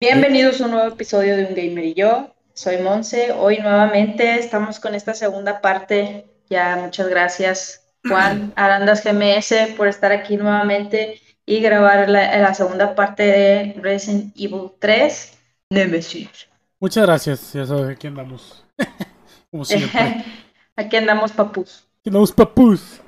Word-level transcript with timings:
Bienvenidos 0.00 0.60
a 0.60 0.64
un 0.64 0.70
nuevo 0.70 0.88
episodio 0.88 1.36
de 1.36 1.44
Un 1.44 1.54
Gamer 1.54 1.84
y 1.84 1.92
yo. 1.92 2.34
Soy 2.54 2.78
Monse. 2.78 3.32
Hoy 3.32 3.58
nuevamente 3.58 4.38
estamos 4.38 4.80
con 4.80 4.94
esta 4.94 5.12
segunda 5.12 5.60
parte. 5.60 6.24
Ya 6.48 6.76
muchas 6.76 7.08
gracias 7.08 7.82
Juan 8.08 8.52
Arandas 8.56 9.04
GMS 9.04 9.74
por 9.76 9.88
estar 9.88 10.12
aquí 10.12 10.38
nuevamente 10.38 11.20
y 11.44 11.60
grabar 11.60 12.08
la, 12.08 12.38
la 12.38 12.54
segunda 12.54 12.94
parte 12.94 13.22
de 13.24 13.74
Resident 13.82 14.34
Evil 14.34 14.70
3 14.78 15.38
Nemesis. 15.68 16.48
Muchas 16.80 17.04
gracias. 17.04 17.52
Ya 17.52 17.66
sabes, 17.66 17.90
aquí 17.90 18.06
andamos. 18.06 18.64
Como 19.54 19.64
siempre. 19.64 20.24
aquí 20.76 20.96
andamos 20.96 21.30
papus. 21.30 21.86
Aquí 22.00 22.08
andamos 22.08 22.32
papus. 22.32 23.00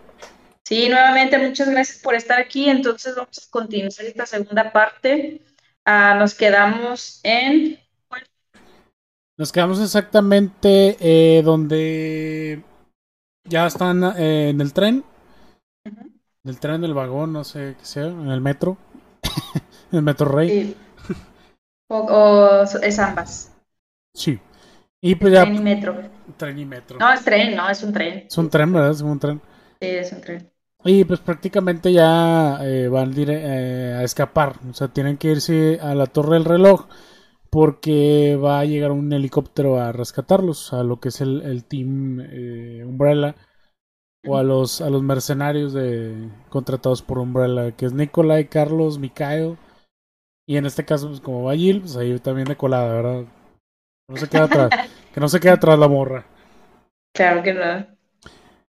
Sí, 0.63 0.89
nuevamente 0.89 1.39
muchas 1.39 1.69
gracias 1.69 1.99
por 1.99 2.15
estar 2.15 2.39
aquí. 2.39 2.71
Entonces 2.71 3.17
vamos 3.17 3.37
a 3.37 3.51
continuar 3.51 3.89
esta 3.89 4.27
segunda 4.27 4.71
parte. 4.71 5.43
Ah, 5.85 6.15
nos 6.17 6.35
quedamos 6.35 7.19
en. 7.25 7.81
Nos 9.37 9.51
quedamos 9.51 9.81
exactamente 9.81 10.97
eh, 11.01 11.43
donde 11.43 12.63
ya 13.43 13.67
están 13.67 14.05
eh, 14.17 14.51
en 14.51 14.61
el 14.61 14.73
tren. 14.73 15.03
En 15.85 16.21
el 16.45 16.61
tren, 16.61 16.81
del 16.81 16.95
vagón, 16.95 17.33
no 17.33 17.43
sé 17.43 17.75
qué 17.77 17.85
sea, 17.85 18.07
en 18.07 18.31
el 18.31 18.41
metro. 18.41 18.79
en 19.91 19.99
el 19.99 20.03
metro 20.03 20.29
rey. 20.29 20.77
Sí. 21.09 21.13
O, 21.89 21.99
o, 21.99 22.63
es 22.65 22.99
ambas. 22.99 23.53
Sí. 24.13 24.41
Y 25.01 25.15
pues 25.15 25.33
ya. 25.33 25.43
Tren 25.43 25.57
y 25.57 25.61
metro. 25.61 25.95
Tren 26.37 26.59
y 26.59 26.65
metro. 26.65 26.99
No, 26.99 27.13
es 27.13 27.25
tren, 27.25 27.57
no, 27.57 27.69
es 27.69 27.83
un 27.83 27.93
tren. 27.93 28.25
Es 28.27 28.39
un 28.39 28.51
tren, 28.51 28.73
¿verdad? 28.73 28.91
Es 28.91 29.01
un 29.01 29.19
tren. 29.19 29.41
Sí, 29.81 29.89
es 29.89 30.13
un 30.13 30.21
tren. 30.21 30.51
Y 30.85 31.05
pues 31.05 31.21
prácticamente 31.21 31.93
ya 31.93 32.59
eh, 32.63 32.89
van 32.89 33.13
eh, 33.17 33.97
a 33.99 34.03
escapar. 34.05 34.57
O 34.71 34.75
sea, 34.75 34.89
tienen 34.89 35.17
que 35.17 35.33
irse 35.33 35.79
a 35.81 35.95
la 35.95 36.07
torre 36.07 36.35
del 36.35 36.45
reloj 36.45 36.87
porque 37.51 38.37
va 38.37 38.61
a 38.61 38.65
llegar 38.65 38.93
un 38.93 39.13
helicóptero 39.13 39.81
a 39.81 39.93
rescatarlos, 39.93 40.73
a 40.73 40.83
lo 40.83 41.01
que 41.01 41.09
es 41.09 41.21
el, 41.21 41.43
el 41.43 41.65
Team 41.65 42.21
eh, 42.21 42.85
Umbrella 42.85 43.35
o 44.27 44.37
a 44.37 44.43
los, 44.43 44.81
a 44.81 44.91
los 44.91 45.03
mercenarios 45.03 45.73
de, 45.73 46.31
contratados 46.51 47.03
por 47.03 47.19
Umbrella, 47.19 47.73
que 47.73 47.87
es 47.87 47.93
Nikolai, 47.93 48.49
Carlos, 48.49 48.99
Mikhail. 48.99 49.57
Y 50.47 50.57
en 50.57 50.67
este 50.67 50.85
caso, 50.85 51.09
pues 51.09 51.21
como 51.21 51.45
va 51.45 51.57
Jill, 51.57 51.81
pues 51.81 51.97
ahí 51.97 52.19
también 52.19 52.47
de 52.47 52.57
colada, 52.57 52.93
¿verdad? 52.93 53.25
No 54.09 54.17
se 54.17 54.29
queda 54.29 54.45
atrás, 54.45 54.71
que 55.13 55.21
no 55.21 55.29
se 55.29 55.41
quede 55.41 55.53
atrás 55.53 55.79
la 55.79 55.89
morra. 55.89 56.27
Claro 57.13 57.43
que 57.43 57.55
no. 57.55 57.87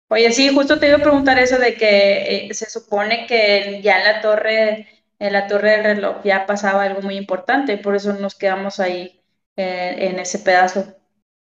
Oye, 0.09 0.31
sí, 0.31 0.53
justo 0.53 0.79
te 0.79 0.87
iba 0.87 0.97
a 0.97 1.01
preguntar 1.01 1.39
eso 1.39 1.57
de 1.57 1.75
que 1.75 2.47
eh, 2.47 2.53
se 2.53 2.69
supone 2.69 3.25
que 3.27 3.81
ya 3.81 3.97
en 3.97 4.03
la 4.03 4.21
torre, 4.21 4.87
en 5.19 5.33
la 5.33 5.47
torre 5.47 5.71
del 5.71 5.83
reloj 5.83 6.17
ya 6.23 6.45
pasaba 6.45 6.83
algo 6.83 7.01
muy 7.01 7.17
importante, 7.17 7.77
por 7.77 7.95
eso 7.95 8.13
nos 8.13 8.35
quedamos 8.35 8.79
ahí 8.79 9.19
eh, 9.57 9.95
en 10.09 10.19
ese 10.19 10.39
pedazo. 10.39 10.85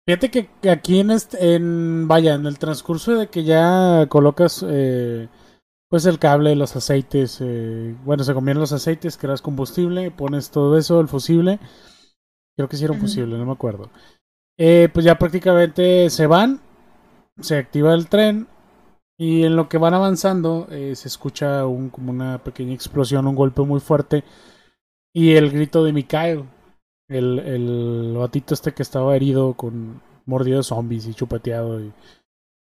Fíjate 0.06 0.30
que, 0.30 0.50
que 0.62 0.70
aquí 0.70 1.00
en 1.00 1.12
este, 1.12 1.56
en 1.56 2.08
vaya, 2.08 2.34
en 2.34 2.46
el 2.46 2.60
transcurso 2.60 3.16
de 3.16 3.28
que 3.28 3.44
ya 3.44 4.06
colocas 4.10 4.66
eh, 4.68 5.28
pues 5.92 6.06
el 6.06 6.20
cable, 6.20 6.56
los 6.56 6.76
aceites, 6.76 7.40
eh, 7.42 7.96
bueno, 8.04 8.24
se 8.24 8.34
combinan 8.34 8.62
los 8.62 8.72
aceites, 8.72 9.18
creas 9.18 9.42
combustible, 9.42 10.10
pones 10.10 10.50
todo 10.50 10.78
eso, 10.78 11.00
el 11.00 11.08
fusible, 11.08 11.60
creo 12.56 12.70
que 12.70 12.78
sí 12.78 12.86
un 12.86 12.92
Ujú. 12.92 13.02
fusible, 13.02 13.38
no 13.38 13.46
me 13.46 13.52
acuerdo. 13.54 13.90
Eh, 14.58 14.90
pues 14.94 15.06
ya 15.06 15.18
prácticamente 15.18 16.10
se 16.10 16.28
van, 16.28 16.60
se 17.40 17.58
activa 17.58 17.94
el 17.94 18.08
tren 18.08 18.48
y 19.18 19.44
en 19.44 19.56
lo 19.56 19.70
que 19.70 19.78
van 19.78 19.94
avanzando 19.94 20.68
eh, 20.70 20.96
se 20.96 21.08
escucha 21.08 21.66
un, 21.66 21.90
como 21.90 22.12
una 22.12 22.44
pequeña 22.44 22.74
explosión, 22.74 23.28
un 23.28 23.36
golpe 23.36 23.62
muy 23.62 23.80
fuerte 23.80 24.24
y 25.14 25.32
el 25.32 25.52
grito 25.52 25.84
de 25.84 25.94
Mikhail, 25.94 26.46
el, 27.10 27.40
el 27.40 28.14
batito 28.18 28.54
este 28.54 28.74
que 28.74 28.84
estaba 28.84 29.16
herido 29.16 29.54
con 29.56 30.02
mordido 30.26 30.58
de 30.58 30.64
zombies 30.64 31.08
y 31.08 31.14
chupeteado 31.14 31.82
y, 31.82 31.92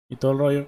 y 0.09 0.17
todo 0.17 0.33
el 0.33 0.39
rollo. 0.39 0.67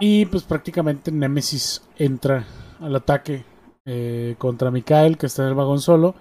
Y 0.00 0.26
pues 0.26 0.44
prácticamente 0.44 1.10
Nemesis 1.10 1.82
entra 1.96 2.46
al 2.80 2.94
ataque 2.94 3.44
eh, 3.84 4.36
contra 4.38 4.70
Mikhail, 4.70 5.18
que 5.18 5.26
está 5.26 5.42
en 5.42 5.48
el 5.48 5.54
vagón 5.54 5.80
solo. 5.80 6.14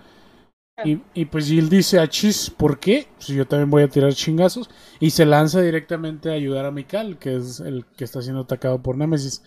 Y, 0.83 1.01
y 1.13 1.25
pues 1.25 1.47
Jill 1.47 1.69
dice 1.69 1.99
a 1.99 2.07
Chis, 2.07 2.49
¿por 2.51 2.79
qué? 2.79 3.07
Pues 3.15 3.29
yo 3.29 3.47
también 3.47 3.69
voy 3.71 3.83
a 3.83 3.89
tirar 3.89 4.13
chingazos. 4.13 4.69
Y 4.99 5.09
se 5.09 5.25
lanza 5.25 5.61
directamente 5.61 6.29
a 6.29 6.33
ayudar 6.33 6.65
a 6.65 6.71
Mikhail, 6.71 7.17
que 7.17 7.35
es 7.35 7.59
el 7.59 7.85
que 7.97 8.03
está 8.03 8.21
siendo 8.21 8.41
atacado 8.41 8.81
por 8.81 8.97
Nemesis. 8.97 9.43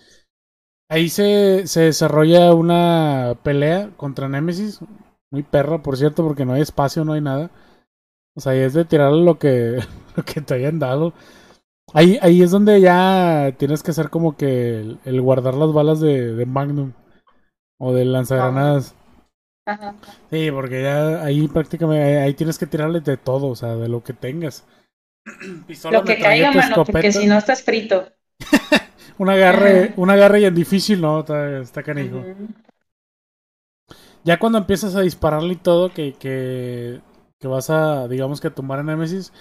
Ahí 0.89 1.09
se, 1.09 1.67
se 1.67 1.83
desarrolla 1.83 2.55
una 2.55 3.39
pelea 3.43 3.91
contra 3.97 4.29
Nemesis. 4.29 4.81
Muy 5.31 5.45
perra, 5.45 5.83
por 5.83 5.97
cierto, 5.97 6.25
porque 6.25 6.45
no 6.45 6.55
hay 6.55 6.63
espacio, 6.63 7.05
no 7.05 7.13
hay 7.13 7.21
nada. 7.21 7.51
O 8.37 8.41
sea, 8.41 8.53
ahí 8.53 8.61
es 8.61 8.75
de 8.75 8.85
tirar 8.85 9.13
lo 9.13 9.39
que, 9.39 9.81
lo 10.17 10.25
que 10.25 10.41
te 10.41 10.55
hayan 10.55 10.79
dado. 10.79 11.15
Ahí, 11.95 12.19
ahí 12.23 12.43
es 12.43 12.51
donde 12.53 12.81
ya 12.81 13.55
tienes 13.59 13.83
que 13.83 13.93
hacer 13.93 14.11
como 14.11 14.37
que 14.37 14.81
el, 14.81 15.01
el 15.05 15.21
guardar 15.23 15.55
las 15.55 15.73
balas 15.73 16.01
de, 16.01 16.35
de 16.35 16.47
Magnum 16.47 16.93
o 17.79 17.95
de 17.95 18.05
lanzagranadas. 18.05 18.95
Ajá. 19.67 19.95
Sí, 20.31 20.51
porque 20.51 20.83
ya 20.83 21.23
ahí 21.25 21.47
prácticamente 21.49 22.19
ahí, 22.19 22.35
tienes 22.35 22.59
que 22.59 22.67
tirarle 22.67 23.01
de 23.01 23.17
todo, 23.17 23.49
o 23.49 23.57
sea, 23.57 23.77
de 23.77 23.89
lo 23.89 24.03
que 24.03 24.13
tengas. 24.13 24.65
Pistola, 25.67 25.99
Lo 25.99 26.05
que 26.05 26.19
caiga, 26.19 26.53
mano, 26.53 26.85
porque 26.85 27.09
escopeta. 27.09 27.13
si 27.13 27.27
no 27.27 27.39
estás 27.39 27.63
frito. 27.63 28.09
Un 29.19 29.29
agarre, 29.29 29.93
un 29.97 30.09
agarre 30.09 30.41
y 30.41 30.45
en 30.47 30.55
difícil, 30.55 31.01
no, 31.01 31.21
está, 31.21 31.59
está 31.61 31.83
canijo. 31.83 32.25
Ya 34.25 34.39
cuando 34.39 34.59
empiezas 34.59 34.97
a 34.97 35.01
dispararle 35.03 35.55
y 35.55 35.57
todo, 35.57 35.93
que, 35.93 36.15
que, 36.15 37.01
que 37.39 37.49
vas 37.49 37.71
a, 37.71 38.09
digamos 38.09 38.41
que 38.41 38.49
a 38.49 38.55
tumbar 38.55 38.81
a 38.81 38.83
Nemesis, 38.83 39.33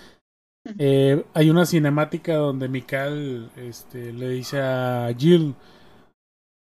eh, 0.77 1.25
hay 1.33 1.49
una 1.49 1.65
cinemática 1.65 2.35
donde 2.35 2.69
Mikal 2.69 3.51
este, 3.57 4.13
le 4.13 4.29
dice 4.29 4.61
a 4.61 5.09
Jill, 5.17 5.55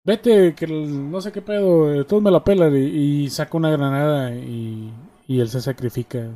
vete, 0.08 0.56
que 0.56 0.66
el- 0.66 1.12
no 1.12 1.22
sé 1.22 1.32
qué 1.32 1.42
pedo, 1.44 1.94
eh, 1.94 2.04
todos 2.06 2.24
me 2.24 2.32
la 2.32 2.44
pelan, 2.44 2.76
y, 2.76 3.26
y 3.26 3.30
saca 3.30 3.58
una 3.58 3.70
granada 3.70 4.34
y, 4.34 4.92
y 5.28 5.40
él 5.40 5.50
se 5.50 5.62
sacrifica 5.62 6.30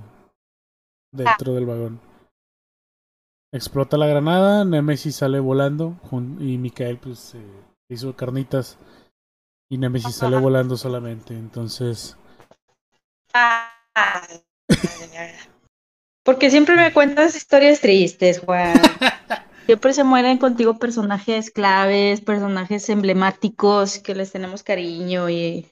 dentro 1.12 1.54
del 1.54 1.66
vagón. 1.66 2.00
Explota 3.54 3.98
la 3.98 4.08
granada, 4.08 4.64
Nemesis 4.64 5.16
sale 5.18 5.40
volando 5.40 5.98
y 6.40 6.58
Mikael 6.58 6.98
pues 6.98 7.36
eh, 7.36 7.46
hizo 7.90 8.16
carnitas 8.16 8.78
y 9.70 9.78
Nemesis 9.78 10.16
sale 10.16 10.38
volando 10.40 10.78
solamente. 10.78 11.34
Entonces, 11.34 12.18
Ah. 13.34 13.68
Porque 16.24 16.50
siempre 16.50 16.76
me 16.76 16.94
cuentas 16.94 17.36
historias 17.36 17.82
tristes, 17.82 18.40
Juan. 18.40 18.74
Siempre 19.72 19.94
se 19.94 20.04
mueren 20.04 20.38
contigo 20.38 20.78
personajes 20.80 21.50
claves, 21.50 22.20
personajes 22.22 22.90
emblemáticos 22.90 24.00
que 24.00 24.14
les 24.16 24.32
tenemos 24.32 24.64
cariño 24.64 25.30
y 25.30 25.66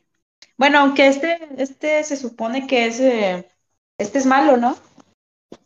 bueno, 0.57 0.79
aunque 0.79 1.07
este, 1.07 1.39
este 1.57 2.03
se 2.05 2.17
supone 2.17 2.67
que 2.67 2.87
es 2.87 2.99
eh, 3.01 3.49
este 3.97 4.19
es 4.19 4.25
malo, 4.25 4.57
¿no? 4.57 4.77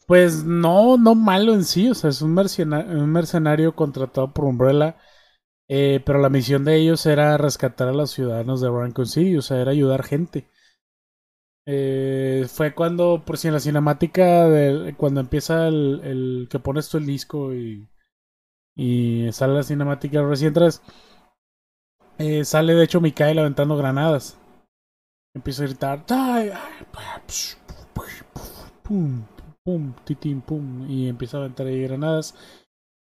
pues 0.08 0.44
no, 0.46 0.98
no 0.98 1.14
malo 1.16 1.54
en 1.54 1.66
sí, 1.66 1.90
o 1.90 1.94
sea, 1.96 2.10
es 2.10 2.22
un, 2.22 2.34
mercena- 2.34 2.86
un 2.86 3.12
mercenario 3.12 3.76
contratado 3.76 4.34
por 4.34 4.46
Umbrella, 4.46 4.98
eh, 5.70 6.02
pero 6.06 6.20
la 6.20 6.30
misión 6.30 6.66
de 6.66 6.78
ellos 6.78 7.06
era 7.06 7.38
rescatar 7.38 7.90
a 7.90 7.94
los 7.94 8.12
ciudadanos 8.12 8.62
de 8.62 8.70
Rancon 8.70 9.08
City, 9.08 9.38
o 9.38 9.42
sea, 9.44 9.62
era 9.62 9.72
ayudar 9.72 10.04
gente. 10.04 10.48
Eh, 11.66 12.46
fue 12.50 12.74
cuando, 12.76 13.24
por 13.26 13.38
si 13.38 13.48
en 13.48 13.54
la 13.54 13.60
cinemática, 13.60 14.50
de, 14.50 14.96
cuando 14.98 15.22
empieza 15.22 15.68
el, 15.68 16.02
el 16.04 16.48
que 16.50 16.60
pones 16.60 16.90
tú 16.90 16.98
el 16.98 17.06
disco 17.06 17.54
y, 17.54 17.88
y 18.76 19.32
sale 19.32 19.54
la 19.56 19.64
cinemática 19.64 20.22
recién 20.24 20.54
tras, 20.54 20.82
eh, 22.18 22.44
sale 22.46 22.74
de 22.74 22.84
hecho 22.84 23.02
Mikael 23.02 23.40
aventando 23.40 23.78
granadas. 23.78 24.38
Empieza 25.36 25.64
a 25.64 25.68
gritar, 25.68 26.06
y 30.90 31.08
empieza 31.08 31.38
a 31.38 31.42
aventar 31.42 31.68
ahí 31.68 31.82
granadas. 31.84 32.36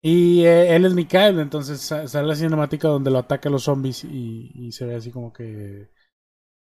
Y 0.02 0.44
eh, 0.44 0.74
él 0.76 0.84
es 0.84 0.94
Mikael, 0.94 1.40
entonces 1.40 1.80
sa- 1.80 2.06
sale 2.08 2.28
la 2.28 2.36
cinemática 2.36 2.88
donde 2.88 3.10
lo 3.10 3.18
ataca 3.18 3.50
los 3.50 3.64
zombies 3.64 4.04
y, 4.04 4.70
se 4.72 4.86
ve 4.86 4.96
así 4.96 5.10
como 5.10 5.32
que 5.32 5.90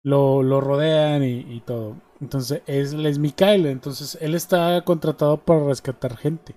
lo, 0.05 0.43
lo 0.43 0.61
rodean 0.61 1.25
y, 1.25 1.41
y 1.57 1.61
todo. 1.63 1.97
Entonces 2.21 2.63
es, 2.67 2.93
él 2.95 3.07
es 3.07 3.19
Mikael, 3.19 3.67
entonces 3.67 4.19
él 4.21 4.35
está 4.35 4.83
contratado 4.85 5.39
para 5.45 5.67
rescatar 5.67 6.17
gente, 6.17 6.57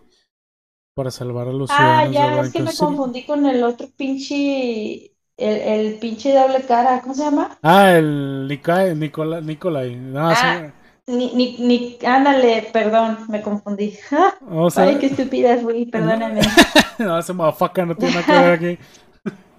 para 0.99 1.11
salvar 1.11 1.47
a 1.47 1.53
los 1.53 1.71
Ah, 1.71 1.71
ciudadanos 1.71 2.17
de 2.17 2.25
ya, 2.25 2.39
es 2.41 2.49
que 2.49 2.59
me 2.59 2.75
City. 2.75 2.75
confundí 2.75 3.25
con 3.25 3.45
el 3.45 3.63
otro 3.63 3.87
pinche, 3.95 5.13
el, 5.37 5.57
el 5.61 5.99
pinche 5.99 6.33
doble 6.33 6.65
cara, 6.65 7.01
¿cómo 7.01 7.13
se 7.13 7.23
llama? 7.23 7.59
Ah, 7.61 7.91
el 7.97 8.47
Nikai- 8.49 8.95
Nicola, 8.97 9.41
Nicolai. 9.41 9.95
No, 9.95 10.29
Ah, 10.29 10.61
Ni, 11.07 11.33
ni, 11.33 11.57
ni, 11.57 11.97
ándale, 12.05 12.69
perdón, 12.73 13.25
me 13.29 13.41
confundí. 13.41 13.97
O 14.41 14.69
sea, 14.69 14.85
Ay, 14.85 14.97
qué 14.99 15.07
estúpida 15.07 15.57
fui, 15.57 15.85
perdóname. 15.87 16.41
no, 16.99 17.17
ese 17.19 17.33
motherfucker 17.33 17.87
no 17.87 17.97
tiene 17.97 18.13
nada 18.15 18.25
que 18.25 18.35
ver 18.37 18.53
aquí. 18.53 18.79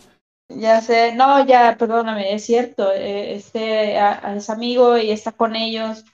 Ya 0.49 0.81
sé, 0.81 1.15
no, 1.15 1.47
ya, 1.47 1.77
perdóname, 1.79 2.35
es 2.35 2.45
cierto, 2.45 2.91
eh, 2.93 3.35
este 3.37 3.99
a- 3.99 4.19
a- 4.31 4.37
es 4.37 4.51
amigo 4.51 4.99
y 4.99 5.11
está 5.13 5.31
con 5.33 5.55
ellos 5.55 6.05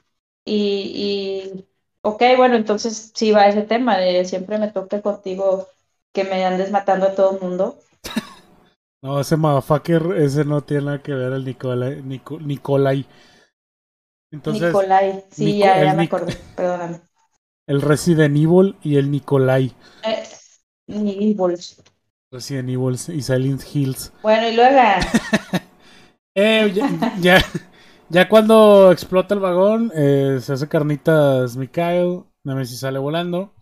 y, 0.45 1.67
ok, 2.09 2.23
bueno, 2.37 2.57
entonces 2.57 3.13
sí 3.15 3.33
va 3.33 3.49
ese 3.49 3.63
tema 3.63 3.97
de 3.99 4.25
siempre 4.25 4.59
me 4.59 4.69
toca 4.71 5.03
contigo 5.03 5.69
que 6.13 6.25
me 6.25 6.45
andes 6.45 6.71
matando 6.71 7.07
a 7.07 7.15
todo 7.15 7.35
el 7.37 7.41
mundo. 7.41 7.79
No, 9.03 9.21
ese 9.21 9.37
motherfucker, 9.37 10.17
ese 10.17 10.45
no 10.45 10.63
tiene 10.63 10.87
nada 10.87 11.03
que 11.03 11.15
ver 11.15 11.33
el 11.33 11.45
Nicolai. 11.45 12.03
Nico- 12.03 12.41
Nicolai. 12.41 13.07
Entonces, 14.33 14.69
Nicolai, 14.69 15.25
sí, 15.31 15.45
Nico- 15.45 15.59
ya, 15.59 15.85
ya 15.85 15.95
me 15.95 16.03
Nic- 16.03 16.09
acordé, 16.09 16.35
perdóname. 16.57 17.01
el 17.69 17.83
Resident 17.83 18.37
Evil 18.37 18.77
y 18.83 18.97
el 18.97 19.11
Nicolai. 19.11 19.73
Eh, 20.03 21.35
bols. 21.35 21.83
Resident 22.33 22.69
Evil 22.71 22.95
y 22.95 23.23
Silent 23.23 23.63
Hills. 23.75 24.13
Bueno, 24.23 24.49
y 24.49 24.57
luego, 24.57 24.77
Eh, 26.39 26.71
ya, 26.75 27.17
ya, 27.21 27.39
ya 28.09 28.29
cuando 28.29 28.93
explota 28.93 29.35
el 29.35 29.41
vagón, 29.41 29.93
eh, 29.95 30.39
se 30.41 30.53
hace 30.53 30.69
carnitas 30.69 31.57
Mikhail, 31.57 32.25
Nemesis 32.45 32.81
sale 32.81 32.99
volando. 32.99 33.53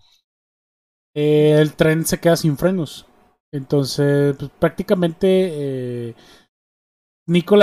Eh, 1.15 1.57
el 1.61 1.75
tren 1.75 2.05
se 2.05 2.19
queda 2.19 2.37
sin 2.37 2.59
frenos. 2.59 3.07
Entonces, 3.53 4.37
pues, 4.37 4.51
prácticamente 4.59 6.09
eh, 6.11 6.15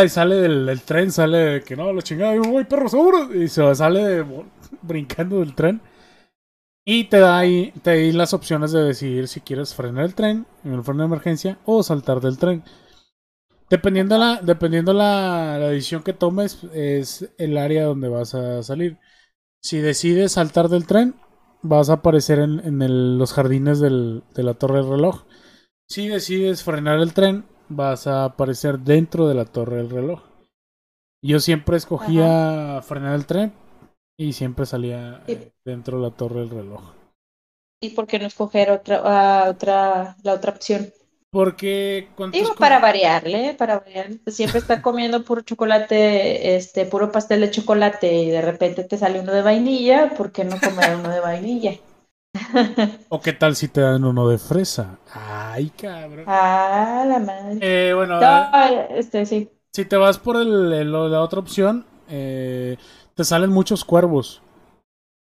sale 0.09 0.35
del, 0.35 0.81
tren, 0.81 1.11
sale 1.11 1.37
de 1.37 1.63
que 1.63 1.75
no, 1.75 1.91
la 1.93 2.01
chingada, 2.01 2.35
yo 2.35 2.43
voy 2.43 2.63
perro 2.63 2.89
seguro. 2.89 3.33
Y 3.35 3.47
se 3.47 3.75
sale 3.75 4.25
brincando 4.81 5.39
del 5.39 5.53
tren. 5.53 5.81
Y 6.85 7.03
te 7.05 7.19
da 7.19 7.37
ahí, 7.37 7.71
te 7.83 7.91
da 7.91 7.95
ahí 7.95 8.11
las 8.11 8.33
opciones 8.33 8.71
de 8.71 8.83
decidir 8.83 9.27
si 9.27 9.41
quieres 9.41 9.75
frenar 9.75 10.05
el 10.05 10.15
tren 10.15 10.47
en 10.63 10.73
el 10.73 10.83
freno 10.83 11.03
de 11.03 11.07
emergencia 11.07 11.59
o 11.65 11.83
saltar 11.83 12.21
del 12.21 12.39
tren. 12.39 12.63
Dependiendo 13.71 14.17
la, 14.17 14.41
dependiendo 14.43 14.93
la, 14.93 15.57
la 15.57 15.69
decisión 15.69 16.03
que 16.03 16.13
tomes, 16.13 16.63
es 16.73 17.33
el 17.39 17.57
área 17.57 17.85
donde 17.85 18.09
vas 18.09 18.35
a 18.35 18.61
salir. 18.63 18.99
Si 19.63 19.79
decides 19.79 20.33
saltar 20.33 20.69
del 20.69 20.85
tren, 20.87 21.15
vas 21.63 21.89
a 21.89 21.93
aparecer 21.93 22.39
en, 22.39 22.59
en 22.59 22.81
el- 22.83 23.17
los 23.17 23.33
jardines 23.33 23.79
del- 23.79 24.23
de 24.35 24.43
la 24.43 24.55
torre 24.55 24.79
del 24.79 24.89
reloj. 24.89 25.23
Si 25.89 26.07
decides 26.07 26.63
frenar 26.63 26.99
el 26.99 27.13
tren, 27.13 27.45
vas 27.69 28.07
a 28.07 28.25
aparecer 28.25 28.79
dentro 28.79 29.27
de 29.27 29.35
la 29.35 29.45
torre 29.45 29.77
del 29.77 29.89
reloj. 29.89 30.21
Yo 31.23 31.39
siempre 31.39 31.77
escogía 31.77 32.81
frenar 32.83 33.15
el 33.15 33.25
tren 33.25 33.53
y 34.17 34.33
siempre 34.33 34.65
salía 34.65 35.23
Sí. 35.27 35.33
eh, 35.33 35.51
dentro 35.63 35.97
de 35.97 36.03
la 36.09 36.15
torre 36.15 36.41
del 36.41 36.49
reloj. 36.49 36.81
¿y 37.81 37.89
por 37.91 38.07
qué 38.07 38.19
no 38.19 38.27
escoger 38.27 38.71
otra, 38.71 39.01
ah, 39.03 39.49
otra, 39.49 40.15
la 40.23 40.33
otra 40.33 40.51
opción? 40.53 40.91
Porque 41.31 42.09
cuando 42.15 42.37
Digo, 42.37 42.55
para 42.55 42.79
variarle, 42.79 43.53
para 43.55 43.79
variar. 43.79 44.07
Siempre 44.27 44.59
estar 44.59 44.81
comiendo 44.81 45.23
puro 45.25 45.41
chocolate, 45.41 46.55
este, 46.55 46.85
puro 46.85 47.11
pastel 47.11 47.41
de 47.41 47.51
chocolate 47.51 48.13
y 48.13 48.31
de 48.31 48.41
repente 48.41 48.83
te 48.85 48.97
sale 48.97 49.19
uno 49.19 49.33
de 49.33 49.41
vainilla, 49.41 50.13
¿por 50.15 50.31
qué 50.31 50.45
no 50.45 50.59
comer 50.61 50.95
uno 50.95 51.09
de 51.09 51.19
vainilla? 51.19 51.73
¿O 53.09 53.21
qué 53.21 53.33
tal 53.33 53.55
si 53.55 53.67
te 53.67 53.81
dan 53.81 54.03
uno 54.05 54.27
de 54.27 54.37
fresa? 54.39 54.99
Ay, 55.13 55.69
cabrón. 55.69 56.25
Ah, 56.27 57.05
la 57.07 57.19
madre. 57.19 57.59
Eh, 57.59 57.93
bueno, 57.95 58.19
No, 58.19 58.27
este, 58.97 59.25
sí. 59.25 59.51
Si 59.73 59.85
te 59.85 59.95
vas 59.95 60.17
por 60.17 60.35
el, 60.37 60.73
el- 60.73 60.91
la 60.91 61.21
otra 61.21 61.39
opción, 61.39 61.85
eh, 62.09 62.77
te 63.15 63.23
salen 63.23 63.49
muchos 63.51 63.85
cuervos. 63.85 64.41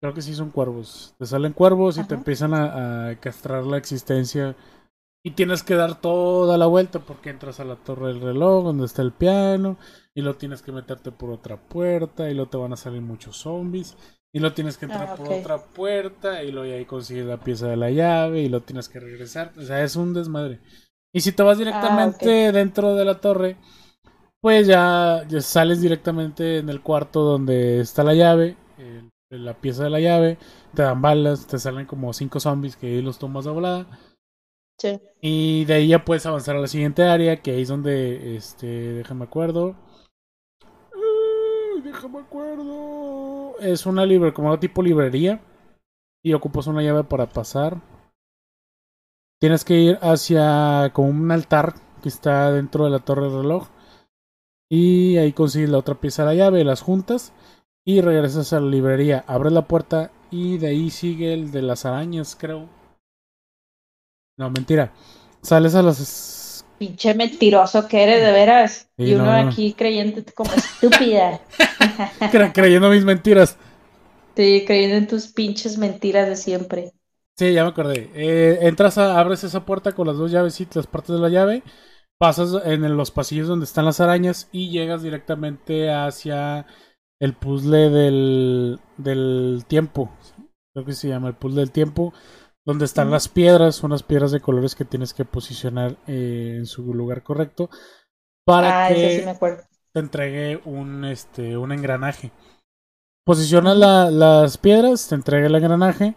Creo 0.01 0.15
que 0.15 0.23
sí 0.23 0.35
son 0.35 0.51
cuervos. 0.51 1.15
Te 1.19 1.27
salen 1.27 1.53
cuervos 1.55 1.99
y 1.99 2.05
te 2.05 2.15
empiezan 2.15 2.55
a, 2.55 3.09
a 3.11 3.17
castrar 3.21 3.65
la 3.67 3.79
existencia. 3.79 4.57
Y 5.27 5.33
tienes 5.33 5.65
que 5.65 5.75
dar 5.75 6.01
toda 6.01 6.57
la 6.57 6.67
vuelta 6.67 7.01
porque 7.01 7.31
entras 7.31 7.59
a 7.59 7.65
la 7.65 7.75
torre 7.75 8.09
del 8.09 8.21
reloj 8.21 8.63
donde 8.63 8.87
está 8.87 9.03
el 9.03 9.11
piano. 9.13 9.77
Y 10.15 10.23
lo 10.23 10.37
tienes 10.37 10.63
que 10.63 10.71
meterte 10.71 11.11
por 11.11 11.31
otra 11.31 11.57
puerta. 11.57 12.31
Y 12.31 12.35
luego 12.35 12.49
te 12.51 12.57
van 12.59 12.73
a 12.73 12.77
salir 12.77 13.03
muchos 13.03 13.39
zombies. 13.39 13.97
Y 14.33 14.39
lo 14.39 14.53
tienes 14.53 14.77
que 14.79 14.85
entrar 14.85 15.09
Ah, 15.11 15.17
por 15.17 15.27
ok. 15.27 15.33
otra 15.41 15.59
puerta. 15.59 16.45
Y 16.45 16.53
luego 16.53 16.73
ahí 16.73 16.85
consigues 16.85 17.27
la 17.27 17.39
pieza 17.41 17.67
de 17.67 17.77
la 17.77 17.91
llave. 17.91 18.43
Y 18.43 18.49
lo 18.49 18.61
tienes 18.63 18.89
que 18.89 19.01
regresar. 19.01 19.53
O 19.59 19.63
sea, 19.63 19.83
es 19.83 19.97
un 19.97 20.15
desmadre. 20.15 20.61
Y 21.13 21.21
si 21.23 21.33
te 21.33 21.43
vas 21.43 21.59
directamente 21.59 22.53
dentro 22.53 22.95
de 22.95 23.05
la 23.05 23.21
torre, 23.21 23.57
pues 24.41 24.67
ya, 24.69 25.25
ya 25.29 25.41
sales 25.41 25.81
directamente 25.81 26.59
en 26.59 26.69
el 26.69 26.83
cuarto 26.83 27.23
donde 27.23 27.81
está 27.81 28.05
la 28.05 28.15
llave, 28.15 28.57
el- 28.79 29.11
la 29.31 29.55
pieza 29.55 29.83
de 29.85 29.91
la 29.91 29.99
llave, 29.99 30.39
te 30.75 30.83
dan 30.83 31.03
balas, 31.03 31.47
te 31.49 31.59
salen 31.59 31.87
como 31.87 32.13
cinco 32.13 32.39
zombies 32.39 32.77
que 32.77 32.87
ahí 32.87 33.03
los 33.03 33.19
tomas 33.19 33.45
de 33.45 33.51
volada. 33.51 33.87
Y 35.21 35.65
de 35.65 35.75
ahí 35.75 35.89
ya 35.89 36.05
puedes 36.05 36.27
avanzar 36.27 36.57
a 36.57 36.61
la 36.61 36.67
siguiente 36.67 37.03
área, 37.05 37.43
que 37.43 37.53
ahí 37.53 37.63
es 37.63 37.69
donde, 37.69 38.37
este, 38.37 38.67
déjame 38.67 39.25
acuerdo. 39.25 39.75
Déjame 41.83 42.19
acuerdo. 42.19 43.59
Es 43.61 43.87
una 43.87 44.05
libre, 44.05 44.33
como 44.33 44.59
tipo 44.59 44.83
librería. 44.83 45.41
Y 46.23 46.35
ocupas 46.35 46.67
una 46.67 46.83
llave 46.83 47.05
para 47.05 47.29
pasar. 47.29 47.81
Tienes 49.41 49.65
que 49.65 49.75
ir 49.75 49.99
hacia 50.03 50.91
como 50.93 51.09
un 51.09 51.31
altar 51.31 51.75
que 52.03 52.09
está 52.09 52.51
dentro 52.51 52.85
de 52.85 52.91
la 52.91 52.99
torre 52.99 53.23
del 53.23 53.43
reloj. 53.43 53.69
Y 54.69 55.17
ahí 55.19 55.33
consigues 55.33 55.71
la 55.71 55.79
otra 55.79 55.95
pieza 55.95 56.23
de 56.23 56.31
la 56.31 56.35
llave, 56.35 56.65
las 56.65 56.83
juntas. 56.83 57.33
Y 57.85 58.01
regresas 58.01 58.53
a 58.53 58.61
la 58.61 58.67
librería. 58.67 59.25
Abres 59.29 59.53
la 59.53 59.69
puerta 59.69 60.11
y 60.31 60.59
de 60.59 60.67
ahí 60.67 60.91
sigue 60.91 61.33
el 61.33 61.53
de 61.53 61.63
las 61.63 61.87
arañas, 61.87 62.37
creo. 62.37 62.69
No, 64.37 64.51
mentira. 64.51 64.93
Sales 65.43 65.75
a 65.75 65.83
las. 65.83 66.65
Pinche 66.79 67.15
mentiroso 67.15 67.89
que 67.89 68.03
eres, 68.03 68.21
de 68.23 68.33
veras. 68.33 68.91
Sí, 68.99 69.05
y 69.05 69.15
uno 69.15 69.25
no, 69.25 69.37
no. 69.37 69.49
aquí 69.49 69.73
creyéndote 69.75 70.33
como 70.33 70.53
estúpida. 70.53 71.41
cre- 72.31 72.53
creyendo 72.53 72.91
mis 72.91 73.05
mentiras. 73.05 73.57
Sí, 74.37 74.63
creyendo 74.65 74.99
en 74.99 75.09
tus 75.09 75.27
pinches 75.33 75.79
mentiras 75.79 76.29
de 76.29 76.37
siempre. 76.37 76.93
Sí, 77.39 77.53
ya 77.53 77.65
me 77.65 77.71
acordé. 77.71 78.11
Eh, 78.15 78.59
entras 78.63 78.97
a, 78.99 79.19
abres 79.21 79.45
esa 79.45 79.67
puerta 79.67 79.93
con 79.93 80.07
las 80.07 80.17
dos 80.17 80.31
llaves 80.31 80.61
y 80.61 80.67
las 80.73 80.87
partes 80.87 81.15
de 81.15 81.21
la 81.21 81.29
llave. 81.29 81.63
Pasas 82.19 82.51
en 82.65 82.97
los 82.97 83.11
pasillos 83.11 83.47
donde 83.49 83.65
están 83.65 83.85
las 83.85 84.01
arañas 84.01 84.49
y 84.53 84.71
llegas 84.71 85.03
directamente 85.03 85.91
hacia 85.93 86.67
el 87.21 87.35
puzzle 87.35 87.91
del, 87.91 88.81
del 88.97 89.65
tiempo. 89.69 90.11
Creo 90.73 90.87
que 90.87 90.93
se 90.95 91.09
llama 91.09 91.29
el 91.29 91.35
puzzle 91.35 91.61
del 91.61 91.73
tiempo. 91.73 92.15
Donde 92.67 92.85
están 92.85 93.11
las 93.11 93.29
piedras, 93.29 93.83
unas 93.85 94.03
piedras 94.03 94.33
de 94.33 94.41
colores 94.41 94.75
que 94.75 94.85
tienes 94.85 95.15
que 95.15 95.25
posicionar 95.25 95.97
eh, 96.09 96.57
en 96.59 96.67
su 96.67 96.93
lugar 96.93 97.23
correcto. 97.23 97.71
Para 98.45 98.87
Ah, 98.87 98.89
que 98.89 99.21
sí 99.21 99.25
me 99.25 99.35
te 99.93 100.01
entregue 100.01 100.61
un, 100.67 101.05
este, 101.05 101.57
un 101.57 101.73
engranaje. 101.73 102.33
Posicionas 103.25 103.77
la- 103.77 104.11
las 104.11 104.59
piedras, 104.59 105.09
te 105.09 105.15
entrega 105.15 105.47
el 105.47 105.55
engranaje 105.55 106.15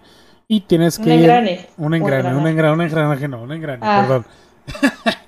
y 0.47 0.61
tienes 0.61 0.97
Un 0.99 1.05
que 1.05 1.11
ir- 1.15 1.19
engrane. 1.21 1.67
un 1.77 1.93
engrane, 1.93 2.35
un 2.35 2.47
engrane, 2.47 2.73
un 2.73 2.81
engranaje, 2.81 3.27
no, 3.27 3.41
un 3.43 3.51
engrane, 3.53 3.79
Ah. 3.85 4.01
perdón. 4.01 4.25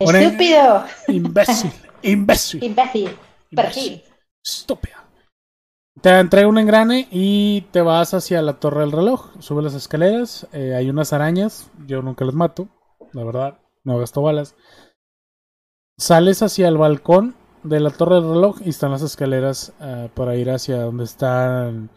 Un 0.00 0.14
Estúpido. 0.14 0.84
Imbécil, 1.08 1.72
imbécil, 2.02 2.62
Imbécil. 2.62 2.62
imbécil, 2.64 3.16
Pergil. 3.54 4.02
estúpido. 4.44 4.97
Te 6.00 6.10
entrega 6.10 6.46
un 6.46 6.58
engrane 6.58 7.08
y 7.10 7.62
te 7.72 7.80
vas 7.80 8.14
hacia 8.14 8.40
la 8.42 8.60
torre 8.60 8.82
del 8.82 8.92
reloj. 8.92 9.32
Sube 9.40 9.62
las 9.62 9.74
escaleras, 9.74 10.46
eh, 10.52 10.74
hay 10.76 10.90
unas 10.90 11.12
arañas, 11.12 11.70
yo 11.86 12.02
nunca 12.02 12.24
las 12.24 12.34
mato, 12.34 12.68
la 13.12 13.24
verdad, 13.24 13.58
no 13.82 13.98
gasto 13.98 14.22
balas. 14.22 14.54
Sales 15.96 16.42
hacia 16.42 16.68
el 16.68 16.78
balcón 16.78 17.34
de 17.64 17.80
la 17.80 17.90
torre 17.90 18.16
del 18.16 18.30
reloj 18.30 18.58
y 18.64 18.68
están 18.68 18.92
las 18.92 19.02
escaleras 19.02 19.72
ah, 19.80 20.08
para 20.14 20.36
ir 20.36 20.50
hacia 20.50 20.82
donde 20.82 21.02
están 21.02 21.90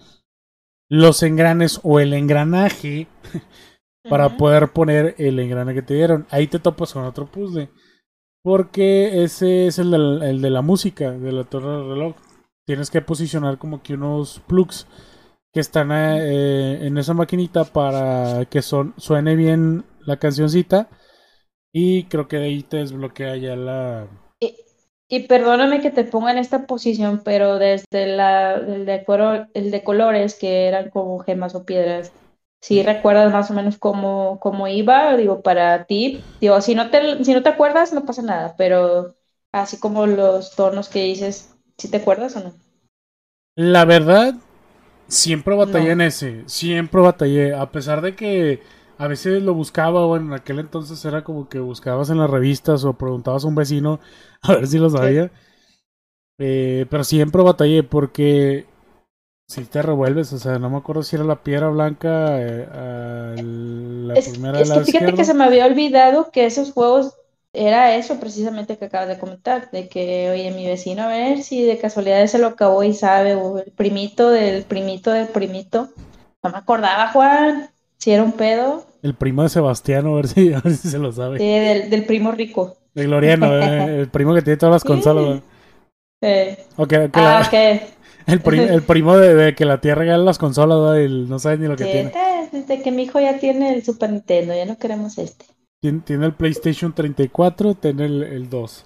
los 0.89 1.21
engranes 1.21 1.79
o 1.83 1.99
el 1.99 2.13
engranaje 2.13 3.07
para 4.09 4.35
poder 4.35 4.69
poner 4.69 5.13
el 5.19 5.37
engrane 5.37 5.75
que 5.75 5.83
te 5.83 5.93
dieron. 5.93 6.25
Ahí 6.31 6.47
te 6.47 6.59
topas 6.59 6.93
con 6.93 7.05
otro 7.05 7.27
puzzle. 7.27 7.69
Porque 8.43 9.23
ese 9.23 9.67
es 9.67 9.77
el 9.77 9.91
de 10.41 10.49
la 10.49 10.61
música 10.63 11.11
de 11.11 11.31
la 11.31 11.43
torre 11.43 11.77
del 11.77 11.89
reloj. 11.89 12.15
Tienes 12.65 12.89
que 12.89 13.01
posicionar 13.01 13.57
como 13.57 13.81
que 13.81 13.95
unos 13.95 14.39
plugs 14.47 14.87
que 15.53 15.59
están 15.59 15.91
eh, 15.91 16.85
en 16.85 16.97
esa 16.97 17.13
maquinita 17.13 17.65
para 17.65 18.45
que 18.45 18.61
son, 18.61 18.93
suene 18.97 19.35
bien 19.35 19.83
la 20.05 20.17
cancioncita. 20.17 20.89
Y 21.73 22.05
creo 22.05 22.27
que 22.27 22.37
de 22.37 22.45
ahí 22.45 22.63
te 22.63 22.77
desbloquea 22.77 23.37
ya 23.37 23.55
la... 23.55 24.07
Y 25.13 25.27
perdóname 25.27 25.81
que 25.81 25.91
te 25.91 26.05
ponga 26.05 26.31
en 26.31 26.37
esta 26.37 26.65
posición, 26.67 27.21
pero 27.25 27.59
desde 27.59 28.07
la, 28.07 28.53
el 28.53 28.85
de, 28.85 29.03
el 29.53 29.69
de 29.69 29.83
colores, 29.83 30.35
que 30.35 30.67
eran 30.67 30.89
como 30.89 31.19
gemas 31.19 31.53
o 31.53 31.65
piedras, 31.65 32.13
si 32.61 32.81
recuerdas 32.81 33.33
más 33.33 33.51
o 33.51 33.53
menos 33.53 33.77
cómo, 33.77 34.39
cómo 34.39 34.69
iba, 34.69 35.17
digo, 35.17 35.41
para 35.41 35.85
ti, 35.85 36.23
digo, 36.39 36.61
si 36.61 36.75
no 36.75 36.91
te, 36.91 37.23
si 37.25 37.33
no 37.33 37.43
te 37.43 37.49
acuerdas, 37.49 37.91
no 37.91 38.05
pasa 38.05 38.21
nada, 38.21 38.55
pero 38.57 39.15
así 39.51 39.79
como 39.79 40.07
los 40.07 40.55
tonos 40.55 40.87
que 40.87 41.03
dices, 41.03 41.50
¿sí 41.81 41.89
te 41.89 41.97
acuerdas 41.97 42.35
o 42.35 42.41
no? 42.41 42.53
La 43.55 43.85
verdad, 43.85 44.35
Siempre 45.11 45.55
batallé 45.55 45.91
en 45.91 45.99
ese, 45.99 46.43
siempre 46.45 47.01
batallé, 47.01 47.53
a 47.53 47.69
pesar 47.69 47.99
de 48.01 48.15
que 48.15 48.61
a 48.97 49.07
veces 49.07 49.43
lo 49.43 49.53
buscaba, 49.53 50.05
o 50.05 50.15
en 50.15 50.31
aquel 50.31 50.59
entonces 50.59 51.03
era 51.03 51.25
como 51.25 51.49
que 51.49 51.59
buscabas 51.59 52.09
en 52.09 52.17
las 52.17 52.29
revistas 52.29 52.85
o 52.85 52.93
preguntabas 52.93 53.43
a 53.43 53.47
un 53.49 53.55
vecino 53.55 53.99
a 54.41 54.53
ver 54.53 54.67
si 54.67 54.77
lo 54.77 54.89
sabía. 54.89 55.29
Eh, 56.39 56.85
pero 56.89 57.03
siempre 57.03 57.43
batallé 57.43 57.83
porque 57.83 58.67
si 59.49 59.65
te 59.65 59.81
revuelves, 59.81 60.31
o 60.31 60.39
sea, 60.39 60.57
no 60.59 60.69
me 60.69 60.77
acuerdo 60.77 61.03
si 61.03 61.17
era 61.17 61.25
la 61.25 61.43
piedra 61.43 61.67
blanca 61.67 62.41
eh, 62.41 63.35
la 63.35 64.13
primera 64.13 64.61
es 64.61 64.71
que 64.71 64.85
fíjate 64.85 65.13
que 65.13 65.25
se 65.25 65.33
me 65.33 65.43
había 65.43 65.65
olvidado 65.65 66.31
que 66.31 66.45
esos 66.45 66.71
juegos 66.71 67.17
era 67.53 67.95
eso 67.95 68.19
precisamente 68.19 68.77
que 68.77 68.85
acabas 68.85 69.09
de 69.09 69.19
comentar, 69.19 69.69
de 69.71 69.89
que, 69.89 70.29
oye, 70.31 70.51
mi 70.51 70.65
vecino, 70.65 71.03
a 71.03 71.07
ver 71.07 71.43
si 71.43 71.63
de 71.63 71.77
casualidad 71.77 72.25
se 72.27 72.39
lo 72.39 72.47
acabó 72.47 72.83
y 72.83 72.93
sabe, 72.93 73.35
o 73.35 73.59
el 73.59 73.71
primito 73.71 74.29
del 74.29 74.63
primito 74.63 75.11
del 75.11 75.27
primito. 75.27 75.89
No 76.43 76.49
me 76.49 76.57
acordaba, 76.57 77.09
Juan, 77.09 77.69
si 77.97 78.11
era 78.11 78.23
un 78.23 78.31
pedo. 78.31 78.85
El 79.03 79.15
primo 79.15 79.43
de 79.43 79.49
Sebastián, 79.49 80.07
a 80.07 80.11
ver 80.11 80.27
si, 80.27 80.53
a 80.53 80.61
ver 80.61 80.75
si 80.75 80.89
se 80.89 80.97
lo 80.97 81.11
sabe. 81.11 81.39
Sí, 81.39 81.45
del, 81.45 81.89
del 81.89 82.05
primo 82.05 82.31
rico. 82.31 82.77
De 82.93 83.03
Gloriano, 83.03 83.53
eh, 83.53 83.95
el 83.99 84.07
primo 84.09 84.33
que 84.33 84.41
tiene 84.41 84.57
todas 84.57 84.73
las 84.73 84.83
consolas. 84.83 85.41
Sí. 86.21 86.57
Okay, 86.77 87.09
ah, 87.13 87.49
El, 88.27 88.41
el, 88.69 88.81
primo 88.83 89.17
de, 89.17 89.55
que 89.55 89.65
la 89.65 89.81
tía 89.81 89.95
regala 89.95 90.23
las 90.23 90.37
consolas 90.37 90.99
y 90.99 91.25
no 91.27 91.39
sabe 91.39 91.57
ni 91.57 91.67
lo 91.67 91.75
que 91.75 91.85
tiene. 91.85 92.13
Desde 92.51 92.81
que 92.81 92.91
mi 92.91 93.03
hijo 93.03 93.19
ya 93.19 93.39
tiene 93.39 93.73
el 93.73 93.83
Super 93.83 94.11
Nintendo, 94.11 94.53
ya 94.53 94.65
no 94.65 94.77
queremos 94.77 95.17
este. 95.17 95.45
Tiene, 95.81 96.25
el 96.27 96.35
PlayStation 96.35 96.93
34, 96.93 97.73
tiene 97.73 98.05
el, 98.05 98.49
2. 98.49 98.85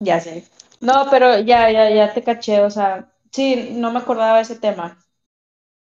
Ya 0.00 0.18
sé. 0.18 0.48
No, 0.80 1.06
pero 1.10 1.38
ya, 1.38 1.70
ya, 1.70 1.90
ya 1.90 2.12
te 2.12 2.24
caché, 2.24 2.60
o 2.60 2.70
sea, 2.70 3.12
sí, 3.30 3.70
no 3.72 3.92
me 3.92 4.00
acordaba 4.00 4.36
de 4.36 4.42
ese 4.42 4.56
tema. 4.56 4.98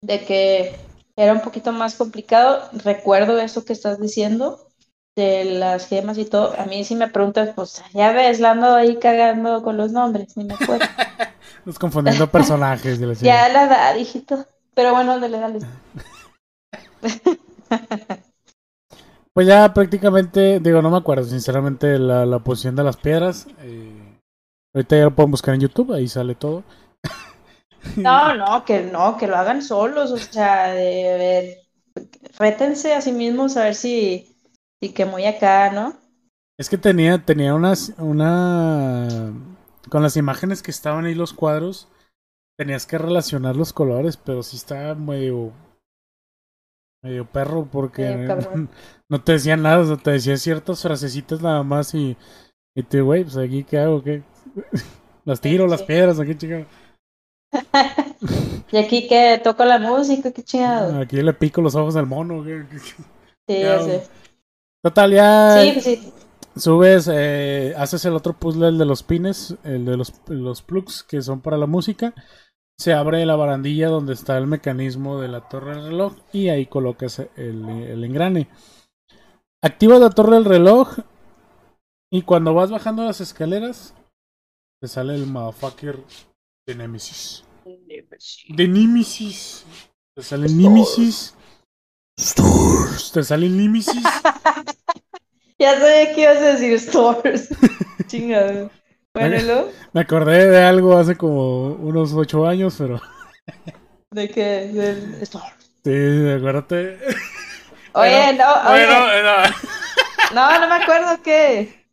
De 0.03 0.25
que 0.27 0.75
era 1.17 1.33
un 1.33 1.41
poquito 1.41 1.73
más 1.73 1.95
complicado. 1.95 2.69
Recuerdo 2.85 3.39
eso 3.39 3.65
que 3.65 3.73
estás 3.73 3.99
diciendo 3.99 4.69
de 5.17 5.47
las 5.47 5.89
gemas 5.89 6.19
y 6.19 6.27
todo. 6.27 6.55
A 6.61 6.67
mí 6.67 6.85
si 6.85 6.95
me 6.95 7.09
preguntas, 7.09 7.55
pues 7.57 7.83
ya 7.95 8.13
ves, 8.13 8.41
la 8.41 8.51
ando 8.51 8.75
ahí 8.75 8.99
cagando 8.99 9.63
con 9.63 9.79
los 9.79 9.91
nombres, 9.91 10.37
ni 10.37 10.45
me 10.45 10.55
acuerdo. 10.55 10.85
Nos 11.65 11.79
confundiendo 11.79 12.31
personajes. 12.31 13.01
De 13.01 13.07
la 13.07 13.15
ya 13.15 13.49
la 13.49 13.67
da, 13.67 13.97
hijito. 13.97 14.47
Pero 14.75 14.93
bueno, 14.93 15.19
dale, 15.19 15.39
dale. 15.39 15.61
Pues 19.37 19.47
ya 19.47 19.75
prácticamente, 19.75 20.61
digo, 20.61 20.81
no 20.81 20.89
me 20.89 20.97
acuerdo 20.97 21.25
sinceramente 21.25 21.99
la, 21.99 22.25
la 22.25 22.39
posición 22.39 22.75
de 22.75 22.85
las 22.85 22.97
piedras. 22.97 23.47
Eh, 23.59 24.19
ahorita 24.75 24.97
ya 24.97 25.05
lo 25.05 25.15
pueden 25.15 25.31
buscar 25.31 25.55
en 25.55 25.61
YouTube, 25.61 25.93
ahí 25.93 26.09
sale 26.09 26.35
todo. 26.35 26.65
No, 27.97 28.35
no, 28.35 28.65
que 28.65 28.85
no, 28.85 29.19
que 29.19 29.27
lo 29.27 29.37
hagan 29.37 29.61
solos, 29.61 30.11
o 30.11 30.17
sea, 30.17 30.69
de 30.69 31.59
ver, 31.95 32.09
rétense 32.39 32.95
a 32.95 33.03
sí 33.03 33.13
mismos 33.13 33.59
a 33.59 33.65
ver 33.65 33.75
si, 33.75 34.35
si 34.81 34.95
que 34.95 35.05
muy 35.05 35.27
acá, 35.27 35.71
¿no? 35.71 35.93
Es 36.59 36.71
que 36.71 36.79
tenía, 36.79 37.19
tenía 37.19 37.55
unas, 37.55 37.93
una, 37.99 39.35
con 39.91 40.03
las 40.03 40.17
imágenes 40.17 40.63
que 40.63 40.71
estaban 40.71 41.05
ahí 41.05 41.15
los 41.15 41.35
cuadros, 41.35 41.89
tenías 42.59 42.87
que 42.87 42.97
relacionar 42.97 43.55
los 43.55 43.75
colores, 43.75 44.17
pero 44.17 44.43
sí 44.43 44.57
estaba 44.57 44.95
medio 44.95 45.53
medio 47.07 47.25
perro 47.25 47.69
porque 47.71 48.27
no, 49.09 49.23
te 49.23 49.33
decía 49.33 49.57
nada, 49.57 49.79
o 49.79 49.87
sea, 49.87 49.97
te 49.97 50.11
decía 50.13 50.37
ciertas 50.37 50.83
frasecitas 50.83 51.41
nada 51.41 51.63
más 51.63 51.95
y, 51.95 52.17
y 52.75 52.83
te, 52.83 53.01
güey, 53.01 53.23
pues 53.23 53.37
aquí 53.37 53.65
qué 53.65 53.79
hago, 53.79 54.03
qué. 54.03 54.23
las 55.25 55.41
tiro, 55.41 55.67
las 55.67 55.83
piedras, 55.83 56.19
aquí 56.19 56.35
chingado. 56.35 56.67
y 58.73 58.77
aquí 58.77 59.07
que 59.07 59.41
toco 59.43 59.65
la 59.65 59.79
música, 59.79 60.33
qué 60.33 60.43
chingado. 60.43 61.01
Aquí 61.01 61.23
le 61.23 61.33
pico 61.33 61.63
los 61.63 61.75
ojos 61.77 61.97
al 61.97 62.07
mono. 62.07 62.45
Sí, 62.45 62.55
sé. 63.47 64.03
Total, 64.83 65.13
ya. 65.13 65.61
Sí, 65.61 65.81
sí. 65.81 66.13
Subes, 66.57 67.09
eh, 67.13 67.75
haces 67.77 68.05
el 68.07 68.15
otro 68.15 68.33
puzzle, 68.33 68.69
el 68.69 68.79
de 68.79 68.87
los 68.87 69.03
pines, 69.03 69.57
el 69.63 69.85
de 69.85 69.97
los, 69.97 70.15
los 70.29 70.63
plugs 70.63 71.03
que 71.03 71.21
son 71.21 71.43
para 71.43 71.59
la 71.59 71.67
música 71.67 72.15
se 72.79 72.93
abre 72.93 73.25
la 73.25 73.37
barandilla 73.37 73.89
donde 73.89 74.13
está 74.13 74.37
el 74.37 74.47
mecanismo 74.47 75.21
de 75.21 75.29
la 75.29 75.49
torre 75.49 75.75
del 75.75 75.85
reloj 75.85 76.15
y 76.33 76.49
ahí 76.49 76.67
colocas 76.67 77.21
el, 77.37 77.69
el 77.69 78.05
engrane. 78.05 78.49
Activas 79.63 80.01
la 80.01 80.11
torre 80.11 80.35
del 80.35 80.45
reloj 80.45 80.99
y 82.11 82.23
cuando 82.23 82.55
vas 82.55 82.71
bajando 82.71 83.05
las 83.05 83.21
escaleras 83.21 83.95
te 84.81 84.89
sale 84.89 85.15
el 85.15 85.27
motherfucker 85.27 86.05
de 86.67 86.75
Nemesis. 86.75 87.45
De 87.65 88.69
Nemesis. 88.69 89.65
Te 90.15 90.23
sale 90.23 90.49
Nemesis. 90.49 91.35
Stores. 92.19 93.11
Te 93.13 93.25
sale 93.25 93.49
Nemesis. 93.49 94.03
ya 95.59 95.79
sabía 95.79 96.15
que 96.15 96.23
ibas 96.23 96.37
a 96.37 96.53
decir 96.53 96.79
Stores. 96.79 97.49
Me 99.93 100.01
acordé 100.01 100.51
de 100.51 100.63
algo 100.63 100.97
hace 100.97 101.17
como 101.17 101.69
unos 101.75 102.13
ocho 102.13 102.47
años, 102.47 102.75
pero. 102.79 103.01
¿De 104.11 104.29
qué? 104.29 104.69
Del 104.69 105.27
Sí, 105.27 106.31
acuérdate. 106.31 106.99
Oye, 107.93 108.33
no, 108.35 108.45
oye. 108.71 108.87
no. 109.23 110.35
no, 110.35 110.61
no 110.61 110.69
me 110.69 110.75
acuerdo 110.83 111.23
qué. 111.23 111.87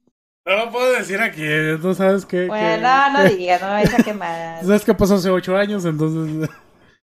No 0.45 0.57
lo 0.57 0.71
puedo 0.71 0.91
decir 0.91 1.21
aquí, 1.21 1.43
no 1.81 1.93
sabes 1.93 2.25
qué. 2.25 2.47
Bueno, 2.47 2.81
no, 2.81 3.13
no 3.13 3.29
digas, 3.29 3.61
no 3.61 3.67
me 3.67 3.73
vais 3.73 3.93
a 3.93 4.03
quemar. 4.03 4.61
¿Sabes 4.65 4.83
qué 4.83 4.93
pasó 4.93 5.15
hace 5.15 5.29
ocho 5.29 5.55
años? 5.55 5.85
Entonces. 5.85 6.49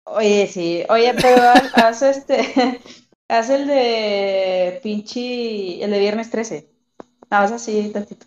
Oye, 0.05 0.47
sí. 0.47 0.85
Oye, 0.89 1.15
pero 1.21 1.43
haz, 1.75 2.03
este. 2.03 2.81
Haz 3.29 3.51
el 3.51 3.67
de 3.67 4.81
pinche. 4.83 5.85
El 5.85 5.91
de 5.91 5.99
viernes 5.99 6.31
13. 6.31 6.71
Nada 7.31 7.43
más 7.43 7.53
así, 7.53 7.91
tantito. 7.93 8.27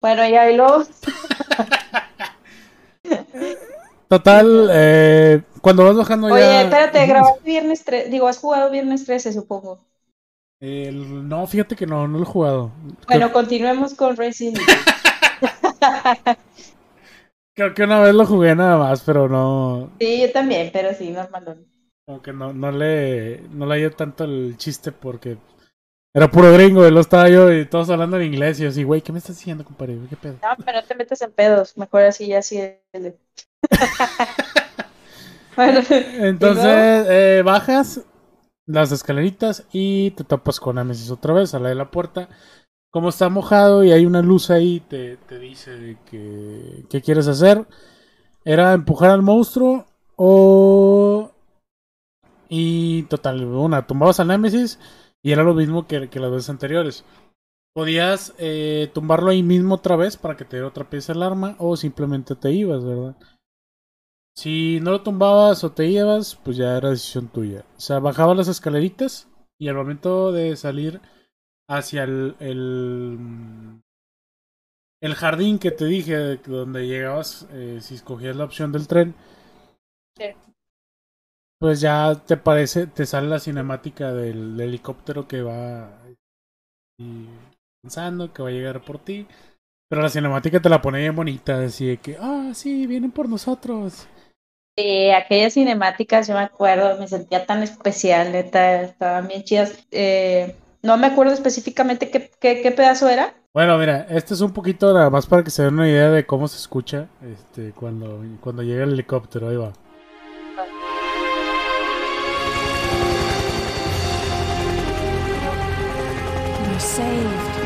Bueno, 0.00 0.28
ya 0.28 0.50
luego. 0.50 0.84
Total, 4.08 4.68
eh, 4.72 5.42
cuando 5.60 5.84
vas 5.84 5.96
bajando 5.96 6.28
ya. 6.28 6.34
Oye, 6.34 6.62
espérate, 6.62 7.06
grabaste 7.06 7.44
viernes 7.44 7.84
13. 7.84 8.10
Digo, 8.10 8.26
has 8.28 8.38
jugado 8.38 8.70
viernes 8.70 9.04
13, 9.04 9.32
supongo. 9.32 9.80
no, 10.60 11.46
fíjate 11.46 11.76
que 11.76 11.86
no, 11.86 12.08
no 12.08 12.18
lo 12.18 12.24
he 12.24 12.26
jugado. 12.26 12.72
Bueno, 13.06 13.32
continuemos 13.32 13.94
con 13.94 14.16
Racing. 14.16 14.54
Creo 17.54 17.74
que 17.74 17.82
una 17.82 18.00
vez 18.00 18.14
lo 18.14 18.24
jugué 18.26 18.54
nada 18.56 18.78
más, 18.78 19.02
pero 19.02 19.28
no. 19.28 19.90
Sí, 20.00 20.22
yo 20.22 20.32
también, 20.32 20.70
pero 20.72 20.94
sí, 20.94 21.10
normal. 21.10 21.66
Como 22.06 22.22
que 22.22 22.32
no, 22.32 22.52
no 22.52 22.72
le 22.72 23.42
no 23.50 23.66
le 23.66 23.76
dio 23.76 23.92
tanto 23.92 24.24
el 24.24 24.56
chiste 24.56 24.90
porque 24.92 25.36
era 26.12 26.28
puro 26.28 26.52
gringo, 26.52 26.86
y 26.86 26.90
lo 26.90 27.00
estaba 27.00 27.28
yo 27.28 27.52
y 27.52 27.66
todos 27.66 27.88
hablando 27.88 28.16
en 28.16 28.24
inglés. 28.24 28.58
Y 28.58 28.64
yo 28.64 28.70
así, 28.70 28.82
güey, 28.82 29.00
¿qué 29.00 29.12
me 29.12 29.18
estás 29.18 29.36
diciendo, 29.36 29.64
compadre? 29.64 29.96
¿Qué 30.08 30.16
pedo? 30.16 30.38
No, 30.42 30.64
pero 30.64 30.80
no 30.80 30.86
te 30.86 30.94
metes 30.96 31.22
en 31.22 31.32
pedos. 31.32 31.76
Mejor 31.76 32.02
así, 32.02 32.26
ya 32.26 32.38
así. 32.38 32.60
bueno, 35.56 35.80
Entonces, 35.90 37.06
eh, 37.08 37.42
bajas 37.44 38.00
las 38.66 38.90
escaleritas 38.90 39.64
y 39.72 40.10
te 40.12 40.24
topas 40.24 40.58
con 40.58 40.78
Amesis 40.78 41.10
otra 41.10 41.32
vez 41.32 41.54
a 41.54 41.60
la 41.60 41.68
de 41.68 41.76
la 41.76 41.92
puerta. 41.92 42.28
Como 42.90 43.08
está 43.08 43.28
mojado 43.28 43.84
y 43.84 43.92
hay 43.92 44.04
una 44.04 44.20
luz 44.20 44.50
ahí, 44.50 44.80
te, 44.80 45.16
te 45.16 45.38
dice 45.38 45.96
que 46.10 46.84
qué 46.90 47.00
quieres 47.00 47.28
hacer. 47.28 47.66
Era 48.44 48.72
empujar 48.72 49.10
al 49.10 49.22
monstruo 49.22 49.86
o... 50.16 51.30
Y 52.48 53.04
total, 53.04 53.44
una, 53.44 53.86
tumbabas 53.86 54.18
a 54.18 54.24
Nemesis 54.24 54.80
y 55.22 55.32
era 55.32 55.42
lo 55.42 55.54
mismo 55.54 55.86
que, 55.86 56.00
las 56.00 56.30
veces 56.30 56.50
anteriores. 56.50 57.04
Podías 57.74 58.34
eh, 58.38 58.90
tumbarlo 58.92 59.30
ahí 59.30 59.42
mismo 59.42 59.76
otra 59.76 59.96
vez 59.96 60.16
para 60.16 60.36
que 60.36 60.44
te 60.44 60.56
dé 60.56 60.62
otra 60.62 60.90
pieza 60.90 61.12
el 61.12 61.22
arma 61.22 61.54
o 61.58 61.76
simplemente 61.76 62.34
te 62.34 62.50
ibas, 62.50 62.84
¿verdad? 62.84 63.16
Si 64.36 64.80
no 64.80 64.92
lo 64.92 65.02
tumbabas 65.02 65.62
o 65.64 65.72
te 65.72 65.86
ibas, 65.86 66.36
pues 66.36 66.56
ya 66.56 66.76
era 66.76 66.90
decisión 66.90 67.28
tuya. 67.28 67.64
O 67.76 67.80
sea, 67.80 67.98
bajabas 67.98 68.36
las 68.36 68.48
escaleritas 68.48 69.28
y 69.58 69.68
al 69.68 69.76
momento 69.76 70.32
de 70.32 70.56
salir 70.56 71.00
hacia 71.68 72.04
el, 72.04 72.34
el, 72.40 73.18
el 75.00 75.14
jardín 75.14 75.58
que 75.58 75.70
te 75.70 75.84
dije, 75.84 76.36
donde 76.38 76.86
llegabas, 76.86 77.46
eh, 77.52 77.78
si 77.80 77.94
escogías 77.94 78.34
la 78.34 78.44
opción 78.44 78.72
del 78.72 78.88
tren, 78.88 79.14
pues 81.60 81.80
ya 81.80 82.14
te 82.26 82.38
parece, 82.38 82.86
te 82.86 83.04
sale 83.04 83.28
la 83.28 83.38
cinemática 83.38 84.12
del, 84.12 84.58
helicóptero 84.58 85.28
que 85.28 85.42
va 85.42 85.90
pensando 87.82 88.32
que 88.32 88.42
va 88.42 88.48
a 88.48 88.52
llegar 88.52 88.80
por 88.80 88.98
ti. 88.98 89.26
Pero 89.88 90.02
la 90.02 90.08
cinemática 90.08 90.60
te 90.60 90.68
la 90.68 90.80
pone 90.80 91.00
bien 91.00 91.14
bonita, 91.14 91.58
decía 91.58 91.96
que, 91.96 92.16
ah, 92.18 92.52
sí, 92.54 92.86
vienen 92.86 93.10
por 93.10 93.28
nosotros. 93.28 94.06
Sí, 94.78 95.10
aquellas 95.10 95.54
cinemáticas, 95.54 96.28
yo 96.28 96.34
me 96.34 96.40
acuerdo, 96.40 96.98
me 96.98 97.08
sentía 97.08 97.44
tan 97.44 97.62
especial, 97.62 98.32
neta, 98.32 98.82
estaban 98.82 99.28
bien 99.28 99.42
chidas. 99.42 99.84
Eh, 99.90 100.56
no 100.82 100.96
me 100.96 101.08
acuerdo 101.08 101.32
específicamente 101.32 102.08
qué, 102.10 102.30
qué, 102.40 102.62
qué, 102.62 102.70
pedazo 102.70 103.08
era, 103.08 103.34
Bueno, 103.52 103.76
mira, 103.76 104.06
este 104.08 104.32
es 104.32 104.40
un 104.40 104.52
poquito 104.52 104.94
nada 104.94 105.10
más 105.10 105.26
para 105.26 105.42
que 105.42 105.50
se 105.50 105.64
den 105.64 105.74
una 105.74 105.88
idea 105.88 106.08
de 106.08 106.24
cómo 106.24 106.48
se 106.48 106.56
escucha 106.56 107.08
este, 107.20 107.72
cuando, 107.72 108.22
cuando 108.40 108.62
llega 108.62 108.84
el 108.84 108.92
helicóptero. 108.92 109.48
Ahí 109.48 109.56
va. 109.56 109.72
We're 116.80 116.86
saved. 116.86 117.56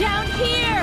Down 0.00 0.26
here! 0.26 0.82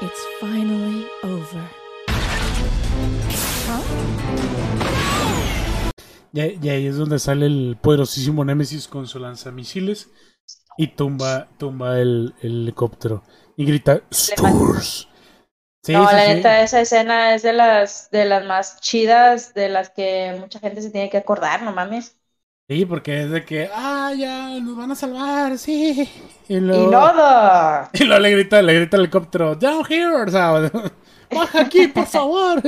It's 0.00 0.24
finally 0.38 1.06
over. 1.24 1.68
Huh? 3.66 3.82
Y, 6.32 6.64
y 6.64 6.68
ahí 6.68 6.86
es 6.86 6.96
donde 6.96 7.18
sale 7.18 7.46
el 7.46 7.76
poderosísimo 7.80 8.44
Nemesis 8.44 8.86
con 8.86 9.08
su 9.08 9.18
lanzamisiles 9.18 10.08
y 10.78 10.94
tumba, 10.94 11.48
tumba 11.58 11.98
el, 11.98 12.34
el 12.40 12.62
helicóptero. 12.62 13.24
Y 13.56 13.64
grita 13.64 14.02
Stores. 14.12 15.08
Sí, 15.82 15.92
no, 15.92 16.08
sí, 16.08 16.14
la 16.14 16.24
sí. 16.24 16.34
neta, 16.34 16.62
esa 16.62 16.80
escena 16.82 17.34
es 17.34 17.42
de 17.42 17.52
las, 17.52 18.10
de 18.12 18.26
las 18.26 18.44
más 18.44 18.80
chidas, 18.80 19.54
de 19.54 19.70
las 19.70 19.90
que 19.90 20.36
mucha 20.38 20.60
gente 20.60 20.82
se 20.82 20.90
tiene 20.90 21.10
que 21.10 21.16
acordar, 21.16 21.62
no 21.62 21.72
mames. 21.72 22.19
Sí, 22.70 22.86
porque 22.86 23.22
es 23.24 23.30
de 23.30 23.44
que, 23.44 23.68
ah, 23.74 24.12
ya, 24.16 24.60
nos 24.60 24.76
van 24.76 24.92
a 24.92 24.94
salvar, 24.94 25.58
sí. 25.58 26.08
Y 26.48 26.60
Y 26.72 26.86
luego, 26.86 27.10
y 27.92 28.04
luego 28.04 28.20
le 28.22 28.30
grita, 28.30 28.62
le 28.62 28.74
grita 28.74 28.96
al 28.96 29.02
helicóptero, 29.02 29.56
down 29.56 29.84
here, 29.88 30.06
o 30.22 30.28
sea, 30.30 30.70
baja 31.34 31.62
aquí, 31.62 31.88
por 31.88 32.06
favor. 32.06 32.62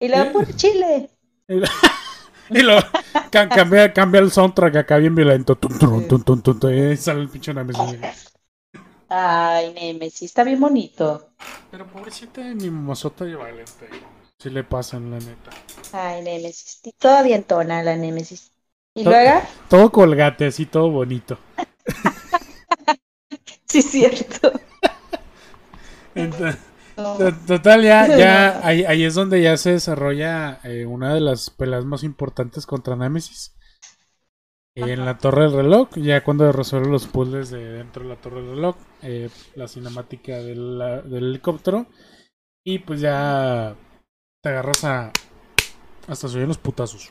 y 0.00 0.08
luego 0.08 0.32
por 0.32 0.56
Chile. 0.56 1.10
Y 2.50 2.62
luego 2.62 2.80
ca- 3.30 3.48
cambia, 3.48 3.92
cambia 3.92 4.20
el 4.22 4.30
soundtrack 4.30 4.76
acá 4.76 4.96
bien 4.96 5.14
violento. 5.14 5.56
Tum, 5.56 6.08
tum, 6.08 6.42
tum, 6.42 6.72
y 6.72 6.96
sale 6.96 7.20
el 7.20 7.28
pinche 7.28 7.52
Nemesis. 7.52 8.32
Ay, 9.10 9.72
Nemesis, 9.74 10.22
está 10.22 10.44
bien 10.44 10.60
bonito. 10.60 11.30
Pero 11.70 11.86
pobrecita 11.86 12.40
de 12.42 12.54
mi 12.54 12.70
mamazota 12.70 13.24
de 13.26 13.34
Valente. 13.36 13.88
Si 14.38 14.50
le 14.50 14.64
pasan, 14.64 15.10
la 15.10 15.18
neta. 15.18 15.50
Ay, 15.92 16.22
Nemesis, 16.22 16.80
y 16.84 16.92
toda 16.92 17.22
dientona 17.22 17.82
la 17.82 17.96
Nemesis. 17.96 18.50
Y 18.98 19.04
To- 19.04 19.10
luego, 19.10 19.40
Todo 19.68 19.90
colgate, 19.92 20.46
así 20.46 20.66
todo 20.66 20.90
bonito. 20.90 21.38
sí, 23.68 23.82
cierto. 23.82 24.52
Entonces, 26.14 26.58
total, 27.46 27.82
ya, 27.82 28.06
ya 28.18 28.66
ahí, 28.66 28.84
ahí 28.84 29.04
es 29.04 29.14
donde 29.14 29.40
ya 29.42 29.56
se 29.56 29.72
desarrolla 29.72 30.60
eh, 30.64 30.86
una 30.86 31.14
de 31.14 31.20
las 31.20 31.50
peleas 31.50 31.84
más 31.84 32.02
importantes 32.02 32.66
contra 32.66 32.96
Nemesis. 32.96 33.54
En 34.74 35.04
la 35.04 35.18
torre 35.18 35.42
del 35.44 35.54
reloj, 35.54 35.88
ya 35.96 36.22
cuando 36.22 36.52
resuelve 36.52 36.88
los 36.88 37.08
puzzles 37.08 37.50
de 37.50 37.64
dentro 37.72 38.04
de 38.04 38.10
la 38.10 38.16
torre 38.20 38.42
del 38.42 38.50
reloj, 38.50 38.76
eh, 39.02 39.28
la 39.56 39.66
cinemática 39.66 40.36
del, 40.38 40.78
la- 40.78 41.02
del 41.02 41.24
helicóptero, 41.30 41.86
y 42.64 42.80
pues 42.80 43.00
ya 43.00 43.74
te 44.42 44.48
agarras 44.50 44.84
a. 44.84 45.12
Hasta 46.08 46.28
oyen 46.28 46.48
los 46.48 46.58
putazos. 46.58 47.10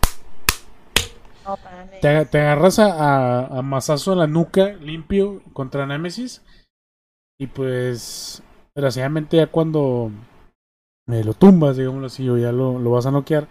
No. 1.47 1.57
Te, 2.01 2.25
te 2.25 2.39
agarras 2.41 2.79
a, 2.79 2.91
a, 2.91 3.59
a 3.59 3.59
en 3.59 4.17
la 4.17 4.27
nuca, 4.27 4.67
limpio, 4.81 5.41
contra 5.53 5.85
Nemesis. 5.85 6.41
Y 7.39 7.47
pues, 7.47 8.41
desgraciadamente, 8.75 9.37
ya 9.37 9.47
cuando 9.47 10.11
eh, 11.07 11.23
lo 11.23 11.33
tumbas, 11.33 11.77
digámoslo 11.77 12.07
así, 12.07 12.27
o 12.27 12.37
ya 12.37 12.51
lo, 12.51 12.79
lo 12.79 12.91
vas 12.91 13.05
a 13.05 13.11
noquear, 13.11 13.47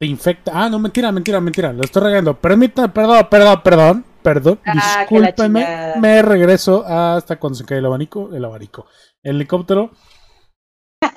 te 0.00 0.06
infecta. 0.06 0.52
Ah, 0.54 0.68
no, 0.70 0.78
mentira, 0.78 1.12
mentira, 1.12 1.40
mentira, 1.40 1.72
lo 1.72 1.82
estoy 1.82 2.02
regando. 2.02 2.38
Permítame, 2.38 2.88
perdón, 2.88 3.26
perdón, 3.30 3.60
perdón, 3.62 4.04
perdón. 4.22 4.60
Ah, 4.64 4.72
discúlpeme, 4.74 5.94
me 6.00 6.22
regreso 6.22 6.84
hasta 6.86 7.36
cuando 7.38 7.58
se 7.58 7.66
cae 7.66 7.78
el 7.78 7.86
abanico, 7.86 8.34
el 8.34 8.44
abanico. 8.44 8.86
El 9.22 9.36
helicóptero. 9.36 9.90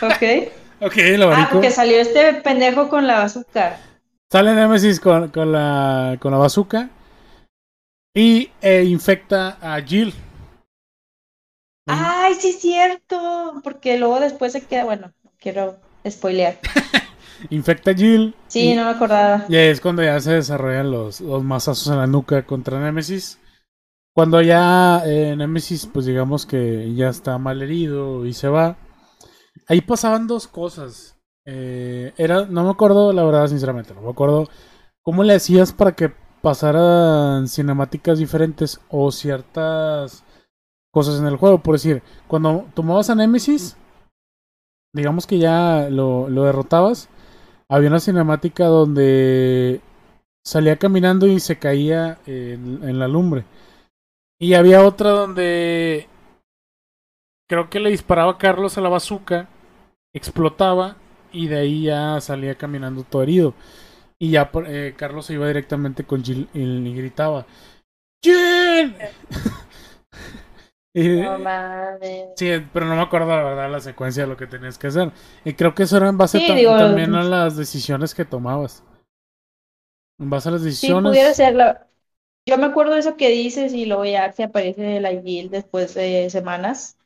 Ok. 0.00 0.22
Ok, 0.80 0.96
el 0.98 1.22
Ah, 1.22 1.26
abanico. 1.26 1.50
porque 1.54 1.72
salió 1.72 1.98
este 1.98 2.34
pendejo 2.34 2.88
con 2.88 3.08
la 3.08 3.18
bazooka. 3.18 3.80
Sale 4.30 4.54
Nemesis 4.54 5.00
con, 5.00 5.28
con 5.30 5.52
la, 5.52 6.18
con 6.20 6.32
la 6.32 6.38
bazooka 6.38 6.90
y 8.14 8.50
eh, 8.60 8.84
infecta 8.84 9.56
a 9.60 9.80
Jill. 9.80 10.12
Ay, 11.86 12.34
sí, 12.34 12.50
es 12.50 12.60
cierto. 12.60 13.60
Porque 13.64 13.98
luego 13.98 14.20
después 14.20 14.52
se 14.52 14.66
queda, 14.66 14.84
bueno, 14.84 15.12
no 15.22 15.32
quiero 15.38 15.78
spoilear. 16.06 16.58
Infecta 17.50 17.92
a 17.92 17.94
Jill. 17.94 18.34
Sí, 18.48 18.72
y, 18.72 18.74
no 18.74 18.84
me 18.84 18.90
acordaba. 18.90 19.46
y 19.48 19.56
ahí 19.56 19.68
es 19.68 19.80
cuando 19.80 20.02
ya 20.02 20.20
se 20.20 20.32
desarrollan 20.32 20.90
los, 20.90 21.20
los 21.20 21.42
mazazos 21.42 21.86
en 21.88 21.98
la 21.98 22.06
nuca 22.06 22.44
contra 22.44 22.80
Nemesis. 22.80 23.38
Cuando 24.14 24.42
ya 24.42 25.02
eh, 25.06 25.36
Nemesis, 25.36 25.86
pues 25.86 26.04
digamos 26.04 26.44
que 26.44 26.92
ya 26.94 27.08
está 27.08 27.38
mal 27.38 27.62
herido 27.62 28.26
y 28.26 28.34
se 28.34 28.48
va. 28.48 28.76
Ahí 29.68 29.80
pasaban 29.80 30.26
dos 30.26 30.48
cosas. 30.48 31.17
Eh, 31.50 32.12
era, 32.18 32.44
no 32.44 32.62
me 32.62 32.70
acuerdo, 32.70 33.10
la 33.14 33.24
verdad, 33.24 33.46
sinceramente, 33.46 33.94
no 33.94 34.02
me 34.02 34.10
acuerdo 34.10 34.50
cómo 35.02 35.24
le 35.24 35.34
hacías 35.34 35.72
para 35.72 35.92
que 35.92 36.12
pasaran 36.42 37.48
cinemáticas 37.48 38.18
diferentes 38.18 38.82
o 38.90 39.10
ciertas 39.10 40.24
cosas 40.92 41.18
en 41.20 41.26
el 41.26 41.36
juego. 41.36 41.62
Por 41.62 41.76
decir, 41.76 42.02
cuando 42.26 42.66
tomabas 42.74 43.08
a 43.08 43.14
Nemesis, 43.14 43.78
digamos 44.94 45.26
que 45.26 45.38
ya 45.38 45.88
lo, 45.88 46.28
derrotabas, 46.28 47.08
había 47.70 47.88
una 47.88 48.00
cinemática 48.00 48.66
donde 48.66 49.80
salía 50.44 50.76
caminando 50.76 51.26
y 51.26 51.40
se 51.40 51.58
caía 51.58 52.18
en, 52.26 52.98
la 52.98 53.08
lumbre. 53.08 53.46
Y 54.38 54.52
había 54.52 54.84
otra 54.84 55.12
donde 55.12 56.08
creo 57.48 57.70
que 57.70 57.80
le 57.80 57.88
disparaba 57.88 58.32
a 58.32 58.38
Carlos 58.38 58.76
a 58.76 58.82
la 58.82 58.90
bazooka, 58.90 59.48
explotaba 60.12 60.96
y 61.32 61.48
de 61.48 61.58
ahí 61.58 61.82
ya 61.84 62.20
salía 62.20 62.56
caminando 62.56 63.04
todo 63.04 63.22
herido. 63.22 63.54
Y 64.18 64.32
ya 64.32 64.50
eh, 64.66 64.94
Carlos 64.96 65.26
se 65.26 65.34
iba 65.34 65.46
directamente 65.48 66.04
con 66.04 66.24
Jill 66.24 66.48
y, 66.54 66.60
y 66.62 66.94
gritaba: 66.94 67.46
¡Jill! 68.24 68.96
Y- 70.94 71.22
No 71.24 71.38
mames. 71.38 72.38
Sí, 72.38 72.50
pero 72.72 72.86
no 72.86 72.94
me 72.94 73.02
acuerdo 73.02 73.28
la 73.28 73.42
verdad 73.42 73.70
la 73.70 73.80
secuencia 73.80 74.22
de 74.22 74.28
lo 74.28 74.36
que 74.36 74.46
tenías 74.46 74.78
que 74.78 74.86
hacer. 74.88 75.12
Y 75.44 75.54
creo 75.54 75.74
que 75.74 75.82
eso 75.84 75.96
era 75.96 76.08
en 76.08 76.18
base 76.18 76.40
Sí, 76.40 76.54
digo, 76.54 76.72
también 76.76 77.14
a 77.16 77.24
las 77.24 77.56
decisiones 77.56 78.14
que 78.14 78.24
tomabas. 78.24 78.84
En 80.20 80.30
base 80.30 80.48
a 80.48 80.52
las 80.52 80.62
Sí, 80.80 80.94
decisiones. 80.94 81.02
pudiera 81.02 81.34
ser 81.34 81.54
la... 81.54 81.88
Yo 82.46 82.58
me 82.58 82.66
acuerdo 82.66 82.94
de 82.94 83.00
eso 83.00 83.16
que 83.16 83.30
dices 83.30 83.74
y 83.74 83.86
luego 83.86 84.04
ya 84.06 84.32
que 84.32 84.44
aparece 84.44 85.00
la 85.00 85.10
Jill 85.22 85.50
después 85.50 85.94
de 85.94 86.30
semanas. 86.30 86.98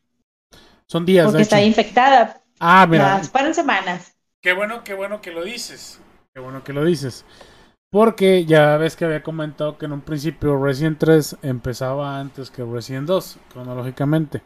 Son 0.86 1.04
días, 1.06 1.32
Porque 1.32 1.42
de 1.46 1.46
está 1.46 1.62
infectada. 1.62 2.42
Ah, 2.60 2.86
mira. 2.86 3.08
Las 3.10 3.30
paran 3.30 3.54
semanas. 3.54 4.11
Qué 4.42 4.52
bueno, 4.52 4.82
qué 4.84 4.94
bueno 4.94 5.20
que 5.20 5.30
lo 5.30 5.44
dices. 5.44 6.00
Qué 6.34 6.40
bueno 6.40 6.64
que 6.64 6.72
lo 6.72 6.84
dices. 6.84 7.24
Porque 7.90 8.44
ya 8.46 8.76
ves 8.78 8.96
que 8.96 9.04
había 9.04 9.22
comentado 9.22 9.76
que 9.76 9.84
en 9.86 9.92
un 9.92 10.00
principio 10.00 10.62
Resident 10.62 10.98
3 10.98 11.36
empezaba 11.42 12.18
antes 12.18 12.50
que 12.50 12.64
Resident 12.64 13.06
2, 13.06 13.38
cronológicamente. 13.52 14.42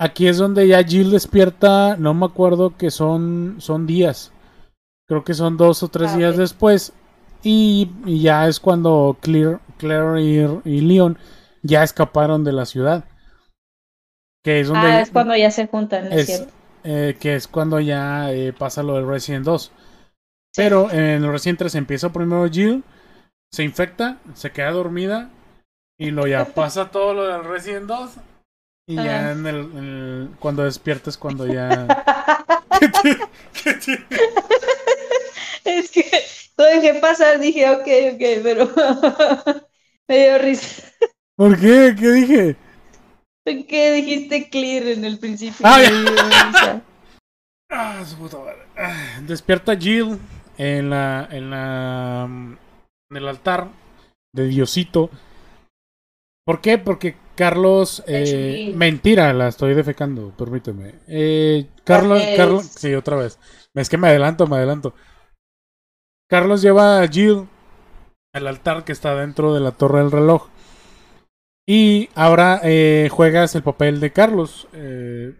Aquí 0.00 0.26
es 0.26 0.38
donde 0.38 0.66
ya 0.66 0.82
Jill 0.82 1.10
despierta, 1.10 1.96
no 1.96 2.14
me 2.14 2.26
acuerdo 2.26 2.76
que 2.76 2.90
son, 2.90 3.56
son 3.58 3.86
días. 3.86 4.32
Creo 5.06 5.24
que 5.24 5.34
son 5.34 5.56
dos 5.56 5.82
o 5.82 5.88
tres 5.88 6.12
Ah, 6.12 6.16
días 6.16 6.36
después. 6.36 6.92
Y, 7.42 7.90
y 8.04 8.20
ya 8.22 8.48
es 8.48 8.60
cuando 8.60 9.16
Claire, 9.20 9.58
Claire 9.78 10.20
y, 10.20 10.38
y 10.64 10.80
Leon 10.80 11.18
ya 11.62 11.82
escaparon 11.82 12.44
de 12.44 12.52
la 12.52 12.66
ciudad. 12.66 13.04
Que 14.42 14.60
es 14.60 14.68
donde 14.68 14.86
Ah, 14.88 15.00
es 15.02 15.10
cuando 15.10 15.36
ya 15.36 15.50
se 15.50 15.66
juntan, 15.68 16.06
¿no 16.06 16.10
es 16.10 16.22
es- 16.22 16.26
cierto? 16.36 16.52
Eh, 16.84 17.16
que 17.20 17.34
es 17.36 17.48
cuando 17.48 17.80
ya 17.80 18.32
eh, 18.32 18.52
pasa 18.52 18.82
lo 18.82 18.94
del 18.94 19.06
Resident 19.06 19.44
2. 19.44 19.72
Pero 20.56 20.90
en 20.90 20.98
el 21.24 21.30
Resident 21.32 21.58
3 21.60 21.74
empieza 21.76 22.12
primero 22.12 22.48
Jill, 22.50 22.82
se 23.52 23.62
infecta, 23.64 24.18
se 24.34 24.50
queda 24.52 24.72
dormida 24.72 25.30
y 25.98 26.10
lo 26.10 26.26
ya 26.26 26.44
pasa 26.46 26.90
todo 26.90 27.14
lo 27.14 27.24
del 27.26 27.44
Resident 27.44 27.86
2 27.86 28.10
y 28.88 28.96
ya 28.96 29.32
en 29.32 29.46
el, 29.46 29.56
en 29.56 29.78
el- 29.78 30.30
cuando 30.40 30.64
despiertas 30.64 31.16
cuando 31.16 31.46
ya 31.46 31.86
¿Qué 32.80 32.88
te- 32.88 33.18
qué 33.62 33.74
te- 33.74 34.04
Es 35.64 35.90
que 35.90 36.04
lo 36.56 36.64
dejé 36.64 36.94
pasar, 36.94 37.38
dije, 37.38 37.68
ok, 37.70 37.86
ok, 38.14 38.42
pero 38.42 38.68
me 40.08 40.18
dio 40.24 40.38
risa. 40.38 40.82
¿Por 41.36 41.58
qué? 41.58 41.94
¿Qué 41.98 42.08
dije? 42.12 42.56
Que 43.68 43.92
dijiste 43.92 44.48
clear 44.48 44.86
en 44.86 45.04
el 45.04 45.18
principio. 45.18 45.64
Ah, 45.64 45.82
ya. 45.82 46.82
Ah, 47.70 48.04
su 48.04 48.16
puta 48.16 48.38
madre. 48.38 48.66
Ah, 48.76 49.20
Despierta 49.22 49.76
Jill 49.76 50.18
en 50.58 50.90
la 50.90 51.28
en 51.30 51.50
la 51.50 52.24
en 53.10 53.16
el 53.16 53.28
altar 53.28 53.68
de 54.34 54.46
Diosito. 54.46 55.10
¿Por 56.44 56.60
qué? 56.60 56.78
Porque 56.78 57.16
Carlos 57.36 58.02
eh, 58.06 58.72
mentira, 58.76 59.32
la 59.32 59.48
estoy 59.48 59.74
defecando, 59.74 60.30
permíteme. 60.36 60.96
Eh, 61.06 61.68
Carlos, 61.84 62.22
Carlos, 62.36 62.66
sí, 62.66 62.94
otra 62.94 63.16
vez. 63.16 63.38
Es 63.74 63.88
que 63.88 63.98
me 63.98 64.08
adelanto, 64.08 64.46
me 64.46 64.56
adelanto. 64.56 64.94
Carlos 66.28 66.60
lleva 66.62 67.02
a 67.02 67.08
Jill 67.08 67.48
al 68.34 68.46
altar 68.46 68.84
que 68.84 68.92
está 68.92 69.14
dentro 69.14 69.54
de 69.54 69.60
la 69.60 69.72
torre 69.72 70.00
del 70.00 70.10
reloj. 70.10 70.48
Y 71.66 72.08
ahora 72.14 72.60
eh, 72.64 73.08
juegas 73.10 73.54
el 73.54 73.62
papel 73.62 74.00
de 74.00 74.12
Carlos. 74.12 74.66
Eh, 74.72 75.34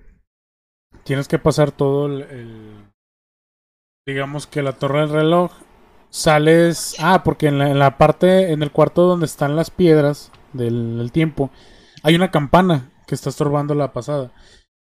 tienes 1.05 1.29
que 1.29 1.39
pasar 1.39 1.73
todo 1.73 2.07
el, 2.07 2.23
el- 2.23 2.91
Digamos 4.07 4.47
que 4.47 4.63
la 4.63 4.73
torre 4.73 5.01
del 5.01 5.11
reloj. 5.11 5.53
Sales. 6.11 6.97
Ah, 6.99 7.23
porque 7.25 7.47
en 7.49 7.59
la, 7.59 7.71
en 7.71 7.79
la 7.79 7.99
parte. 7.99 8.53
En 8.53 8.63
el 8.63 8.73
cuarto 8.73 9.03
donde 9.07 9.27
están 9.27 9.57
las 9.57 9.71
piedras 9.71 10.33
del, 10.53 10.99
del 10.99 11.13
tiempo. 11.13 11.51
Hay 12.03 12.15
una 12.15 12.31
campana 12.31 12.93
que 13.07 13.15
está 13.15 13.31
estorbando 13.31 13.75
la 13.75 13.93
pasada. 13.93 14.33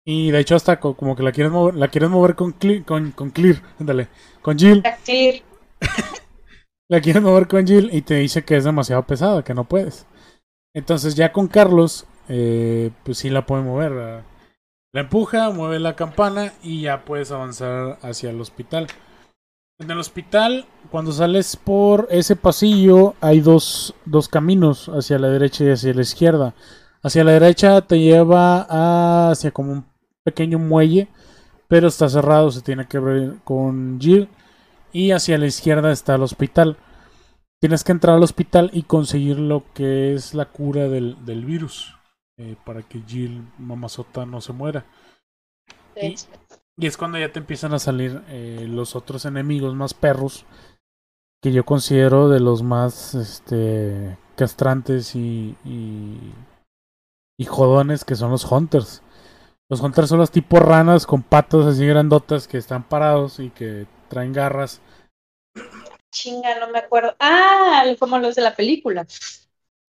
Y 0.05 0.31
de 0.31 0.41
hecho, 0.41 0.55
hasta 0.55 0.79
co- 0.81 0.97
como 0.97 1.17
que 1.17 1.23
la 1.23 1.33
quieres 1.33 1.53
mover, 1.53 1.75
la 1.75 1.89
quieres 1.89 2.11
mover 2.11 2.35
con, 2.35 2.59
Cle- 2.59 2.85
con, 2.85 3.13
con 3.13 3.31
Clear. 3.31 3.63
Ándale. 3.81 4.09
Con 4.43 4.59
Jill. 4.59 4.83
Clear. 5.05 5.43
La 6.89 7.01
quieres 7.01 7.21
mover 7.21 7.49
con 7.49 7.67
Jill 7.67 7.91
y 7.93 8.03
te 8.03 8.15
dice 8.15 8.45
que 8.45 8.57
es 8.57 8.63
demasiado 8.63 9.03
pesada, 9.05 9.43
que 9.43 9.55
no 9.55 9.65
puedes. 9.65 10.07
Entonces 10.77 11.15
ya 11.15 11.33
con 11.33 11.49
Carlos, 11.49 12.05
eh, 12.29 12.91
pues 13.03 13.17
sí 13.17 13.31
la 13.31 13.47
puede 13.47 13.63
mover. 13.63 14.23
La 14.93 15.01
empuja, 15.01 15.49
mueve 15.49 15.81
la 15.81 15.97
campana 15.97 16.53
y 16.63 16.83
ya 16.83 17.07
puedes 17.07 17.33
avanzar 17.33 17.99
hacia 18.03 18.29
el 18.29 18.39
hospital. 18.39 18.87
En 19.79 19.91
el 19.91 19.99
hospital, 19.99 20.67
cuando 20.91 21.13
sales 21.13 21.57
por 21.57 22.09
ese 22.11 22.37
pasillo, 22.37 23.15
hay 23.23 23.41
dos, 23.41 23.95
dos 24.05 24.29
caminos, 24.29 24.91
hacia 24.91 25.19
la 25.19 25.29
derecha 25.29 25.65
y 25.65 25.71
hacia 25.71 25.95
la 25.95 26.03
izquierda. 26.03 26.55
Hacia 27.03 27.25
la 27.25 27.33
derecha 27.33 27.81
te 27.81 27.99
lleva 27.99 29.31
hacia 29.31 29.53
como 29.53 29.73
un 29.73 29.87
pequeño 30.25 30.59
muelle, 30.59 31.09
pero 31.69 31.89
está 31.89 32.11
cerrado, 32.11 32.51
se 32.51 32.61
tiene 32.61 32.87
que 32.87 32.99
abrir 32.99 33.39
con 33.45 33.99
Jill 33.99 34.29
y 34.93 35.13
hacia 35.13 35.39
la 35.39 35.47
izquierda 35.47 35.91
está 35.91 36.17
el 36.17 36.23
hospital. 36.23 36.77
Tienes 37.61 37.85
que 37.85 37.93
entrar 37.93 38.17
al 38.17 38.23
hospital 38.23 38.71
y 38.73 38.83
conseguir 38.83 39.39
lo 39.39 39.65
que 39.73 40.15
es 40.15 40.35
la 40.35 40.47
cura 40.47 40.89
del, 40.89 41.25
del 41.25 41.45
virus 41.45 41.97
eh, 42.39 42.57
para 42.65 42.83
que 42.83 43.03
Jill 43.07 43.49
Mamazota 43.59 44.27
no 44.27 44.41
se 44.41 44.53
muera. 44.53 44.85
Y, 45.97 46.15
y 46.79 46.87
es 46.87 46.97
cuando 46.97 47.19
ya 47.19 47.33
te 47.33 47.39
empiezan 47.39 47.73
a 47.73 47.79
salir 47.79 48.23
eh, 48.29 48.67
los 48.69 48.95
otros 48.95 49.25
enemigos 49.25 49.75
más 49.75 49.95
perros 49.95 50.45
que 51.43 51.53
yo 51.53 51.65
considero 51.65 52.29
de 52.29 52.41
los 52.41 52.63
más 52.63 53.15
este, 53.15 54.19
castrantes 54.37 55.17
y, 55.17 55.57
y, 55.65 56.35
y 57.39 57.45
jodones 57.47 58.05
que 58.05 58.17
son 58.17 58.31
los 58.31 58.51
hunters. 58.51 59.03
Los 59.69 59.81
hunters 59.81 60.09
son 60.09 60.19
los 60.19 60.31
tipos 60.31 60.61
ranas 60.61 61.07
con 61.07 61.23
patas 61.23 61.67
así 61.67 61.87
grandotas 61.87 62.47
que 62.47 62.59
están 62.59 62.85
parados 62.85 63.41
y 63.41 63.51
que 63.51 63.87
traen 64.09 64.33
garras. 64.33 64.81
Chinga, 66.11 66.59
no 66.59 66.69
me 66.69 66.79
acuerdo. 66.79 67.15
Ah, 67.21 67.85
como 67.99 68.19
los 68.19 68.35
de 68.35 68.43
la 68.43 68.55
película. 68.55 69.07